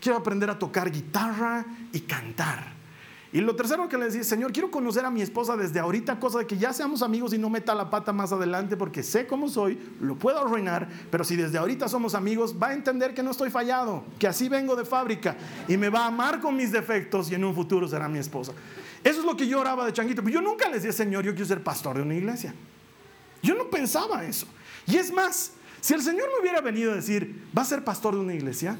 Quiero 0.04 0.18
aprender 0.18 0.50
a 0.50 0.58
tocar 0.58 0.90
guitarra 0.90 1.64
y 1.90 2.00
cantar. 2.00 2.74
Y 3.32 3.40
lo 3.40 3.56
tercero 3.56 3.88
que 3.88 3.96
le 3.96 4.04
decía, 4.04 4.22
Señor, 4.22 4.52
quiero 4.52 4.70
conocer 4.70 5.02
a 5.02 5.10
mi 5.10 5.22
esposa 5.22 5.56
desde 5.56 5.80
ahorita, 5.80 6.20
cosa 6.20 6.40
de 6.40 6.46
que 6.46 6.58
ya 6.58 6.74
seamos 6.74 7.00
amigos 7.00 7.32
y 7.32 7.38
no 7.38 7.48
meta 7.48 7.74
la 7.74 7.88
pata 7.88 8.12
más 8.12 8.30
adelante, 8.30 8.76
porque 8.76 9.02
sé 9.02 9.26
cómo 9.26 9.48
soy, 9.48 9.78
lo 10.02 10.14
puedo 10.16 10.38
arruinar, 10.38 10.90
pero 11.10 11.24
si 11.24 11.36
desde 11.36 11.56
ahorita 11.56 11.88
somos 11.88 12.14
amigos, 12.14 12.54
va 12.62 12.68
a 12.68 12.74
entender 12.74 13.14
que 13.14 13.22
no 13.22 13.30
estoy 13.30 13.48
fallado, 13.48 14.04
que 14.18 14.28
así 14.28 14.50
vengo 14.50 14.76
de 14.76 14.84
fábrica 14.84 15.38
y 15.68 15.78
me 15.78 15.88
va 15.88 16.00
a 16.00 16.06
amar 16.08 16.38
con 16.38 16.54
mis 16.54 16.70
defectos 16.70 17.30
y 17.30 17.34
en 17.36 17.42
un 17.42 17.54
futuro 17.54 17.88
será 17.88 18.06
mi 18.06 18.18
esposa. 18.18 18.52
Eso 19.02 19.20
es 19.20 19.24
lo 19.24 19.34
que 19.34 19.48
yo 19.48 19.58
oraba 19.58 19.86
de 19.86 19.94
changuito, 19.94 20.22
pero 20.22 20.34
yo 20.34 20.42
nunca 20.42 20.68
le 20.68 20.74
decía, 20.74 20.92
Señor, 20.92 21.24
yo 21.24 21.32
quiero 21.32 21.46
ser 21.46 21.62
pastor 21.62 21.96
de 21.96 22.02
una 22.02 22.14
iglesia. 22.14 22.54
Yo 23.42 23.54
no 23.54 23.70
pensaba 23.70 24.22
eso. 24.22 24.46
Y 24.86 24.96
es 24.96 25.10
más, 25.10 25.52
si 25.80 25.94
el 25.94 26.02
Señor 26.02 26.28
me 26.34 26.42
hubiera 26.42 26.60
venido 26.60 26.92
a 26.92 26.96
decir, 26.96 27.48
va 27.56 27.62
a 27.62 27.64
ser 27.64 27.82
pastor 27.82 28.14
de 28.14 28.20
una 28.20 28.34
iglesia, 28.34 28.76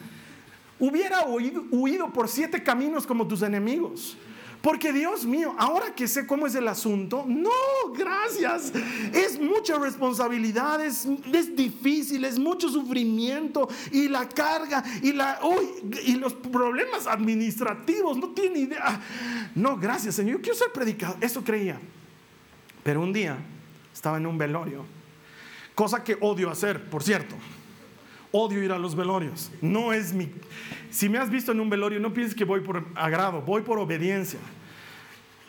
hubiera 0.79 1.25
huido, 1.27 2.13
por 2.13 2.29
siete 2.29 2.63
caminos 2.63 3.07
como 3.07 3.27
tus 3.27 3.43
enemigos. 3.43 4.17
Porque 4.65 4.95
Dios 4.95 5.27
mío, 5.27 5.55
ahora 5.59 5.95
que 5.95 6.09
sé 6.09 6.27
cómo 6.27 6.47
es 6.47 6.55
el 6.55 6.67
asunto, 6.69 7.27
no, 7.29 7.51
gracias. 7.95 8.73
Es 9.13 9.39
mucha 9.39 9.79
responsabilidad, 9.79 10.83
es, 10.83 11.07
difícil, 11.55 12.25
es 12.25 12.39
mucho 12.39 12.71
sufrimiento 12.71 13.69
y 13.93 14.09
la 14.09 14.27
carga 14.27 14.83
y, 15.03 15.13
la, 15.13 15.39
y 16.07 16.15
los 16.15 16.33
problemas 16.33 17.07
administrativos, 17.07 18.17
no 18.17 18.31
tiene 18.31 18.61
idea. 18.61 19.03
No, 19.55 19.77
gracias 19.77 20.15
Señor, 20.15 20.37
yo 20.37 20.41
quiero 20.41 20.57
ser 20.57 20.73
predicado, 20.73 21.19
eso 21.21 21.45
creía. 21.45 21.79
Pero 22.83 23.03
un 23.03 23.13
día 23.13 23.37
estaba 23.93 24.17
en 24.17 24.27
un 24.27 24.39
velorio, 24.39 24.87
cosa 25.75 26.03
que 26.03 26.17
odio 26.23 26.49
hacer, 26.49 26.89
por 26.89 27.03
cierto. 27.03 27.37
Odio 28.37 28.65
ir 28.65 28.73
a 28.73 28.81
los 28.81 28.97
velorios. 28.97 29.53
No 29.63 29.93
es 29.93 30.13
mi... 30.13 30.29
Si 30.91 31.09
me 31.09 31.19
has 31.19 31.31
visto 31.31 31.53
en 31.53 31.61
un 31.61 31.71
velorio, 31.71 32.01
no 32.01 32.13
pienses 32.13 32.35
que 32.35 32.45
voy 32.45 32.63
por 32.63 32.85
agrado, 32.97 33.41
voy 33.43 33.63
por 33.63 33.79
obediencia. 33.79 34.41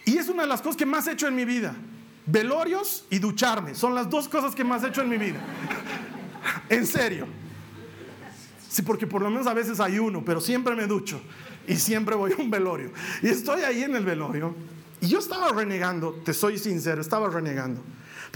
Y 0.05 0.19
es 0.19 0.29
una 0.29 0.43
de 0.43 0.49
las 0.49 0.61
cosas 0.61 0.77
que 0.77 0.85
más 0.85 1.07
he 1.07 1.13
hecho 1.13 1.27
en 1.27 1.33
mi 1.33 1.45
vida. 1.45 1.75
Velorios 2.27 3.07
y 3.09 3.17
ducharme. 3.17 3.73
Son 3.73 3.95
las 3.95 4.07
dos 4.07 4.29
cosas 4.29 4.53
que 4.53 4.63
más 4.63 4.83
he 4.83 4.89
hecho 4.89 5.01
en 5.01 5.09
mi 5.09 5.17
vida. 5.17 5.39
en 6.69 6.85
serio. 6.85 7.25
Sí, 8.69 8.83
porque 8.83 9.07
por 9.07 9.23
lo 9.23 9.31
menos 9.31 9.47
a 9.47 9.55
veces 9.55 9.79
hay 9.79 9.97
uno, 9.97 10.23
pero 10.23 10.39
siempre 10.39 10.75
me 10.75 10.85
ducho. 10.85 11.19
Y 11.67 11.77
siempre 11.77 12.13
voy 12.13 12.33
a 12.33 12.35
un 12.39 12.51
velorio. 12.51 12.91
Y 13.23 13.29
estoy 13.29 13.63
ahí 13.63 13.81
en 13.81 13.95
el 13.95 14.05
velorio. 14.05 14.53
Y 15.01 15.07
yo 15.07 15.17
estaba 15.17 15.49
renegando, 15.49 16.13
te 16.23 16.35
soy 16.35 16.59
sincero, 16.59 17.01
estaba 17.01 17.31
renegando. 17.31 17.81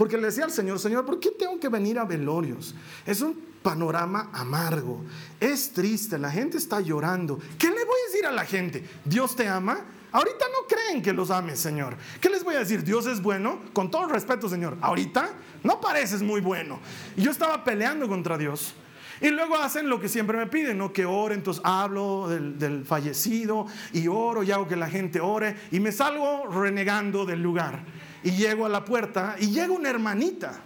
Porque 0.00 0.16
le 0.16 0.28
decía 0.28 0.46
al 0.46 0.50
Señor, 0.50 0.78
Señor, 0.78 1.04
¿por 1.04 1.20
qué 1.20 1.30
tengo 1.30 1.60
que 1.60 1.68
venir 1.68 1.98
a 1.98 2.06
velorios? 2.06 2.74
Es 3.04 3.20
un 3.20 3.38
panorama 3.62 4.30
amargo, 4.32 5.04
es 5.38 5.74
triste, 5.74 6.16
la 6.16 6.30
gente 6.30 6.56
está 6.56 6.80
llorando. 6.80 7.38
¿Qué 7.58 7.66
le 7.66 7.84
voy 7.84 7.96
a 8.00 8.10
decir 8.10 8.24
a 8.26 8.32
la 8.32 8.46
gente? 8.46 8.82
¿Dios 9.04 9.36
te 9.36 9.46
ama? 9.46 9.78
Ahorita 10.10 10.46
no 10.58 10.66
creen 10.66 11.02
que 11.02 11.12
los 11.12 11.30
ames, 11.30 11.60
Señor. 11.60 11.98
¿Qué 12.18 12.30
les 12.30 12.42
voy 12.42 12.54
a 12.54 12.60
decir? 12.60 12.82
Dios 12.82 13.04
es 13.04 13.20
bueno. 13.20 13.60
Con 13.74 13.90
todo 13.90 14.06
respeto, 14.06 14.48
Señor. 14.48 14.78
Ahorita 14.80 15.34
no 15.64 15.82
pareces 15.82 16.22
muy 16.22 16.40
bueno. 16.40 16.80
Y 17.14 17.20
yo 17.20 17.30
estaba 17.30 17.62
peleando 17.62 18.08
contra 18.08 18.38
Dios. 18.38 18.72
Y 19.20 19.28
luego 19.28 19.56
hacen 19.56 19.90
lo 19.90 20.00
que 20.00 20.08
siempre 20.08 20.38
me 20.38 20.46
piden, 20.46 20.78
¿no? 20.78 20.94
Que 20.94 21.04
ore, 21.04 21.34
entonces 21.34 21.62
hablo 21.62 22.26
del, 22.26 22.58
del, 22.58 22.86
fallecido 22.86 23.66
y 23.92 24.08
oro 24.08 24.42
y 24.44 24.50
hago 24.50 24.66
que 24.66 24.76
la 24.76 24.88
gente 24.88 25.20
ore 25.20 25.56
y 25.70 25.78
me 25.78 25.92
salgo 25.92 26.46
renegando 26.46 27.26
del 27.26 27.42
lugar. 27.42 27.84
Y 28.22 28.32
llego 28.32 28.66
a 28.66 28.68
la 28.68 28.84
puerta 28.84 29.36
y 29.38 29.50
llega 29.50 29.72
una 29.72 29.88
hermanita 29.88 30.60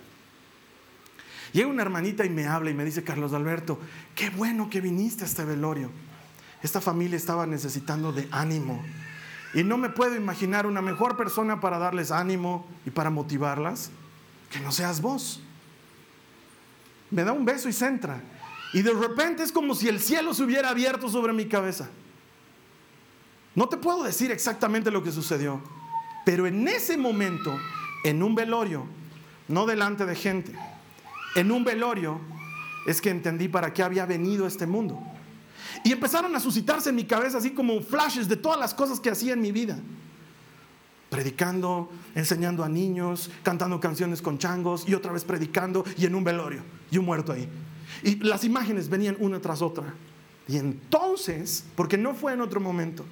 Llega 1.54 1.68
una 1.68 1.82
hermanita 1.82 2.26
y 2.26 2.30
me 2.30 2.48
habla 2.48 2.70
y 2.70 2.74
me 2.74 2.84
dice, 2.84 3.04
Carlos 3.04 3.32
Alberto, 3.32 3.78
qué 4.16 4.28
bueno 4.28 4.68
que 4.68 4.80
viniste 4.80 5.22
a 5.22 5.26
este 5.28 5.44
velorio. 5.44 5.88
Esta 6.64 6.80
familia 6.80 7.16
estaba 7.16 7.46
necesitando 7.46 8.12
de 8.12 8.26
ánimo. 8.32 8.84
Y 9.54 9.62
no 9.62 9.78
me 9.78 9.88
puedo 9.88 10.16
imaginar 10.16 10.66
una 10.66 10.82
mejor 10.82 11.16
persona 11.16 11.60
para 11.60 11.78
darles 11.78 12.10
ánimo 12.10 12.66
y 12.84 12.90
para 12.90 13.08
motivarlas 13.08 13.90
que 14.50 14.58
no 14.58 14.72
seas 14.72 15.00
vos. 15.00 15.42
Me 17.12 17.22
da 17.22 17.30
un 17.30 17.44
beso 17.44 17.68
y 17.68 17.72
se 17.72 17.86
entra. 17.86 18.20
Y 18.72 18.82
de 18.82 18.92
repente 18.92 19.44
es 19.44 19.52
como 19.52 19.76
si 19.76 19.86
el 19.86 20.00
cielo 20.00 20.34
se 20.34 20.42
hubiera 20.42 20.70
abierto 20.70 21.08
sobre 21.08 21.32
mi 21.32 21.46
cabeza. 21.46 21.88
No 23.54 23.68
te 23.68 23.76
puedo 23.76 24.02
decir 24.02 24.32
exactamente 24.32 24.90
lo 24.90 25.04
que 25.04 25.12
sucedió, 25.12 25.62
pero 26.24 26.46
en 26.46 26.66
ese 26.66 26.96
momento, 26.96 27.58
en 28.02 28.22
un 28.22 28.34
velorio, 28.34 28.86
no 29.48 29.66
delante 29.66 30.06
de 30.06 30.14
gente, 30.14 30.52
en 31.34 31.50
un 31.50 31.64
velorio 31.64 32.20
es 32.86 33.00
que 33.00 33.10
entendí 33.10 33.48
para 33.48 33.72
qué 33.72 33.82
había 33.82 34.06
venido 34.06 34.46
este 34.46 34.66
mundo. 34.66 35.00
Y 35.82 35.92
empezaron 35.92 36.34
a 36.36 36.40
suscitarse 36.40 36.90
en 36.90 36.96
mi 36.96 37.04
cabeza 37.04 37.38
así 37.38 37.50
como 37.50 37.80
flashes 37.80 38.28
de 38.28 38.36
todas 38.36 38.58
las 38.58 38.74
cosas 38.74 39.00
que 39.00 39.10
hacía 39.10 39.32
en 39.32 39.40
mi 39.40 39.52
vida. 39.52 39.78
Predicando, 41.10 41.90
enseñando 42.14 42.64
a 42.64 42.68
niños, 42.68 43.30
cantando 43.42 43.80
canciones 43.80 44.22
con 44.22 44.38
changos 44.38 44.84
y 44.88 44.94
otra 44.94 45.12
vez 45.12 45.24
predicando 45.24 45.84
y 45.96 46.06
en 46.06 46.14
un 46.14 46.24
velorio 46.24 46.62
y 46.90 46.98
un 46.98 47.04
muerto 47.04 47.32
ahí. 47.32 47.48
Y 48.02 48.16
las 48.16 48.44
imágenes 48.44 48.88
venían 48.88 49.16
una 49.18 49.40
tras 49.40 49.62
otra. 49.62 49.94
Y 50.46 50.56
entonces, 50.56 51.64
porque 51.74 51.96
no 51.96 52.14
fue 52.14 52.32
en 52.34 52.40
otro 52.40 52.60
momento, 52.60 53.04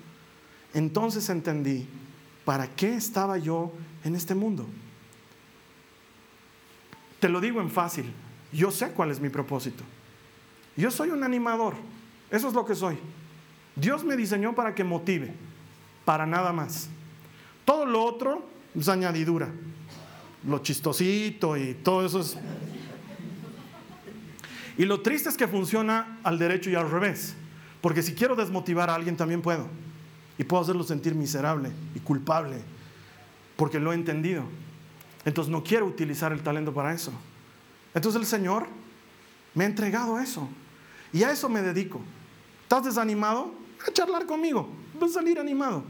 entonces 0.74 1.28
entendí 1.28 1.86
para 2.44 2.68
qué 2.68 2.94
estaba 2.94 3.38
yo 3.38 3.72
en 4.04 4.16
este 4.16 4.34
mundo. 4.34 4.66
Te 7.20 7.28
lo 7.28 7.40
digo 7.40 7.60
en 7.60 7.70
fácil, 7.70 8.12
yo 8.52 8.70
sé 8.70 8.90
cuál 8.90 9.10
es 9.10 9.20
mi 9.20 9.28
propósito. 9.28 9.84
Yo 10.76 10.90
soy 10.90 11.10
un 11.10 11.22
animador, 11.22 11.74
eso 12.30 12.48
es 12.48 12.54
lo 12.54 12.64
que 12.64 12.74
soy. 12.74 12.98
Dios 13.76 14.04
me 14.04 14.16
diseñó 14.16 14.54
para 14.54 14.74
que 14.74 14.84
motive, 14.84 15.32
para 16.04 16.26
nada 16.26 16.52
más. 16.52 16.88
Todo 17.64 17.86
lo 17.86 18.02
otro 18.02 18.44
es 18.74 18.88
añadidura, 18.88 19.48
lo 20.46 20.58
chistosito 20.58 21.56
y 21.56 21.74
todo 21.74 22.04
eso 22.04 22.20
es... 22.20 22.36
Y 24.78 24.86
lo 24.86 25.02
triste 25.02 25.28
es 25.28 25.36
que 25.36 25.46
funciona 25.46 26.18
al 26.22 26.38
derecho 26.38 26.70
y 26.70 26.74
al 26.74 26.90
revés, 26.90 27.34
porque 27.80 28.02
si 28.02 28.14
quiero 28.14 28.34
desmotivar 28.34 28.90
a 28.90 28.94
alguien 28.94 29.16
también 29.16 29.42
puedo, 29.42 29.68
y 30.38 30.44
puedo 30.44 30.62
hacerlo 30.62 30.84
sentir 30.84 31.14
miserable 31.14 31.70
y 31.94 32.00
culpable, 32.00 32.62
porque 33.56 33.78
lo 33.78 33.92
he 33.92 33.94
entendido. 33.94 34.44
Entonces 35.24 35.50
no 35.50 35.62
quiero 35.62 35.86
utilizar 35.86 36.32
el 36.32 36.42
talento 36.42 36.72
para 36.72 36.92
eso. 36.92 37.12
Entonces 37.94 38.20
el 38.20 38.26
Señor 38.26 38.66
me 39.54 39.64
ha 39.64 39.66
entregado 39.66 40.18
eso. 40.18 40.48
Y 41.12 41.22
a 41.22 41.30
eso 41.30 41.48
me 41.48 41.62
dedico. 41.62 42.00
¿Estás 42.62 42.84
desanimado? 42.84 43.52
A 43.86 43.92
charlar 43.92 44.26
conmigo. 44.26 44.68
Vas 44.98 45.10
a 45.10 45.14
salir 45.14 45.38
animado. 45.38 45.84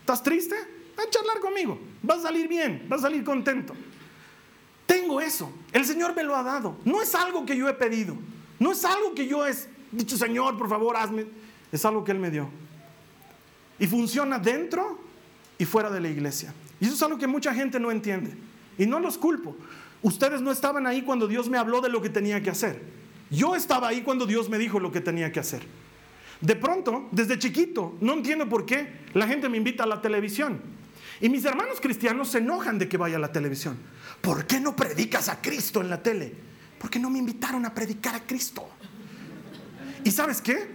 ¿Estás 0.00 0.22
triste? 0.22 0.54
A 0.54 1.10
charlar 1.10 1.40
conmigo. 1.40 1.78
Vas 2.02 2.18
a 2.18 2.22
salir 2.22 2.46
bien. 2.46 2.86
Vas 2.88 3.00
a 3.00 3.02
salir 3.04 3.24
contento. 3.24 3.74
Tengo 4.84 5.20
eso. 5.20 5.50
El 5.72 5.84
Señor 5.84 6.14
me 6.14 6.22
lo 6.22 6.36
ha 6.36 6.42
dado. 6.42 6.76
No 6.84 7.02
es 7.02 7.14
algo 7.14 7.44
que 7.46 7.56
yo 7.56 7.68
he 7.68 7.74
pedido. 7.74 8.16
No 8.58 8.72
es 8.72 8.84
algo 8.84 9.14
que 9.14 9.26
yo 9.26 9.46
he 9.46 9.52
dicho, 9.92 10.16
Señor, 10.16 10.56
por 10.56 10.68
favor, 10.68 10.96
hazme. 10.96 11.26
Es 11.72 11.84
algo 11.84 12.04
que 12.04 12.12
Él 12.12 12.18
me 12.18 12.30
dio. 12.30 12.48
Y 13.78 13.86
funciona 13.86 14.38
dentro 14.38 14.98
y 15.58 15.64
fuera 15.64 15.90
de 15.90 16.00
la 16.00 16.08
iglesia. 16.08 16.52
Y 16.80 16.86
eso 16.86 16.94
es 16.94 17.02
algo 17.02 17.18
que 17.18 17.26
mucha 17.26 17.54
gente 17.54 17.80
no 17.80 17.90
entiende. 17.90 18.36
Y 18.78 18.86
no 18.86 19.00
los 19.00 19.18
culpo. 19.18 19.56
Ustedes 20.02 20.40
no 20.40 20.50
estaban 20.50 20.86
ahí 20.86 21.02
cuando 21.02 21.26
Dios 21.26 21.48
me 21.48 21.58
habló 21.58 21.80
de 21.80 21.88
lo 21.88 22.02
que 22.02 22.10
tenía 22.10 22.42
que 22.42 22.50
hacer. 22.50 22.82
Yo 23.30 23.56
estaba 23.56 23.88
ahí 23.88 24.02
cuando 24.02 24.26
Dios 24.26 24.48
me 24.48 24.58
dijo 24.58 24.78
lo 24.78 24.92
que 24.92 25.00
tenía 25.00 25.32
que 25.32 25.40
hacer. 25.40 25.62
De 26.40 26.54
pronto, 26.54 27.08
desde 27.12 27.38
chiquito, 27.38 27.96
no 28.00 28.12
entiendo 28.12 28.48
por 28.48 28.66
qué 28.66 28.88
la 29.14 29.26
gente 29.26 29.48
me 29.48 29.56
invita 29.56 29.84
a 29.84 29.86
la 29.86 30.02
televisión. 30.02 30.60
Y 31.20 31.28
mis 31.28 31.44
hermanos 31.44 31.80
cristianos 31.80 32.28
se 32.28 32.38
enojan 32.38 32.78
de 32.78 32.88
que 32.88 32.98
vaya 32.98 33.16
a 33.16 33.20
la 33.20 33.32
televisión. 33.32 33.78
¿Por 34.20 34.46
qué 34.46 34.60
no 34.60 34.76
predicas 34.76 35.28
a 35.28 35.40
Cristo 35.40 35.80
en 35.80 35.88
la 35.88 36.02
tele? 36.02 36.32
Porque 36.78 36.98
no 36.98 37.08
me 37.08 37.18
invitaron 37.18 37.64
a 37.64 37.74
predicar 37.74 38.14
a 38.14 38.20
Cristo. 38.20 38.68
¿Y 40.04 40.10
sabes 40.10 40.42
qué? 40.42 40.68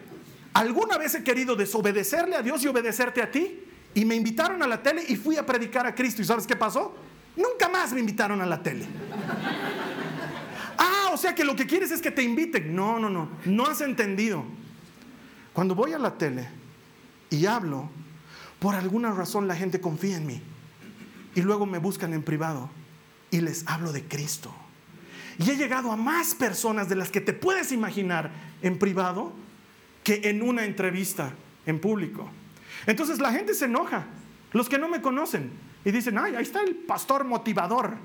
Alguna 0.53 0.97
vez 0.97 1.15
he 1.15 1.23
querido 1.23 1.55
desobedecerle 1.55 2.35
a 2.35 2.41
Dios 2.41 2.63
y 2.63 2.67
obedecerte 2.67 3.21
a 3.21 3.31
ti. 3.31 3.63
Y 3.93 4.05
me 4.05 4.15
invitaron 4.15 4.61
a 4.63 4.67
la 4.67 4.81
tele 4.81 5.03
y 5.07 5.15
fui 5.15 5.37
a 5.37 5.45
predicar 5.45 5.85
a 5.85 5.93
Cristo. 5.93 6.21
¿Y 6.21 6.25
sabes 6.25 6.47
qué 6.47 6.55
pasó? 6.55 6.95
Nunca 7.35 7.69
más 7.69 7.93
me 7.93 7.99
invitaron 7.99 8.41
a 8.41 8.45
la 8.45 8.61
tele. 8.61 8.85
Ah, 10.77 11.11
o 11.13 11.17
sea 11.17 11.35
que 11.35 11.43
lo 11.43 11.55
que 11.55 11.67
quieres 11.67 11.91
es 11.91 12.01
que 12.01 12.11
te 12.11 12.23
inviten. 12.23 12.75
No, 12.75 12.99
no, 12.99 13.09
no. 13.09 13.29
No 13.45 13.65
has 13.67 13.81
entendido. 13.81 14.43
Cuando 15.53 15.75
voy 15.75 15.93
a 15.93 15.99
la 15.99 16.17
tele 16.17 16.47
y 17.29 17.45
hablo, 17.45 17.89
por 18.59 18.75
alguna 18.75 19.11
razón 19.11 19.47
la 19.47 19.55
gente 19.55 19.81
confía 19.81 20.17
en 20.17 20.25
mí. 20.25 20.41
Y 21.35 21.41
luego 21.41 21.65
me 21.65 21.77
buscan 21.77 22.13
en 22.13 22.23
privado 22.23 22.69
y 23.29 23.41
les 23.41 23.67
hablo 23.67 23.91
de 23.91 24.03
Cristo. 24.03 24.53
Y 25.37 25.49
he 25.49 25.55
llegado 25.55 25.91
a 25.91 25.95
más 25.95 26.35
personas 26.35 26.89
de 26.89 26.95
las 26.95 27.09
que 27.09 27.21
te 27.21 27.33
puedes 27.33 27.71
imaginar 27.71 28.31
en 28.61 28.77
privado 28.77 29.33
que 30.03 30.21
en 30.25 30.41
una 30.41 30.65
entrevista 30.65 31.33
en 31.65 31.79
público. 31.79 32.29
Entonces 32.85 33.19
la 33.19 33.31
gente 33.31 33.53
se 33.53 33.65
enoja, 33.65 34.05
los 34.53 34.69
que 34.69 34.77
no 34.77 34.87
me 34.89 35.01
conocen. 35.01 35.51
Y 35.83 35.91
dicen, 35.91 36.17
ay, 36.17 36.35
ahí 36.35 36.43
está 36.43 36.61
el 36.61 36.75
pastor 36.75 37.23
motivador, 37.23 37.95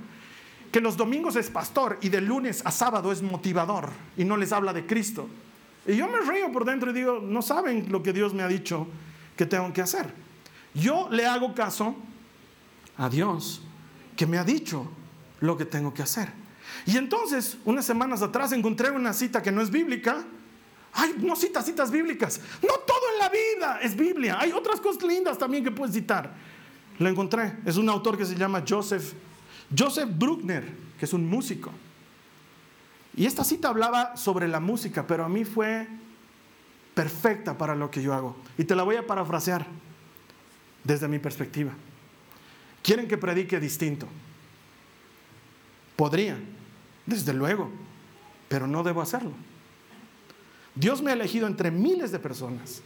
que 0.73 0.81
los 0.81 0.97
domingos 0.97 1.37
es 1.37 1.51
pastor 1.51 1.99
y 2.01 2.09
de 2.09 2.21
lunes 2.21 2.63
a 2.65 2.71
sábado 2.71 3.13
es 3.13 3.23
motivador 3.23 3.91
y 4.17 4.25
no 4.25 4.37
les 4.37 4.53
habla 4.53 4.73
de 4.73 4.87
Cristo. 4.87 5.29
Y 5.87 5.97
yo 5.97 6.09
me 6.09 6.21
río 6.21 6.51
por 6.53 6.65
dentro 6.65 6.91
y 6.91 6.95
digo, 6.95 7.21
no 7.21 7.43
saben 7.43 7.91
lo 7.91 8.03
que 8.03 8.13
Dios 8.13 8.35
me 8.35 8.43
ha 8.43 8.49
dicho 8.49 8.87
que 9.37 9.47
tengo 9.47 9.73
que 9.73 9.83
hacer. 9.83 10.13
Yo 10.75 11.09
le 11.11 11.27
hago 11.27 11.55
caso 11.55 11.97
a 12.99 13.09
Dios 13.09 13.63
que 14.17 14.27
me 14.27 14.39
ha 14.39 14.45
dicho 14.45 14.91
lo 15.41 15.57
que 15.57 15.65
tengo 15.65 15.95
que 15.95 16.03
hacer. 16.03 16.31
Y 16.87 16.97
entonces, 16.97 17.59
unas 17.65 17.85
semanas 17.85 18.23
atrás 18.23 18.53
encontré 18.53 18.91
una 18.91 19.13
cita 19.13 19.43
que 19.43 19.53
no 19.53 19.63
es 19.63 19.71
bíblica. 19.71 20.25
Ay, 20.99 21.15
no 21.19 21.37
citas 21.37 21.67
citas 21.67 21.91
bíblicas. 21.91 22.41
No 22.63 22.75
todo 22.79 23.13
en 23.13 23.19
la 23.19 23.29
vida 23.29 23.81
es 23.83 23.95
Biblia. 23.95 24.39
Hay 24.41 24.51
otras 24.53 24.81
cosas 24.81 25.03
lindas 25.03 25.37
también 25.37 25.63
que 25.63 25.71
puedes 25.71 25.95
citar. 25.95 26.35
Lo 26.99 27.09
encontré. 27.09 27.59
Es 27.67 27.77
un 27.77 27.89
autor 27.91 28.17
que 28.17 28.25
se 28.25 28.35
llama 28.35 28.65
Joseph, 28.67 29.13
Joseph 29.77 30.09
Bruckner, 30.11 30.65
que 30.99 31.05
es 31.05 31.13
un 31.13 31.29
músico. 31.29 31.71
Y 33.15 33.27
esta 33.27 33.45
cita 33.45 33.69
hablaba 33.69 34.17
sobre 34.17 34.49
la 34.49 34.59
música, 34.59 35.07
pero 35.07 35.23
a 35.25 35.29
mí 35.29 35.45
fue 35.45 35.87
perfecta 36.95 37.59
para 37.59 37.75
lo 37.75 37.91
que 37.91 38.01
yo 38.01 38.15
hago. 38.15 38.35
Y 38.57 38.65
te 38.65 38.75
la 38.75 38.83
voy 38.83 38.97
a 38.97 39.07
parafrasear 39.07 39.67
desde 40.83 41.09
mi 41.09 41.19
perspectiva. 41.19 41.73
Quieren 42.83 43.07
que 43.07 43.19
predique 43.19 43.61
distinto. 43.61 44.09
Podría, 45.95 46.39
desde 47.05 47.35
luego, 47.35 47.71
pero 48.49 48.67
no 48.67 48.83
debo 48.83 49.03
hacerlo. 49.03 49.33
Dios 50.77 51.03
me 51.03 51.11
ha 51.11 51.15
elegido 51.15 51.47
entre 51.47 51.71
miles 51.71 52.13
de 52.13 52.19
personas 52.19 52.83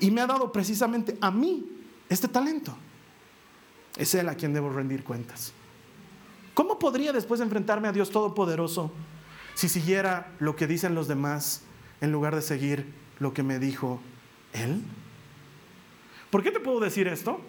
y 0.00 0.10
me 0.10 0.20
ha 0.20 0.26
dado 0.26 0.52
precisamente 0.52 1.18
a 1.20 1.30
mí 1.30 1.66
este 2.08 2.28
talento. 2.28 2.74
Es 3.96 4.14
Él 4.14 4.28
a 4.28 4.36
quien 4.36 4.54
debo 4.54 4.70
rendir 4.70 5.02
cuentas. 5.02 5.52
¿Cómo 6.54 6.78
podría 6.78 7.12
después 7.12 7.40
enfrentarme 7.40 7.88
a 7.88 7.92
Dios 7.92 8.10
Todopoderoso 8.10 8.92
si 9.54 9.68
siguiera 9.68 10.32
lo 10.38 10.54
que 10.54 10.68
dicen 10.68 10.94
los 10.94 11.08
demás 11.08 11.62
en 12.00 12.12
lugar 12.12 12.34
de 12.34 12.42
seguir 12.42 12.86
lo 13.18 13.34
que 13.34 13.42
me 13.42 13.58
dijo 13.58 14.00
Él? 14.52 14.80
¿Por 16.30 16.44
qué 16.44 16.52
te 16.52 16.60
puedo 16.60 16.78
decir 16.78 17.08
esto? 17.08 17.40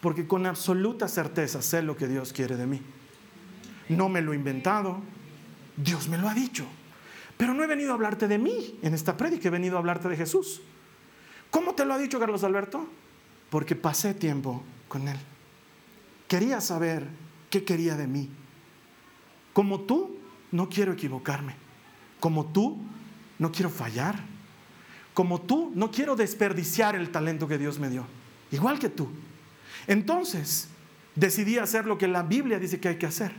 Porque 0.00 0.26
con 0.26 0.46
absoluta 0.46 1.06
certeza 1.08 1.60
sé 1.60 1.82
lo 1.82 1.96
que 1.96 2.08
Dios 2.08 2.32
quiere 2.32 2.56
de 2.56 2.66
mí. 2.66 2.80
No 3.90 4.08
me 4.08 4.22
lo 4.22 4.32
he 4.32 4.36
inventado, 4.36 5.00
Dios 5.76 6.08
me 6.08 6.16
lo 6.16 6.28
ha 6.28 6.34
dicho. 6.34 6.64
Pero 7.42 7.54
no 7.54 7.64
he 7.64 7.66
venido 7.66 7.90
a 7.90 7.94
hablarte 7.94 8.28
de 8.28 8.38
mí 8.38 8.78
en 8.82 8.94
esta 8.94 9.16
prédica, 9.16 9.48
he 9.48 9.50
venido 9.50 9.74
a 9.74 9.80
hablarte 9.80 10.08
de 10.08 10.16
Jesús. 10.16 10.60
¿Cómo 11.50 11.74
te 11.74 11.84
lo 11.84 11.92
ha 11.92 11.98
dicho 11.98 12.20
Carlos 12.20 12.44
Alberto? 12.44 12.86
Porque 13.50 13.74
pasé 13.74 14.14
tiempo 14.14 14.62
con 14.86 15.08
Él. 15.08 15.16
Quería 16.28 16.60
saber 16.60 17.08
qué 17.50 17.64
quería 17.64 17.96
de 17.96 18.06
mí. 18.06 18.30
Como 19.52 19.80
tú, 19.80 20.16
no 20.52 20.68
quiero 20.68 20.92
equivocarme. 20.92 21.56
Como 22.20 22.46
tú, 22.46 22.80
no 23.40 23.50
quiero 23.50 23.70
fallar. 23.70 24.20
Como 25.12 25.40
tú, 25.40 25.72
no 25.74 25.90
quiero 25.90 26.14
desperdiciar 26.14 26.94
el 26.94 27.10
talento 27.10 27.48
que 27.48 27.58
Dios 27.58 27.80
me 27.80 27.90
dio. 27.90 28.06
Igual 28.52 28.78
que 28.78 28.88
tú. 28.88 29.08
Entonces, 29.88 30.68
decidí 31.16 31.58
hacer 31.58 31.86
lo 31.86 31.98
que 31.98 32.06
la 32.06 32.22
Biblia 32.22 32.60
dice 32.60 32.78
que 32.78 32.90
hay 32.90 32.98
que 32.98 33.06
hacer. 33.06 33.32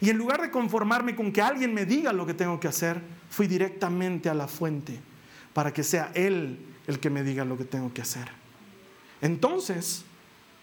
Y 0.00 0.10
en 0.10 0.18
lugar 0.18 0.42
de 0.42 0.50
conformarme 0.50 1.14
con 1.14 1.32
que 1.32 1.40
alguien 1.40 1.72
me 1.72 1.86
diga 1.86 2.12
lo 2.12 2.26
que 2.26 2.34
tengo 2.34 2.60
que 2.60 2.68
hacer, 2.68 3.00
fui 3.36 3.46
directamente 3.46 4.30
a 4.30 4.34
la 4.34 4.48
fuente 4.48 4.98
para 5.52 5.70
que 5.70 5.82
sea 5.82 6.10
Él 6.14 6.58
el 6.86 6.98
que 6.98 7.10
me 7.10 7.22
diga 7.22 7.44
lo 7.44 7.58
que 7.58 7.64
tengo 7.64 7.92
que 7.92 8.00
hacer. 8.00 8.26
Entonces, 9.20 10.06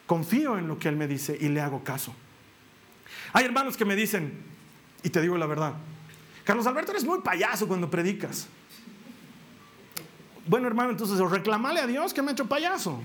confío 0.07 0.57
en 0.57 0.67
lo 0.67 0.79
que 0.79 0.89
Él 0.89 0.95
me 0.95 1.07
dice 1.07 1.37
y 1.39 1.49
le 1.49 1.61
hago 1.61 1.83
caso. 1.83 2.15
Hay 3.31 3.45
hermanos 3.45 3.77
que 3.77 3.85
me 3.85 3.95
dicen, 3.95 4.33
y 5.03 5.09
te 5.11 5.21
digo 5.21 5.37
la 5.37 5.45
verdad, 5.45 5.73
Carlos 6.45 6.65
Alberto 6.65 6.93
eres 6.93 7.05
muy 7.05 7.21
payaso 7.21 7.67
cuando 7.67 7.91
predicas. 7.91 8.47
Bueno, 10.47 10.65
hermano, 10.65 10.89
entonces 10.89 11.19
reclamale 11.29 11.79
a 11.79 11.85
Dios 11.85 12.11
que 12.11 12.23
me 12.23 12.29
ha 12.29 12.31
hecho 12.31 12.47
payaso. 12.47 13.03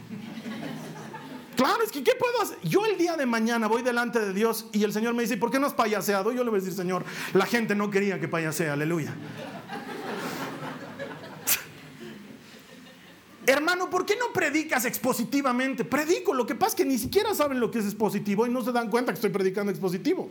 Claro, 1.58 1.82
es 1.82 1.90
que 1.90 2.04
¿qué 2.04 2.12
puedo 2.16 2.40
hacer? 2.40 2.56
Yo 2.62 2.86
el 2.86 2.96
día 2.96 3.16
de 3.16 3.26
mañana 3.26 3.66
voy 3.66 3.82
delante 3.82 4.20
de 4.20 4.32
Dios 4.32 4.66
y 4.72 4.84
el 4.84 4.92
Señor 4.92 5.14
me 5.14 5.22
dice, 5.22 5.36
¿por 5.36 5.50
qué 5.50 5.58
no 5.58 5.66
has 5.66 5.74
payaseado? 5.74 6.30
Yo 6.30 6.44
le 6.44 6.50
voy 6.50 6.60
a 6.60 6.62
decir, 6.62 6.76
Señor, 6.76 7.04
la 7.34 7.46
gente 7.46 7.74
no 7.74 7.90
quería 7.90 8.20
que 8.20 8.28
payasee, 8.28 8.68
aleluya. 8.68 9.12
Hermano, 13.44 13.90
¿por 13.90 14.06
qué 14.06 14.14
no 14.14 14.32
predicas 14.32 14.84
expositivamente? 14.84 15.84
Predico, 15.84 16.32
lo 16.32 16.46
que 16.46 16.54
pasa 16.54 16.68
es 16.68 16.76
que 16.76 16.84
ni 16.84 16.96
siquiera 16.96 17.34
saben 17.34 17.58
lo 17.58 17.72
que 17.72 17.80
es 17.80 17.86
expositivo 17.86 18.46
y 18.46 18.50
no 18.50 18.62
se 18.62 18.70
dan 18.70 18.88
cuenta 18.88 19.10
que 19.10 19.16
estoy 19.16 19.30
predicando 19.30 19.72
expositivo. 19.72 20.30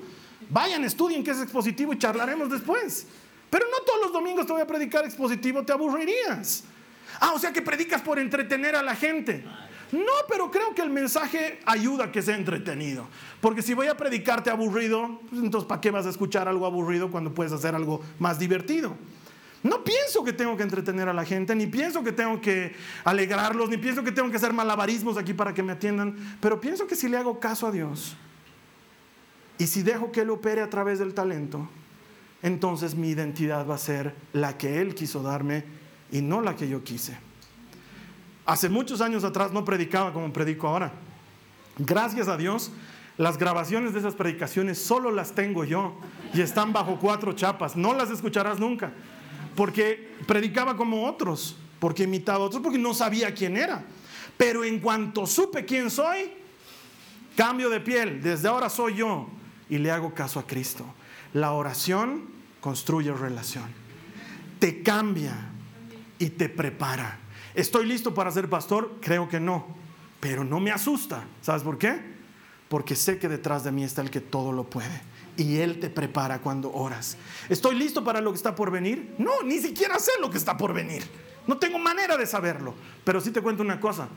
Vayan, 0.49 0.86
estudien 0.86 1.25
qué 1.25 1.32
es 1.32 1.41
expositivo 1.41 1.91
y 1.91 1.97
charlaremos 1.97 2.49
después. 2.49 3.05
Pero 3.49 3.65
no 3.69 3.84
todos 3.84 3.99
los 4.03 4.13
domingos 4.13 4.45
te 4.45 4.53
voy 4.53 4.61
a 4.61 4.67
predicar 4.67 5.03
expositivo, 5.03 5.65
te 5.65 5.73
aburrirías. 5.73 6.63
Ah, 7.19 7.34
o 7.36 7.39
sea 7.39 7.51
que 7.51 7.61
predicas 7.61 8.01
por 8.01 8.17
entretener 8.17 8.78
a 8.78 8.82
la 8.82 8.95
gente. 8.95 9.43
No, 9.91 10.11
pero 10.27 10.51
creo 10.51 10.75
que 10.75 10.81
el 10.81 10.89
mensaje 10.89 11.59
ayuda 11.65 12.05
a 12.05 12.11
que 12.11 12.21
sea 12.21 12.35
entretenido. 12.35 13.07
Porque 13.39 13.61
si 13.61 13.73
voy 13.73 13.88
a 13.88 13.95
predicarte 13.95 14.49
aburrido, 14.49 15.19
pues 15.29 15.41
entonces 15.41 15.67
¿para 15.67 15.79
qué 15.79 15.91
vas 15.91 16.05
a 16.05 16.09
escuchar 16.09 16.47
algo 16.47 16.65
aburrido 16.65 17.09
cuando 17.09 17.33
puedes 17.33 17.53
hacer 17.53 17.73
algo 17.73 18.01
más 18.19 18.38
divertido? 18.38 18.95
No 19.63 19.83
pienso 19.83 20.23
que 20.23 20.33
tengo 20.33 20.55
que 20.55 20.63
entretener 20.63 21.09
a 21.09 21.13
la 21.13 21.25
gente, 21.25 21.55
ni 21.55 21.67
pienso 21.67 22.03
que 22.03 22.11
tengo 22.11 22.39
que 22.39 22.75
alegrarlos, 23.03 23.69
ni 23.69 23.77
pienso 23.77 24.03
que 24.03 24.11
tengo 24.11 24.29
que 24.29 24.38
hacer 24.38 24.53
malabarismos 24.53 25.17
aquí 25.17 25.33
para 25.33 25.53
que 25.53 25.63
me 25.63 25.73
atiendan, 25.73 26.15
pero 26.39 26.61
pienso 26.61 26.85
que 26.85 26.95
si 26.95 27.09
le 27.09 27.17
hago 27.17 27.39
caso 27.39 27.67
a 27.67 27.71
Dios 27.71 28.15
y 29.57 29.67
si 29.67 29.81
dejo 29.81 30.11
que 30.11 30.21
Él 30.21 30.29
opere 30.29 30.61
a 30.61 30.69
través 30.69 30.99
del 30.99 31.13
talento, 31.13 31.67
entonces 32.43 32.95
mi 32.95 33.09
identidad 33.09 33.67
va 33.67 33.75
a 33.75 33.79
ser 33.79 34.15
la 34.31 34.57
que 34.57 34.79
Él 34.79 34.93
quiso 34.93 35.23
darme 35.23 35.63
y 36.11 36.21
no 36.21 36.41
la 36.41 36.55
que 36.55 36.69
yo 36.69 36.83
quise. 36.83 37.26
Hace 38.48 38.70
muchos 38.70 39.02
años 39.02 39.26
atrás 39.26 39.52
no 39.52 39.66
predicaba 39.66 40.14
como 40.14 40.32
predico 40.32 40.70
ahora. 40.70 40.93
Gracias 41.78 42.30
a 42.30 42.38
Dios, 42.38 42.72
las 43.18 43.38
grabaciones 43.38 43.91
de 43.91 44.00
esas 44.00 44.16
predicaciones 44.16 44.82
solo 44.82 45.12
las 45.12 45.34
tengo 45.34 45.66
yo 45.66 45.98
y 46.34 46.39
están 46.39 46.72
bajo 46.72 46.98
cuatro 46.98 47.34
chapas. 47.34 47.76
No 47.76 47.93
las 47.93 48.10
escucharás 48.10 48.58
nunca. 48.58 48.93
Porque 49.54 50.16
predicaba 50.26 50.78
como 50.78 51.06
otros, 51.06 51.58
porque 51.80 52.04
imitaba 52.04 52.45
a 52.45 52.48
otros, 52.48 52.64
porque 52.64 52.78
no 52.78 52.93
sabía 52.93 53.34
quién 53.34 53.58
era. 53.58 53.84
Pero 54.38 54.64
en 54.64 54.80
cuanto 54.80 55.28
supe 55.28 55.66
quién 55.66 55.91
soy, 55.91 56.32
cambio 57.36 57.70
de 57.70 57.82
piel. 57.82 58.22
Desde 58.22 58.48
ahora 58.48 58.70
soy 58.70 58.95
yo 58.95 59.28
y 59.70 59.78
le 59.78 59.91
hago 59.91 60.14
caso 60.14 60.39
a 60.39 60.48
Cristo. 60.48 60.86
La 61.34 61.52
oración 61.52 62.30
construye 62.62 63.12
relación. 63.12 63.66
Te 64.58 64.82
cambia 64.82 65.36
y 66.18 66.30
te 66.30 66.48
prepara. 66.48 67.26
¿Estoy 67.58 67.88
listo 67.88 68.14
para 68.14 68.30
ser 68.30 68.47
pastor? 68.47 68.97
Creo 69.01 69.28
que 69.28 69.39
no, 69.39 69.66
pero 70.20 70.43
no 70.43 70.60
me 70.60 70.70
asusta. 70.70 71.24
¿Sabes 71.41 71.64
por 71.64 71.80
qué? 71.80 71.99
Porque 72.70 72.95
sé 72.95 73.18
que 73.18 73.28
detrás 73.28 73.64
de 73.64 73.72
mí 73.72 73.84
está 73.84 74.03
el 74.03 74.12
que 74.12 74.22
todo 74.22 74.51
lo 74.51 74.66
puede. 74.66 75.01
Y 75.38 75.58
Él 75.58 75.80
te 75.80 75.89
prepara 75.89 76.38
cuando 76.38 76.72
oras. 76.72 77.18
¿Estoy 77.49 77.74
listo 77.74 78.03
para 78.03 78.22
lo 78.22 78.32
que 78.32 78.38
está 78.38 78.53
por 78.53 78.70
venir? 78.70 79.16
No, 79.18 79.41
ni 79.43 79.58
siquiera 79.58 79.97
sé 79.97 80.12
lo 80.22 80.30
que 80.30 80.38
está 80.38 80.55
por 80.55 80.72
venir. 80.72 81.03
No 81.47 81.58
tengo 81.58 81.80
manera 81.80 82.16
de 82.16 82.28
saberlo. 82.28 82.76
Pero 83.03 83.20
sí 83.22 83.32
te 83.32 83.41
cuento 83.41 83.64
una 83.64 83.80
cosa. 83.80 84.08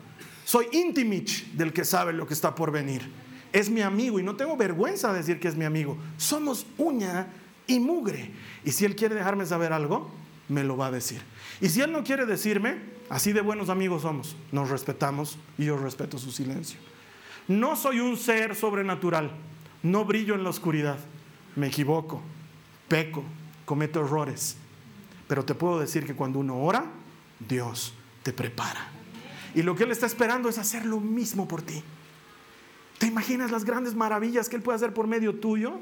Soy 0.44 0.66
intimich 0.72 1.50
del 1.52 1.72
que 1.72 1.86
sabe 1.86 2.12
lo 2.12 2.26
que 2.26 2.34
está 2.34 2.54
por 2.54 2.70
venir. 2.70 3.10
Es 3.54 3.70
mi 3.70 3.80
amigo 3.80 4.20
y 4.20 4.22
no 4.22 4.36
tengo 4.36 4.54
vergüenza 4.54 5.12
de 5.12 5.20
decir 5.20 5.40
que 5.40 5.48
es 5.48 5.56
mi 5.56 5.64
amigo. 5.64 5.96
Somos 6.18 6.66
uña 6.76 7.28
y 7.66 7.80
mugre. 7.80 8.32
Y 8.66 8.72
si 8.72 8.84
Él 8.84 8.94
quiere 8.94 9.14
dejarme 9.14 9.46
saber 9.46 9.72
algo, 9.72 10.10
me 10.50 10.64
lo 10.64 10.76
va 10.76 10.86
a 10.86 10.90
decir. 10.90 11.22
Y 11.60 11.68
si 11.68 11.80
Él 11.80 11.92
no 11.92 12.04
quiere 12.04 12.26
decirme, 12.26 12.78
así 13.08 13.32
de 13.32 13.40
buenos 13.40 13.68
amigos 13.68 14.02
somos, 14.02 14.36
nos 14.52 14.68
respetamos 14.68 15.38
y 15.56 15.66
yo 15.66 15.78
respeto 15.78 16.18
su 16.18 16.32
silencio. 16.32 16.78
No 17.48 17.76
soy 17.76 18.00
un 18.00 18.16
ser 18.16 18.54
sobrenatural, 18.54 19.30
no 19.82 20.04
brillo 20.04 20.34
en 20.34 20.44
la 20.44 20.50
oscuridad, 20.50 20.98
me 21.56 21.68
equivoco, 21.68 22.20
peco, 22.88 23.24
cometo 23.64 24.00
errores, 24.00 24.56
pero 25.28 25.44
te 25.44 25.54
puedo 25.54 25.78
decir 25.78 26.04
que 26.04 26.14
cuando 26.14 26.40
uno 26.40 26.58
ora, 26.58 26.84
Dios 27.38 27.94
te 28.22 28.32
prepara. 28.32 28.88
Y 29.54 29.62
lo 29.62 29.74
que 29.74 29.84
Él 29.84 29.92
está 29.92 30.06
esperando 30.06 30.48
es 30.48 30.58
hacer 30.58 30.84
lo 30.84 31.00
mismo 31.00 31.46
por 31.46 31.62
ti. 31.62 31.82
¿Te 32.98 33.06
imaginas 33.06 33.50
las 33.50 33.64
grandes 33.64 33.94
maravillas 33.94 34.48
que 34.48 34.56
Él 34.56 34.62
puede 34.62 34.76
hacer 34.76 34.92
por 34.92 35.06
medio 35.06 35.36
tuyo? 35.36 35.78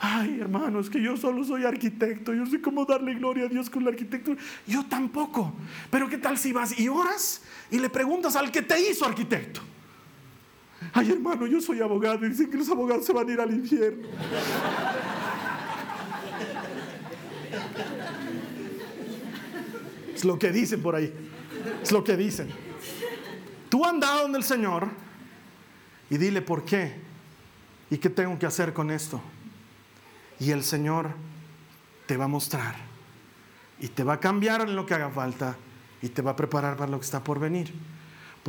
Ay 0.00 0.40
hermanos, 0.40 0.88
que 0.88 1.00
yo 1.00 1.16
solo 1.16 1.44
soy 1.44 1.64
arquitecto, 1.64 2.32
yo 2.32 2.46
sé 2.46 2.60
cómo 2.60 2.86
darle 2.86 3.14
gloria 3.14 3.44
a 3.44 3.48
Dios 3.48 3.68
con 3.68 3.84
la 3.84 3.90
arquitectura. 3.90 4.40
Yo 4.66 4.84
tampoco. 4.86 5.52
Pero 5.90 6.08
¿qué 6.08 6.16
tal 6.16 6.38
si 6.38 6.52
vas 6.52 6.78
y 6.78 6.88
oras 6.88 7.42
y 7.70 7.78
le 7.78 7.90
preguntas 7.90 8.34
al 8.34 8.50
que 8.50 8.62
te 8.62 8.80
hizo 8.90 9.04
arquitecto? 9.04 9.60
Ay 10.94 11.10
hermano, 11.10 11.46
yo 11.46 11.60
soy 11.60 11.80
abogado 11.80 12.24
y 12.24 12.30
dicen 12.30 12.50
que 12.50 12.56
los 12.56 12.70
abogados 12.70 13.04
se 13.04 13.12
van 13.12 13.28
a 13.28 13.32
ir 13.32 13.40
al 13.40 13.52
infierno. 13.52 14.08
Es 20.14 20.24
lo 20.24 20.38
que 20.38 20.50
dicen 20.50 20.82
por 20.82 20.94
ahí. 20.94 21.12
Es 21.82 21.92
lo 21.92 22.02
que 22.02 22.16
dicen. 22.16 22.48
Tú 23.68 23.84
andado 23.84 24.26
en 24.26 24.34
el 24.34 24.42
Señor 24.42 24.88
y 26.08 26.16
dile 26.16 26.40
por 26.40 26.64
qué 26.64 26.94
y 27.90 27.98
qué 27.98 28.08
tengo 28.08 28.38
que 28.38 28.46
hacer 28.46 28.72
con 28.72 28.90
esto. 28.90 29.20
Y 30.40 30.50
el 30.50 30.64
Señor 30.64 31.10
te 32.06 32.16
va 32.16 32.24
a 32.24 32.28
mostrar 32.28 32.74
y 33.78 33.88
te 33.88 34.02
va 34.02 34.14
a 34.14 34.20
cambiar 34.20 34.62
en 34.62 34.74
lo 34.74 34.84
que 34.84 34.94
haga 34.94 35.10
falta 35.10 35.56
y 36.02 36.08
te 36.08 36.22
va 36.22 36.32
a 36.32 36.36
preparar 36.36 36.76
para 36.76 36.90
lo 36.90 36.98
que 36.98 37.04
está 37.04 37.22
por 37.22 37.38
venir. 37.38 37.72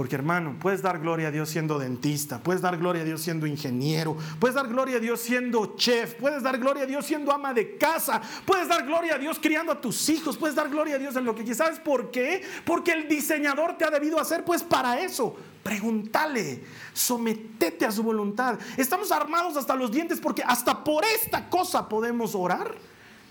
Porque 0.02 0.16
hermano, 0.16 0.56
puedes 0.60 0.82
dar 0.82 0.98
gloria 0.98 1.28
a 1.28 1.32
Dios 1.32 1.48
siendo 1.48 1.78
dentista, 1.78 2.42
puedes 2.42 2.60
dar 2.60 2.76
gloria 2.80 3.04
a 3.04 3.06
Dios 3.06 3.22
siendo 3.22 3.46
ingeniero, 3.46 4.18
puedes 4.40 4.56
dar 4.56 4.68
gloria 4.68 4.98
a 4.98 5.00
Dios 5.00 5.20
siendo 5.20 5.76
chef, 5.76 6.16
puedes 6.16 6.42
dar 6.42 6.58
gloria 6.58 6.86
a 6.86 6.86
Dios 6.88 7.06
siendo 7.06 7.32
ama 7.32 7.54
de 7.54 7.78
casa, 7.78 8.20
puedes 8.44 8.68
dar 8.68 8.84
gloria 8.84 9.14
a 9.14 9.18
Dios 9.20 9.38
criando 9.40 9.72
a 9.72 9.80
tus 9.80 10.10
hijos, 10.10 10.38
puedes 10.38 10.56
dar 10.56 10.70
gloria 10.70 10.96
a 10.96 10.98
Dios 10.98 11.16
en 11.18 11.24
lo 11.24 11.36
que 11.36 11.44
quieras. 11.44 11.60
¿Sabes 11.60 11.80
por 11.80 12.10
qué? 12.10 12.42
Porque 12.66 12.94
el 12.94 13.08
diseñador 13.08 13.78
te 13.78 13.86
ha 13.86 13.92
debido 13.92 14.20
hacer 14.20 14.44
pues 14.44 14.64
para 14.64 15.00
eso. 15.00 15.36
Pregúntale, 15.62 16.64
sometete 16.94 17.86
a 17.86 17.92
su 17.92 18.02
voluntad. 18.02 18.58
Estamos 18.78 19.12
armados 19.12 19.56
hasta 19.56 19.76
los 19.76 19.92
dientes 19.92 20.20
porque 20.20 20.42
hasta 20.42 20.84
por 20.84 21.06
esta 21.06 21.48
cosa 21.48 21.88
podemos 21.88 22.34
orar 22.34 22.74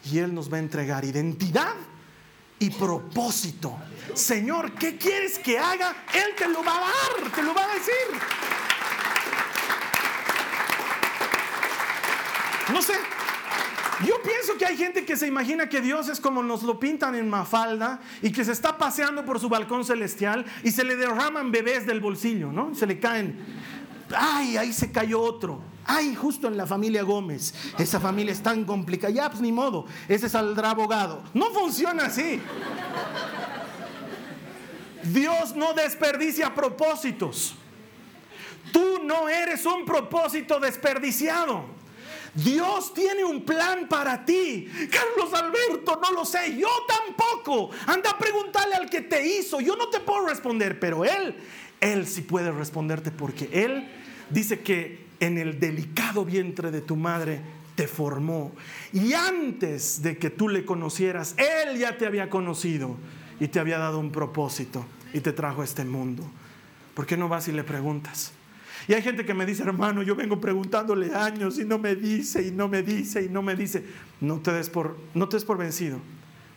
y 0.05 0.19
Él 0.19 0.33
nos 0.33 0.53
va 0.53 0.59
a 0.59 0.61
entregar 0.61 1.05
identidad 1.05 1.75
y 2.61 2.71
propósito. 2.71 3.77
Señor, 4.15 4.73
¿qué 4.73 4.97
quieres 4.97 5.39
que 5.39 5.59
haga? 5.59 5.97
Él 6.15 6.35
te 6.37 6.47
lo 6.49 6.63
va 6.63 6.77
a 6.77 6.81
dar, 6.81 7.33
te 7.33 7.43
lo 7.43 7.55
va 7.55 7.65
a 7.65 7.75
decir. 7.75 7.95
No 12.73 12.81
sé. 12.83 12.95
Yo 14.07 14.23
pienso 14.23 14.57
que 14.57 14.65
hay 14.65 14.77
gente 14.77 15.05
que 15.05 15.17
se 15.17 15.27
imagina 15.27 15.69
que 15.69 15.81
Dios 15.81 16.09
es 16.09 16.21
como 16.21 16.43
nos 16.43 16.63
lo 16.63 16.81
pintan 16.81 17.15
en 17.15 17.29
Mafalda 17.29 18.01
y 18.23 18.33
que 18.33 18.45
se 18.45 18.53
está 18.53 18.79
paseando 18.79 19.27
por 19.27 19.41
su 19.41 19.51
balcón 19.51 19.85
celestial 19.85 20.47
y 20.63 20.71
se 20.71 20.85
le 20.85 20.97
derraman 20.97 21.51
bebés 21.51 21.87
del 21.87 22.01
bolsillo, 22.01 22.51
¿no? 22.51 22.75
Se 22.75 22.87
le 22.87 22.99
caen. 22.99 23.37
Ay, 24.17 24.57
ahí 24.57 24.73
se 24.73 24.91
cayó 24.91 25.21
otro. 25.21 25.61
Ay, 25.85 26.15
justo 26.15 26.47
en 26.47 26.57
la 26.57 26.67
familia 26.67 27.03
Gómez. 27.03 27.55
Esa 27.79 27.99
familia 27.99 28.33
es 28.33 28.43
tan 28.43 28.65
complicada. 28.65 29.13
Ya, 29.13 29.29
pues 29.29 29.41
ni 29.41 29.53
modo. 29.53 29.87
Ese 30.09 30.29
saldrá 30.29 30.71
abogado. 30.71 31.23
No 31.35 31.51
funciona 31.51 32.07
así. 32.07 32.41
Dios 35.03 35.57
no 35.57 35.73
desperdicia 35.73 36.55
propósitos. 36.55 37.55
Tú 38.73 39.01
no 39.03 39.29
eres 39.29 39.65
un 39.67 39.85
propósito 39.85 40.61
desperdiciado. 40.61 41.65
Dios 42.35 42.95
tiene 42.95 43.25
un 43.25 43.45
plan 43.45 43.89
para 43.89 44.25
ti. 44.25 44.71
Carlos 44.91 45.35
Alberto, 45.35 45.99
no 46.01 46.13
lo 46.13 46.25
sé. 46.25 46.57
Yo 46.57 46.69
tampoco. 46.87 47.71
Anda 47.87 48.11
a 48.11 48.19
preguntarle 48.19 48.77
al 48.77 48.89
que 48.89 49.01
te 49.01 49.27
hizo. 49.27 49.61
Yo 49.61 49.75
no 49.77 49.89
te 49.89 50.01
puedo 50.01 50.27
responder, 50.27 50.79
pero 50.79 51.05
Él, 51.05 51.37
Él 51.81 52.07
sí 52.07 52.23
puede 52.23 52.53
responderte 52.53 53.11
porque 53.11 53.49
Él 53.53 53.89
dice 54.31 54.61
que 54.61 55.05
en 55.21 55.39
el 55.39 55.61
delicado 55.61 56.25
vientre 56.25 56.71
de 56.71 56.81
tu 56.81 56.97
madre 56.97 57.41
te 57.75 57.87
formó. 57.87 58.53
Y 58.93 59.13
antes 59.13 60.03
de 60.03 60.19
que 60.19 60.31
tú 60.31 60.49
le 60.49 60.65
conocieras, 60.65 61.35
Él 61.39 61.79
ya 61.79 61.97
te 61.97 62.07
había 62.07 62.29
conocido 62.29 62.97
y 63.39 63.49
te 63.49 63.61
había 63.61 63.79
dado 63.79 63.99
un 63.99 64.13
propósito 64.13 64.85
y 65.13 65.21
te 65.21 65.33
trajo 65.33 65.63
a 65.63 65.65
este 65.65 65.85
mundo. 65.85 66.25
¿Por 66.95 67.07
qué 67.07 67.17
no 67.17 67.29
vas 67.29 67.49
y 67.49 67.53
le 67.53 67.65
preguntas? 67.65 68.33
Y 68.89 68.95
hay 68.95 69.03
gente 69.03 69.25
que 69.25 69.35
me 69.35 69.47
dice, 69.47 69.63
hermano, 69.63 70.03
yo 70.03 70.17
vengo 70.17 70.41
preguntándole 70.41 71.15
años 71.15 71.59
y 71.59 71.65
no 71.65 71.79
me 71.79 71.95
dice 71.95 72.47
y 72.47 72.51
no 72.51 72.69
me 72.69 72.83
dice 72.83 73.23
y 73.23 73.29
no 73.29 73.43
me 73.43 73.55
dice. 73.55 73.85
No 74.21 74.41
te 74.41 74.53
des 74.53 74.69
por, 74.69 74.99
no 75.15 75.29
te 75.29 75.37
des 75.37 75.45
por 75.45 75.59
vencido, 75.59 75.99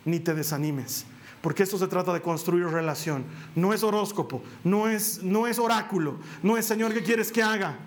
ni 0.05 0.19
te 0.19 0.33
desanimes. 0.33 1.05
Porque 1.43 1.61
esto 1.61 1.77
se 1.77 1.87
trata 1.87 2.11
de 2.11 2.21
construir 2.21 2.65
relación. 2.65 3.25
No 3.53 3.71
es 3.71 3.83
horóscopo, 3.83 4.41
no 4.63 4.87
es, 4.87 5.21
no 5.21 5.45
es 5.45 5.59
oráculo, 5.59 6.15
no 6.41 6.57
es 6.57 6.65
Señor, 6.65 6.91
¿qué 6.93 7.03
quieres 7.03 7.31
que 7.31 7.43
haga? 7.43 7.77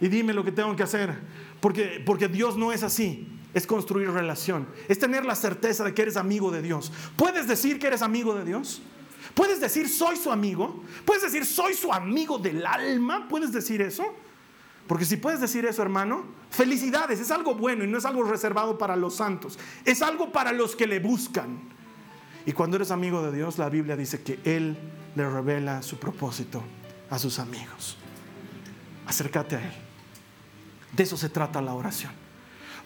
y 0.00 0.08
dime 0.08 0.32
lo 0.32 0.44
que 0.44 0.52
tengo 0.52 0.74
que 0.76 0.82
hacer. 0.82 1.18
Porque, 1.60 2.02
porque 2.04 2.28
Dios 2.28 2.56
no 2.56 2.72
es 2.72 2.82
así. 2.82 3.28
Es 3.54 3.66
construir 3.66 4.10
relación. 4.10 4.68
Es 4.88 4.98
tener 4.98 5.24
la 5.24 5.34
certeza 5.34 5.84
de 5.84 5.94
que 5.94 6.02
eres 6.02 6.16
amigo 6.16 6.50
de 6.50 6.62
Dios. 6.62 6.92
¿Puedes 7.16 7.48
decir 7.48 7.78
que 7.78 7.86
eres 7.86 8.02
amigo 8.02 8.34
de 8.34 8.44
Dios? 8.44 8.82
¿Puedes 9.34 9.60
decir 9.60 9.88
soy 9.88 10.16
su 10.16 10.30
amigo? 10.30 10.82
¿Puedes 11.04 11.22
decir 11.22 11.44
soy 11.44 11.74
su 11.74 11.92
amigo 11.92 12.38
del 12.38 12.64
alma? 12.64 13.26
¿Puedes 13.28 13.52
decir 13.52 13.82
eso? 13.82 14.04
Porque 14.86 15.04
si 15.04 15.16
puedes 15.16 15.40
decir 15.40 15.64
eso, 15.66 15.82
hermano, 15.82 16.24
felicidades, 16.50 17.20
es 17.20 17.30
algo 17.30 17.54
bueno 17.54 17.84
y 17.84 17.86
no 17.86 17.98
es 17.98 18.06
algo 18.06 18.22
reservado 18.22 18.78
para 18.78 18.96
los 18.96 19.16
santos, 19.16 19.58
es 19.84 20.00
algo 20.00 20.32
para 20.32 20.50
los 20.52 20.74
que 20.74 20.86
le 20.86 20.98
buscan. 20.98 21.58
Y 22.48 22.54
cuando 22.54 22.76
eres 22.76 22.90
amigo 22.90 23.20
de 23.20 23.36
Dios, 23.36 23.58
la 23.58 23.68
Biblia 23.68 23.94
dice 23.94 24.22
que 24.22 24.38
Él 24.42 24.74
le 25.14 25.28
revela 25.28 25.82
su 25.82 25.98
propósito 25.98 26.62
a 27.10 27.18
sus 27.18 27.38
amigos. 27.40 27.98
Acércate 29.06 29.56
a 29.56 29.58
Él. 29.66 29.72
De 30.92 31.02
eso 31.02 31.18
se 31.18 31.28
trata 31.28 31.60
la 31.60 31.74
oración. 31.74 32.10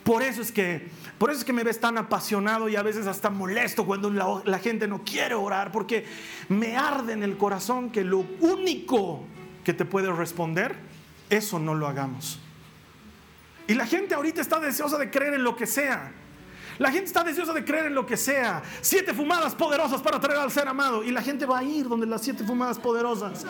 Por 0.02 0.24
eso 0.24 0.42
es 0.42 0.50
que, 0.50 0.90
por 1.16 1.30
eso 1.30 1.38
es 1.38 1.44
que 1.44 1.52
me 1.52 1.62
ves 1.62 1.78
tan 1.78 1.96
apasionado 1.96 2.68
y 2.68 2.74
a 2.74 2.82
veces 2.82 3.06
hasta 3.06 3.30
molesto 3.30 3.86
cuando 3.86 4.10
la, 4.10 4.42
la 4.44 4.58
gente 4.58 4.88
no 4.88 5.04
quiere 5.04 5.36
orar, 5.36 5.70
porque 5.70 6.06
me 6.48 6.76
arde 6.76 7.12
en 7.12 7.22
el 7.22 7.36
corazón 7.36 7.90
que 7.90 8.02
lo 8.02 8.26
único 8.40 9.22
que 9.62 9.72
te 9.72 9.84
puede 9.84 10.10
responder, 10.10 10.74
eso 11.30 11.60
no 11.60 11.76
lo 11.76 11.86
hagamos. 11.86 12.40
Y 13.68 13.74
la 13.74 13.86
gente 13.86 14.16
ahorita 14.16 14.40
está 14.40 14.58
deseosa 14.58 14.98
de 14.98 15.08
creer 15.08 15.34
en 15.34 15.44
lo 15.44 15.54
que 15.54 15.68
sea. 15.68 16.12
La 16.78 16.90
gente 16.90 17.06
está 17.06 17.22
deseosa 17.22 17.52
de 17.52 17.64
creer 17.64 17.86
en 17.86 17.94
lo 17.94 18.06
que 18.06 18.16
sea. 18.16 18.62
Siete 18.80 19.12
fumadas 19.12 19.54
poderosas 19.54 20.00
para 20.00 20.18
traer 20.18 20.40
al 20.40 20.50
ser 20.50 20.66
amado. 20.68 21.02
Y 21.04 21.10
la 21.10 21.22
gente 21.22 21.46
va 21.46 21.58
a 21.58 21.64
ir 21.64 21.88
donde 21.88 22.06
las 22.06 22.22
siete 22.22 22.44
fumadas 22.44 22.78
poderosas. 22.78 23.44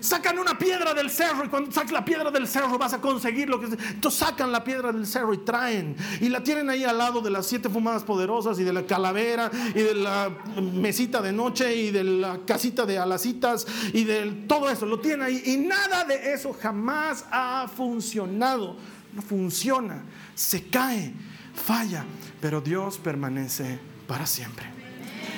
Sacan 0.00 0.38
una 0.38 0.58
piedra 0.58 0.92
del 0.94 1.10
cerro 1.10 1.44
y 1.44 1.48
cuando 1.48 1.70
saques 1.70 1.92
la 1.92 2.04
piedra 2.04 2.30
del 2.30 2.46
cerro 2.48 2.78
vas 2.78 2.92
a 2.92 3.00
conseguir 3.00 3.48
lo 3.48 3.60
que... 3.60 3.66
Entonces 3.66 4.18
sacan 4.18 4.50
la 4.50 4.64
piedra 4.64 4.92
del 4.92 5.06
cerro 5.06 5.32
y 5.32 5.38
traen. 5.38 5.96
Y 6.20 6.28
la 6.28 6.42
tienen 6.42 6.68
ahí 6.68 6.84
al 6.84 6.98
lado 6.98 7.20
de 7.20 7.30
las 7.30 7.46
siete 7.46 7.68
fumadas 7.68 8.02
poderosas 8.02 8.58
y 8.58 8.64
de 8.64 8.72
la 8.72 8.84
calavera 8.84 9.50
y 9.74 9.80
de 9.80 9.94
la 9.94 10.30
mesita 10.60 11.22
de 11.22 11.32
noche 11.32 11.74
y 11.74 11.90
de 11.90 12.04
la 12.04 12.40
casita 12.44 12.84
de 12.84 12.98
alacitas 12.98 13.66
y 13.92 14.04
de 14.04 14.44
todo 14.48 14.68
eso. 14.68 14.84
Lo 14.86 14.98
tienen 14.98 15.22
ahí. 15.22 15.42
Y 15.46 15.56
nada 15.58 16.04
de 16.04 16.32
eso 16.32 16.56
jamás 16.60 17.24
ha 17.30 17.68
funcionado. 17.68 18.76
No 19.14 19.22
funciona. 19.22 20.02
Se 20.34 20.68
cae. 20.68 21.14
Falla 21.54 22.04
pero 22.40 22.60
Dios 22.60 22.98
permanece 22.98 23.78
para 24.06 24.26
siempre. 24.26 24.66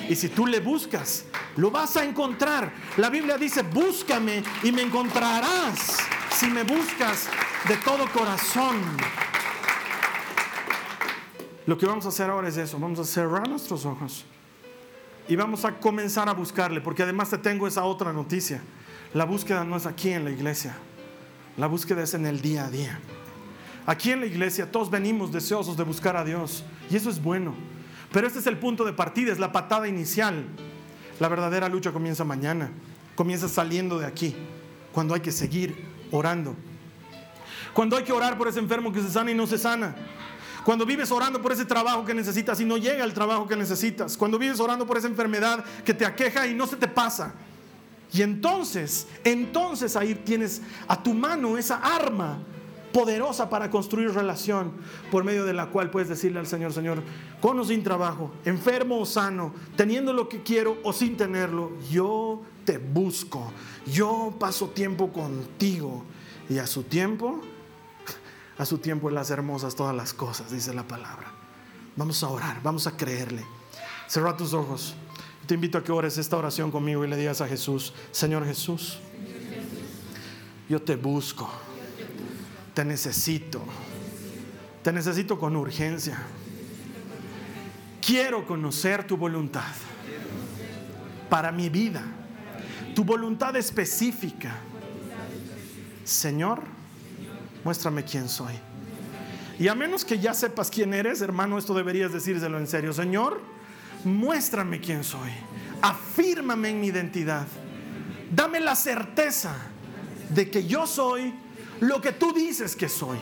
Y 0.09 0.17
si 0.17 0.29
tú 0.29 0.47
le 0.47 0.61
buscas, 0.61 1.25
lo 1.57 1.71
vas 1.71 1.97
a 1.97 2.05
encontrar. 2.05 2.73
La 2.97 3.11
Biblia 3.11 3.39
dice, 3.39 3.63
búscame 3.63 4.43
y 4.63 4.73
me 4.73 4.83
encontrarás 4.83 5.99
si 6.33 6.47
me 6.47 6.65
buscas 6.65 7.29
de 7.69 7.77
todo 7.77 8.11
corazón. 8.11 8.81
Lo 11.67 11.79
que 11.79 11.87
vamos 11.87 12.07
a 12.07 12.09
hacer 12.09 12.29
ahora 12.29 12.49
es 12.49 12.57
eso, 12.57 12.79
vamos 12.79 12.99
a 12.99 13.05
cerrar 13.05 13.49
nuestros 13.49 13.87
ojos 13.87 14.25
y 15.29 15.37
vamos 15.37 15.65
a 15.65 15.79
comenzar 15.79 16.29
a 16.29 16.33
buscarle, 16.33 16.81
porque 16.81 17.05
además 17.05 17.31
te 17.31 17.39
tengo 17.39 17.69
esa 17.69 17.85
otra 17.85 18.13
noticia. 18.13 18.61
La 19.15 19.25
búsqueda 19.25 19.65
no 19.65 19.77
es 19.77 19.87
aquí 19.87 20.11
en 20.11 20.25
la 20.25 20.31
iglesia, 20.31 20.77
la 21.57 21.69
búsqueda 21.69 22.03
es 22.03 22.15
en 22.15 22.27
el 22.27 22.41
día 22.41 22.65
a 22.65 22.71
día. 22.71 22.99
Aquí 23.87 24.13
en 24.13 24.21
la 24.21 24.27
iglesia 24.27 24.71
todos 24.71 24.91
venimos 24.91 25.33
deseosos 25.33 25.77
de 25.77 25.85
buscar 25.85 26.17
a 26.17 26.25
Dios 26.25 26.65
y 26.91 26.97
eso 26.97 27.11
es 27.11 27.23
bueno. 27.23 27.55
Pero 28.13 28.27
este 28.27 28.41
es 28.41 28.47
el 28.47 28.59
punto 28.59 28.85
de 28.85 28.93
partida, 28.93 29.33
es 29.33 29.39
la 29.39 29.53
patada 29.53 29.89
inicial. 29.89 30.45
La 31.19 31.29
verdadera 31.29 31.69
lucha 31.69 31.93
comienza 31.93 32.25
mañana, 32.25 32.71
comienza 33.15 33.49
saliendo 33.49 33.99
de 33.99 34.07
aquí, 34.07 34.35
cuando 34.93 35.15
hay 35.15 35.21
que 35.21 35.33
seguir 35.33 35.87
orando. 36.11 36.57
Cuando 37.73 37.97
hay 37.97 38.05
que 38.05 38.13
orar 38.13 38.37
por 38.37 38.49
ese 38.49 38.59
enfermo 38.59 38.93
que 38.93 39.01
se 39.01 39.11
sana 39.11 39.31
y 39.31 39.35
no 39.35 39.47
se 39.47 39.59
sana. 39.59 39.95
Cuando 40.65 40.85
vives 40.85 41.11
orando 41.11 41.41
por 41.41 41.53
ese 41.53 41.65
trabajo 41.65 42.05
que 42.05 42.15
necesitas 42.15 42.61
y 42.61 42.65
no 42.65 42.77
llega 42.77 43.05
el 43.05 43.15
trabajo 43.15 43.47
que 43.47 43.57
necesitas. 43.57 44.17
Cuando 44.17 44.39
vives 44.39 44.61
orando 44.61 44.87
por 44.87 44.99
esa 44.99 45.07
enfermedad 45.07 45.65
que 45.85 45.95
te 45.95 46.05
aqueja 46.05 46.47
y 46.47 46.55
no 46.55 46.67
se 46.67 46.77
te 46.77 46.89
pasa. 46.89 47.35
Y 48.13 48.23
entonces, 48.23 49.07
entonces 49.25 49.95
ahí 49.97 50.15
tienes 50.15 50.63
a 50.89 51.01
tu 51.01 51.15
mano 51.15 51.57
esa 51.57 51.77
arma 51.77 52.39
poderosa 52.93 53.49
para 53.49 53.71
construir 53.71 54.13
relación 54.13 54.73
por 55.11 55.25
medio 55.25 55.45
de 55.45 55.53
la 55.53 55.67
cual 55.67 55.91
puedes 55.91 56.09
decirle 56.09 56.41
al 56.41 56.47
Señor, 56.47 56.73
Señor, 56.73 57.03
con 57.41 57.59
o 57.59 57.65
sin 57.65 57.83
trabajo, 57.83 58.33
enfermo 58.45 59.01
o 59.01 59.07
sano, 59.07 59.53
teniendo 59.77 60.13
lo 60.13 60.29
que 60.29 60.43
quiero 60.43 60.79
o 60.83 60.93
sin 60.93 61.17
tenerlo, 61.17 61.73
yo 61.91 62.43
te 62.65 62.79
busco, 62.79 63.53
yo 63.87 64.35
paso 64.39 64.69
tiempo 64.69 65.13
contigo 65.13 66.05
y 66.49 66.59
a 66.59 66.67
su 66.67 66.83
tiempo, 66.83 67.41
a 68.59 68.65
su 68.65 68.79
tiempo 68.79 69.11
las 69.11 69.31
hermosas 69.31 69.75
todas 69.75 69.95
las 69.95 70.13
cosas, 70.13 70.51
dice 70.51 70.75
la 70.75 70.87
palabra. 70.87 71.33
Vamos 71.97 72.23
a 72.23 72.29
orar, 72.29 72.61
vamos 72.63 72.87
a 72.87 72.97
creerle. 72.97 73.45
Cerra 74.07 74.37
tus 74.37 74.55
ojos. 74.55 74.95
Te 75.47 75.55
invito 75.55 75.79
a 75.79 75.85
que 75.85 75.91
ores 75.91 76.19
esta 76.19 76.37
oración 76.37 76.71
conmigo 76.71 77.05
y 77.05 77.09
le 77.09 77.17
digas 77.17 77.41
a 77.41 77.49
Jesús, 77.49 77.93
Señor 78.13 78.45
Jesús, 78.45 79.01
yo 80.69 80.81
te 80.81 80.95
busco 80.95 81.51
te 82.81 82.85
necesito. 82.87 83.63
Te 84.83 84.91
necesito 84.91 85.39
con 85.39 85.55
urgencia. 85.55 86.17
Quiero 88.01 88.47
conocer 88.47 89.07
tu 89.07 89.19
voluntad 89.19 89.75
para 91.29 91.53
mi 91.53 91.69
vida. 91.69 92.03
Tu 92.95 93.05
voluntad 93.05 93.55
específica. 93.57 94.55
Señor, 96.05 96.63
muéstrame 97.65 98.03
quién 98.03 98.31
soy. 98.31 98.55
Y 99.59 99.69
a 99.69 99.75
menos 99.75 100.03
que 100.03 100.19
ya 100.19 100.33
sepas 100.33 100.71
quién 100.71 100.95
eres, 100.95 101.21
hermano, 101.21 101.59
esto 101.59 101.75
deberías 101.75 102.15
decírselo 102.15 102.57
en 102.57 102.67
serio. 102.67 102.95
Señor, 102.95 103.43
muéstrame 104.05 104.81
quién 104.81 105.05
soy. 105.05 105.33
Afírmame 105.83 106.71
en 106.71 106.81
mi 106.81 106.87
identidad. 106.87 107.47
Dame 108.35 108.59
la 108.59 108.75
certeza 108.75 109.55
de 110.31 110.51
que 110.51 110.67
yo 110.67 110.87
soy 110.87 111.35
lo 111.81 112.01
que 112.01 112.13
tú 112.13 112.33
dices 112.33 112.77
que 112.77 112.89
soy. 112.89 113.19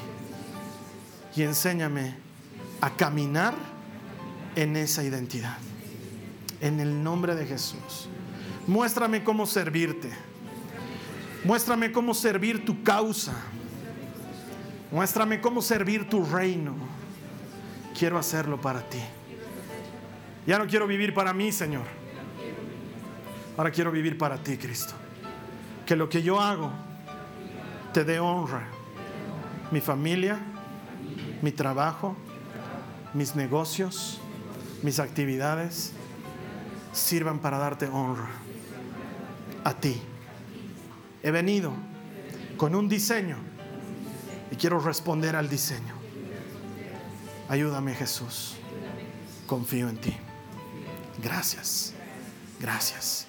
Y 1.34 1.42
enséñame 1.42 2.16
a 2.80 2.90
caminar 2.90 3.54
en 4.56 4.76
esa 4.76 5.04
identidad. 5.04 5.56
En 6.60 6.80
el 6.80 7.02
nombre 7.02 7.34
de 7.34 7.46
Jesús. 7.46 8.08
Muéstrame 8.66 9.22
cómo 9.22 9.46
servirte. 9.46 10.10
Muéstrame 11.44 11.92
cómo 11.92 12.14
servir 12.14 12.64
tu 12.64 12.82
causa. 12.82 13.34
Muéstrame 14.90 15.40
cómo 15.40 15.62
servir 15.62 16.08
tu 16.08 16.24
reino. 16.24 16.74
Quiero 17.96 18.18
hacerlo 18.18 18.60
para 18.60 18.88
ti. 18.88 19.00
Ya 20.46 20.58
no 20.58 20.66
quiero 20.66 20.86
vivir 20.86 21.14
para 21.14 21.32
mí, 21.32 21.52
Señor. 21.52 21.84
Ahora 23.56 23.70
quiero 23.70 23.92
vivir 23.92 24.18
para 24.18 24.38
ti, 24.38 24.56
Cristo. 24.56 24.94
Que 25.86 25.94
lo 25.94 26.08
que 26.08 26.22
yo 26.22 26.40
hago 26.40 26.87
te 27.98 28.04
dé 28.04 28.20
honra. 28.20 28.62
Mi 29.72 29.80
familia, 29.80 30.38
mi 31.42 31.50
trabajo, 31.50 32.14
mis 33.12 33.34
negocios, 33.34 34.20
mis 34.84 35.00
actividades 35.00 35.90
sirvan 36.92 37.40
para 37.40 37.58
darte 37.58 37.88
honra 37.88 38.28
a 39.64 39.74
ti. 39.74 40.00
He 41.24 41.32
venido 41.32 41.72
con 42.56 42.76
un 42.76 42.88
diseño 42.88 43.36
y 44.52 44.54
quiero 44.54 44.78
responder 44.78 45.34
al 45.34 45.48
diseño. 45.48 45.96
Ayúdame 47.48 47.96
Jesús. 47.96 48.58
Confío 49.48 49.88
en 49.88 49.96
ti. 49.96 50.16
Gracias. 51.20 51.94
Gracias. 52.60 53.26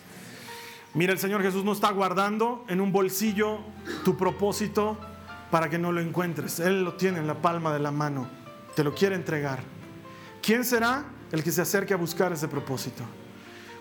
Mira, 0.96 1.14
el 1.14 1.20
Señor 1.20 1.44
Jesús 1.44 1.64
no 1.64 1.72
está 1.72 1.92
guardando 1.92 2.66
en 2.68 2.82
un 2.82 2.92
bolsillo 2.92 3.60
tu 4.04 4.18
propósito 4.18 4.98
para 5.52 5.70
que 5.70 5.78
no 5.78 5.92
lo 5.92 6.02
encuentres. 6.02 6.60
Él 6.60 6.84
lo 6.84 6.94
tiene 6.94 7.20
en 7.20 7.28
la 7.28 7.36
palma 7.36 7.72
de 7.72 7.80
la 7.80 7.92
mano. 7.92 8.28
Te 8.76 8.84
lo 8.84 8.96
quiere 8.96 9.16
entregar. 9.16 9.60
¿Quién 10.42 10.66
será 10.66 11.06
el 11.32 11.44
que 11.44 11.52
se 11.52 11.62
acerque 11.62 11.94
a 11.94 11.98
buscar 11.98 12.34
ese 12.34 12.48
propósito? 12.48 13.04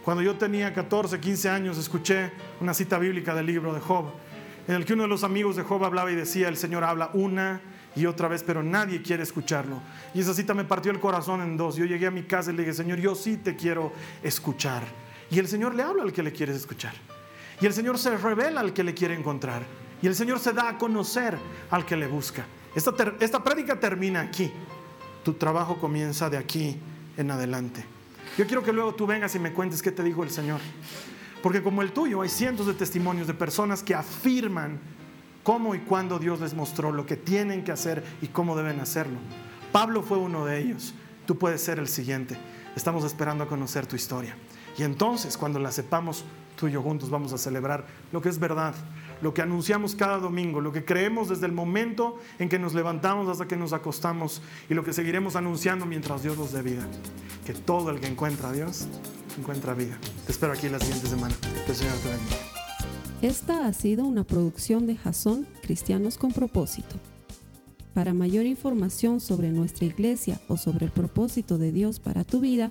Cuando 0.05 0.23
yo 0.23 0.37
tenía 0.37 0.75
14, 0.75 1.19
15 1.19 1.49
años, 1.49 1.79
escuché 1.79 2.31
una 2.61 2.75
cita 2.75 2.99
bíblica 2.99 3.35
del 3.35 3.47
libro 3.47 3.73
de 3.73 3.81
Job, 3.81 4.07
en 4.67 4.75
el 4.75 4.85
que 4.85 4.93
uno 4.93 5.05
de 5.05 5.09
los 5.09 5.25
amigos 5.25 5.57
de 5.57 5.63
Job 5.63 5.85
hablaba 5.85 6.11
y 6.11 6.15
decía, 6.15 6.49
el 6.49 6.59
Señor 6.59 6.85
habla 6.85 7.11
una 7.15 7.63
y 7.97 8.05
otra 8.05 8.29
vez, 8.29 8.43
pero 8.43 8.63
nadie 8.63 9.01
quiere 9.01 9.23
escucharlo. 9.23 9.81
Y 10.13 10.21
esa 10.21 10.35
cita 10.35 10.53
me 10.53 10.65
partió 10.65 10.93
el 10.93 11.01
corazón 11.01 11.41
en 11.41 11.57
dos. 11.57 11.77
Yo 11.77 11.87
llegué 11.87 12.07
a 12.07 12.11
mi 12.11 12.25
casa 12.25 12.51
y 12.51 12.55
le 12.55 12.63
dije, 12.63 12.75
Señor, 12.75 12.99
yo 12.99 13.15
sí 13.15 13.39
te 13.39 13.57
quiero 13.57 13.93
escuchar. 14.23 14.83
Y 15.31 15.39
el 15.39 15.49
Señor 15.49 15.75
le 15.75 15.83
habla 15.83 16.03
al 16.03 16.13
que 16.13 16.23
le 16.23 16.33
quieres 16.33 16.57
escuchar. 16.57 16.95
Y 17.61 17.67
el 17.67 17.75
Señor 17.75 17.99
se 17.99 18.17
revela 18.17 18.61
al 18.61 18.73
que 18.73 18.85
le 18.85 18.95
quiere 18.95 19.15
encontrar. 19.15 19.63
Y 20.01 20.07
el 20.07 20.15
Señor 20.15 20.39
se 20.39 20.53
da 20.53 20.69
a 20.69 20.79
conocer 20.79 21.37
al 21.71 21.85
que 21.85 21.97
le 21.97 22.07
busca. 22.07 22.47
Esta, 22.75 22.95
esta 23.21 23.43
prédica 23.43 23.79
termina 23.79 24.21
aquí. 24.21 24.53
Tu 25.25 25.35
trabajo 25.35 25.79
comienza 25.79 26.31
de 26.31 26.37
aquí 26.37 26.79
en 27.17 27.31
adelante. 27.31 27.85
Yo 28.37 28.47
quiero 28.47 28.63
que 28.63 28.73
luego 28.73 28.95
tú 28.95 29.07
vengas 29.07 29.35
y 29.35 29.39
me 29.39 29.53
cuentes 29.53 29.83
qué 29.83 29.91
te 29.91 30.03
dijo 30.03 30.23
el 30.23 30.31
Señor. 30.31 30.61
Porque 31.43 31.63
como 31.63 31.83
el 31.83 31.93
tuyo 31.93 32.23
hay 32.23 32.29
cientos 32.29 32.67
de 32.67 32.75
testimonios 32.75 33.27
de 33.27 33.35
personas 33.35 33.83
que 33.83 33.95
afirman 33.95 34.79
cómo 35.43 35.75
y 35.75 35.81
cuándo 35.81 36.19
Dios 36.19 36.41
les 36.41 36.55
mostró 36.55 36.93
lo 36.93 37.07
que 37.07 37.17
tienen 37.17 37.65
que 37.65 37.73
hacer 37.73 38.05
y 38.23 38.29
cómo 38.29 38.57
deben 38.57 38.81
hacerlo. 38.81 39.19
Pablo 39.73 40.03
fue 40.03 40.19
uno 40.19 40.45
de 40.45 40.61
ellos. 40.61 40.95
Tú 41.27 41.39
puedes 41.39 41.61
ser 41.61 41.79
el 41.79 41.89
siguiente. 41.89 42.37
Estamos 42.77 43.05
esperando 43.05 43.45
a 43.45 43.49
conocer 43.49 43.87
tu 43.87 43.97
historia. 43.97 44.37
Y 44.79 44.85
entonces, 44.85 45.37
cuando 45.37 45.59
la 45.59 45.73
sepamos 45.73 46.25
tú 46.57 46.69
y 46.69 46.73
yo 46.73 46.83
juntos, 46.83 47.11
vamos 47.11 47.33
a 47.33 47.39
celebrar 47.39 47.85
lo 48.13 48.23
que 48.23 48.29
es 48.29 48.39
verdad, 48.39 48.75
lo 49.21 49.35
que 49.35 49.43
anunciamos 49.43 49.97
cada 49.97 50.19
domingo, 50.19 50.61
lo 50.61 50.73
que 50.73 50.85
creemos 50.85 51.29
desde 51.29 51.47
el 51.47 51.53
momento 51.53 52.19
en 52.39 52.49
que 52.49 52.59
nos 52.59 52.75
levantamos 52.75 53.29
hasta 53.29 53.49
que 53.49 53.57
nos 53.57 53.73
acostamos 53.73 54.41
y 54.71 54.75
lo 54.75 54.85
que 54.85 54.93
seguiremos 54.93 55.35
anunciando 55.35 55.85
mientras 55.85 56.23
Dios 56.23 56.39
nos 56.39 56.53
dé 56.53 56.63
vida. 56.63 56.87
Que 57.45 57.55
todo 57.55 57.91
el 57.91 57.99
que 57.99 58.07
encuentra 58.07 58.51
a 58.51 58.53
Dios 58.53 58.87
encuentra 59.37 59.75
vida. 59.75 59.99
Te 60.27 60.33
espero 60.33 60.53
aquí 60.53 60.69
la 60.69 60.79
siguiente 60.79 61.09
semana. 61.09 61.35
Que 61.65 61.73
el 61.73 61.77
Señor 61.77 61.95
te 61.97 62.09
bendiga. 62.11 62.37
Esta 63.21 63.67
ha 63.67 63.73
sido 63.73 64.05
una 64.05 64.23
producción 64.23 64.87
de 64.87 64.97
Jason 64.97 65.47
Cristianos 65.63 66.19
con 66.19 66.33
propósito. 66.33 66.97
Para 67.95 68.15
mayor 68.15 68.47
información 68.47 69.19
sobre 69.19 69.51
nuestra 69.51 69.87
iglesia 69.87 70.41
o 70.47 70.57
sobre 70.57 70.87
el 70.87 70.93
propósito 70.93 71.59
de 71.59 71.73
Dios 71.73 71.99
para 71.99 72.23
tu 72.23 72.39
vida, 72.39 72.71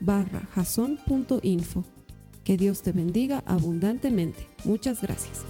barra 0.00 0.48
Que 2.44 2.56
Dios 2.56 2.82
te 2.82 2.92
bendiga 2.92 3.42
abundantemente. 3.46 4.46
Muchas 4.64 5.02
gracias. 5.02 5.44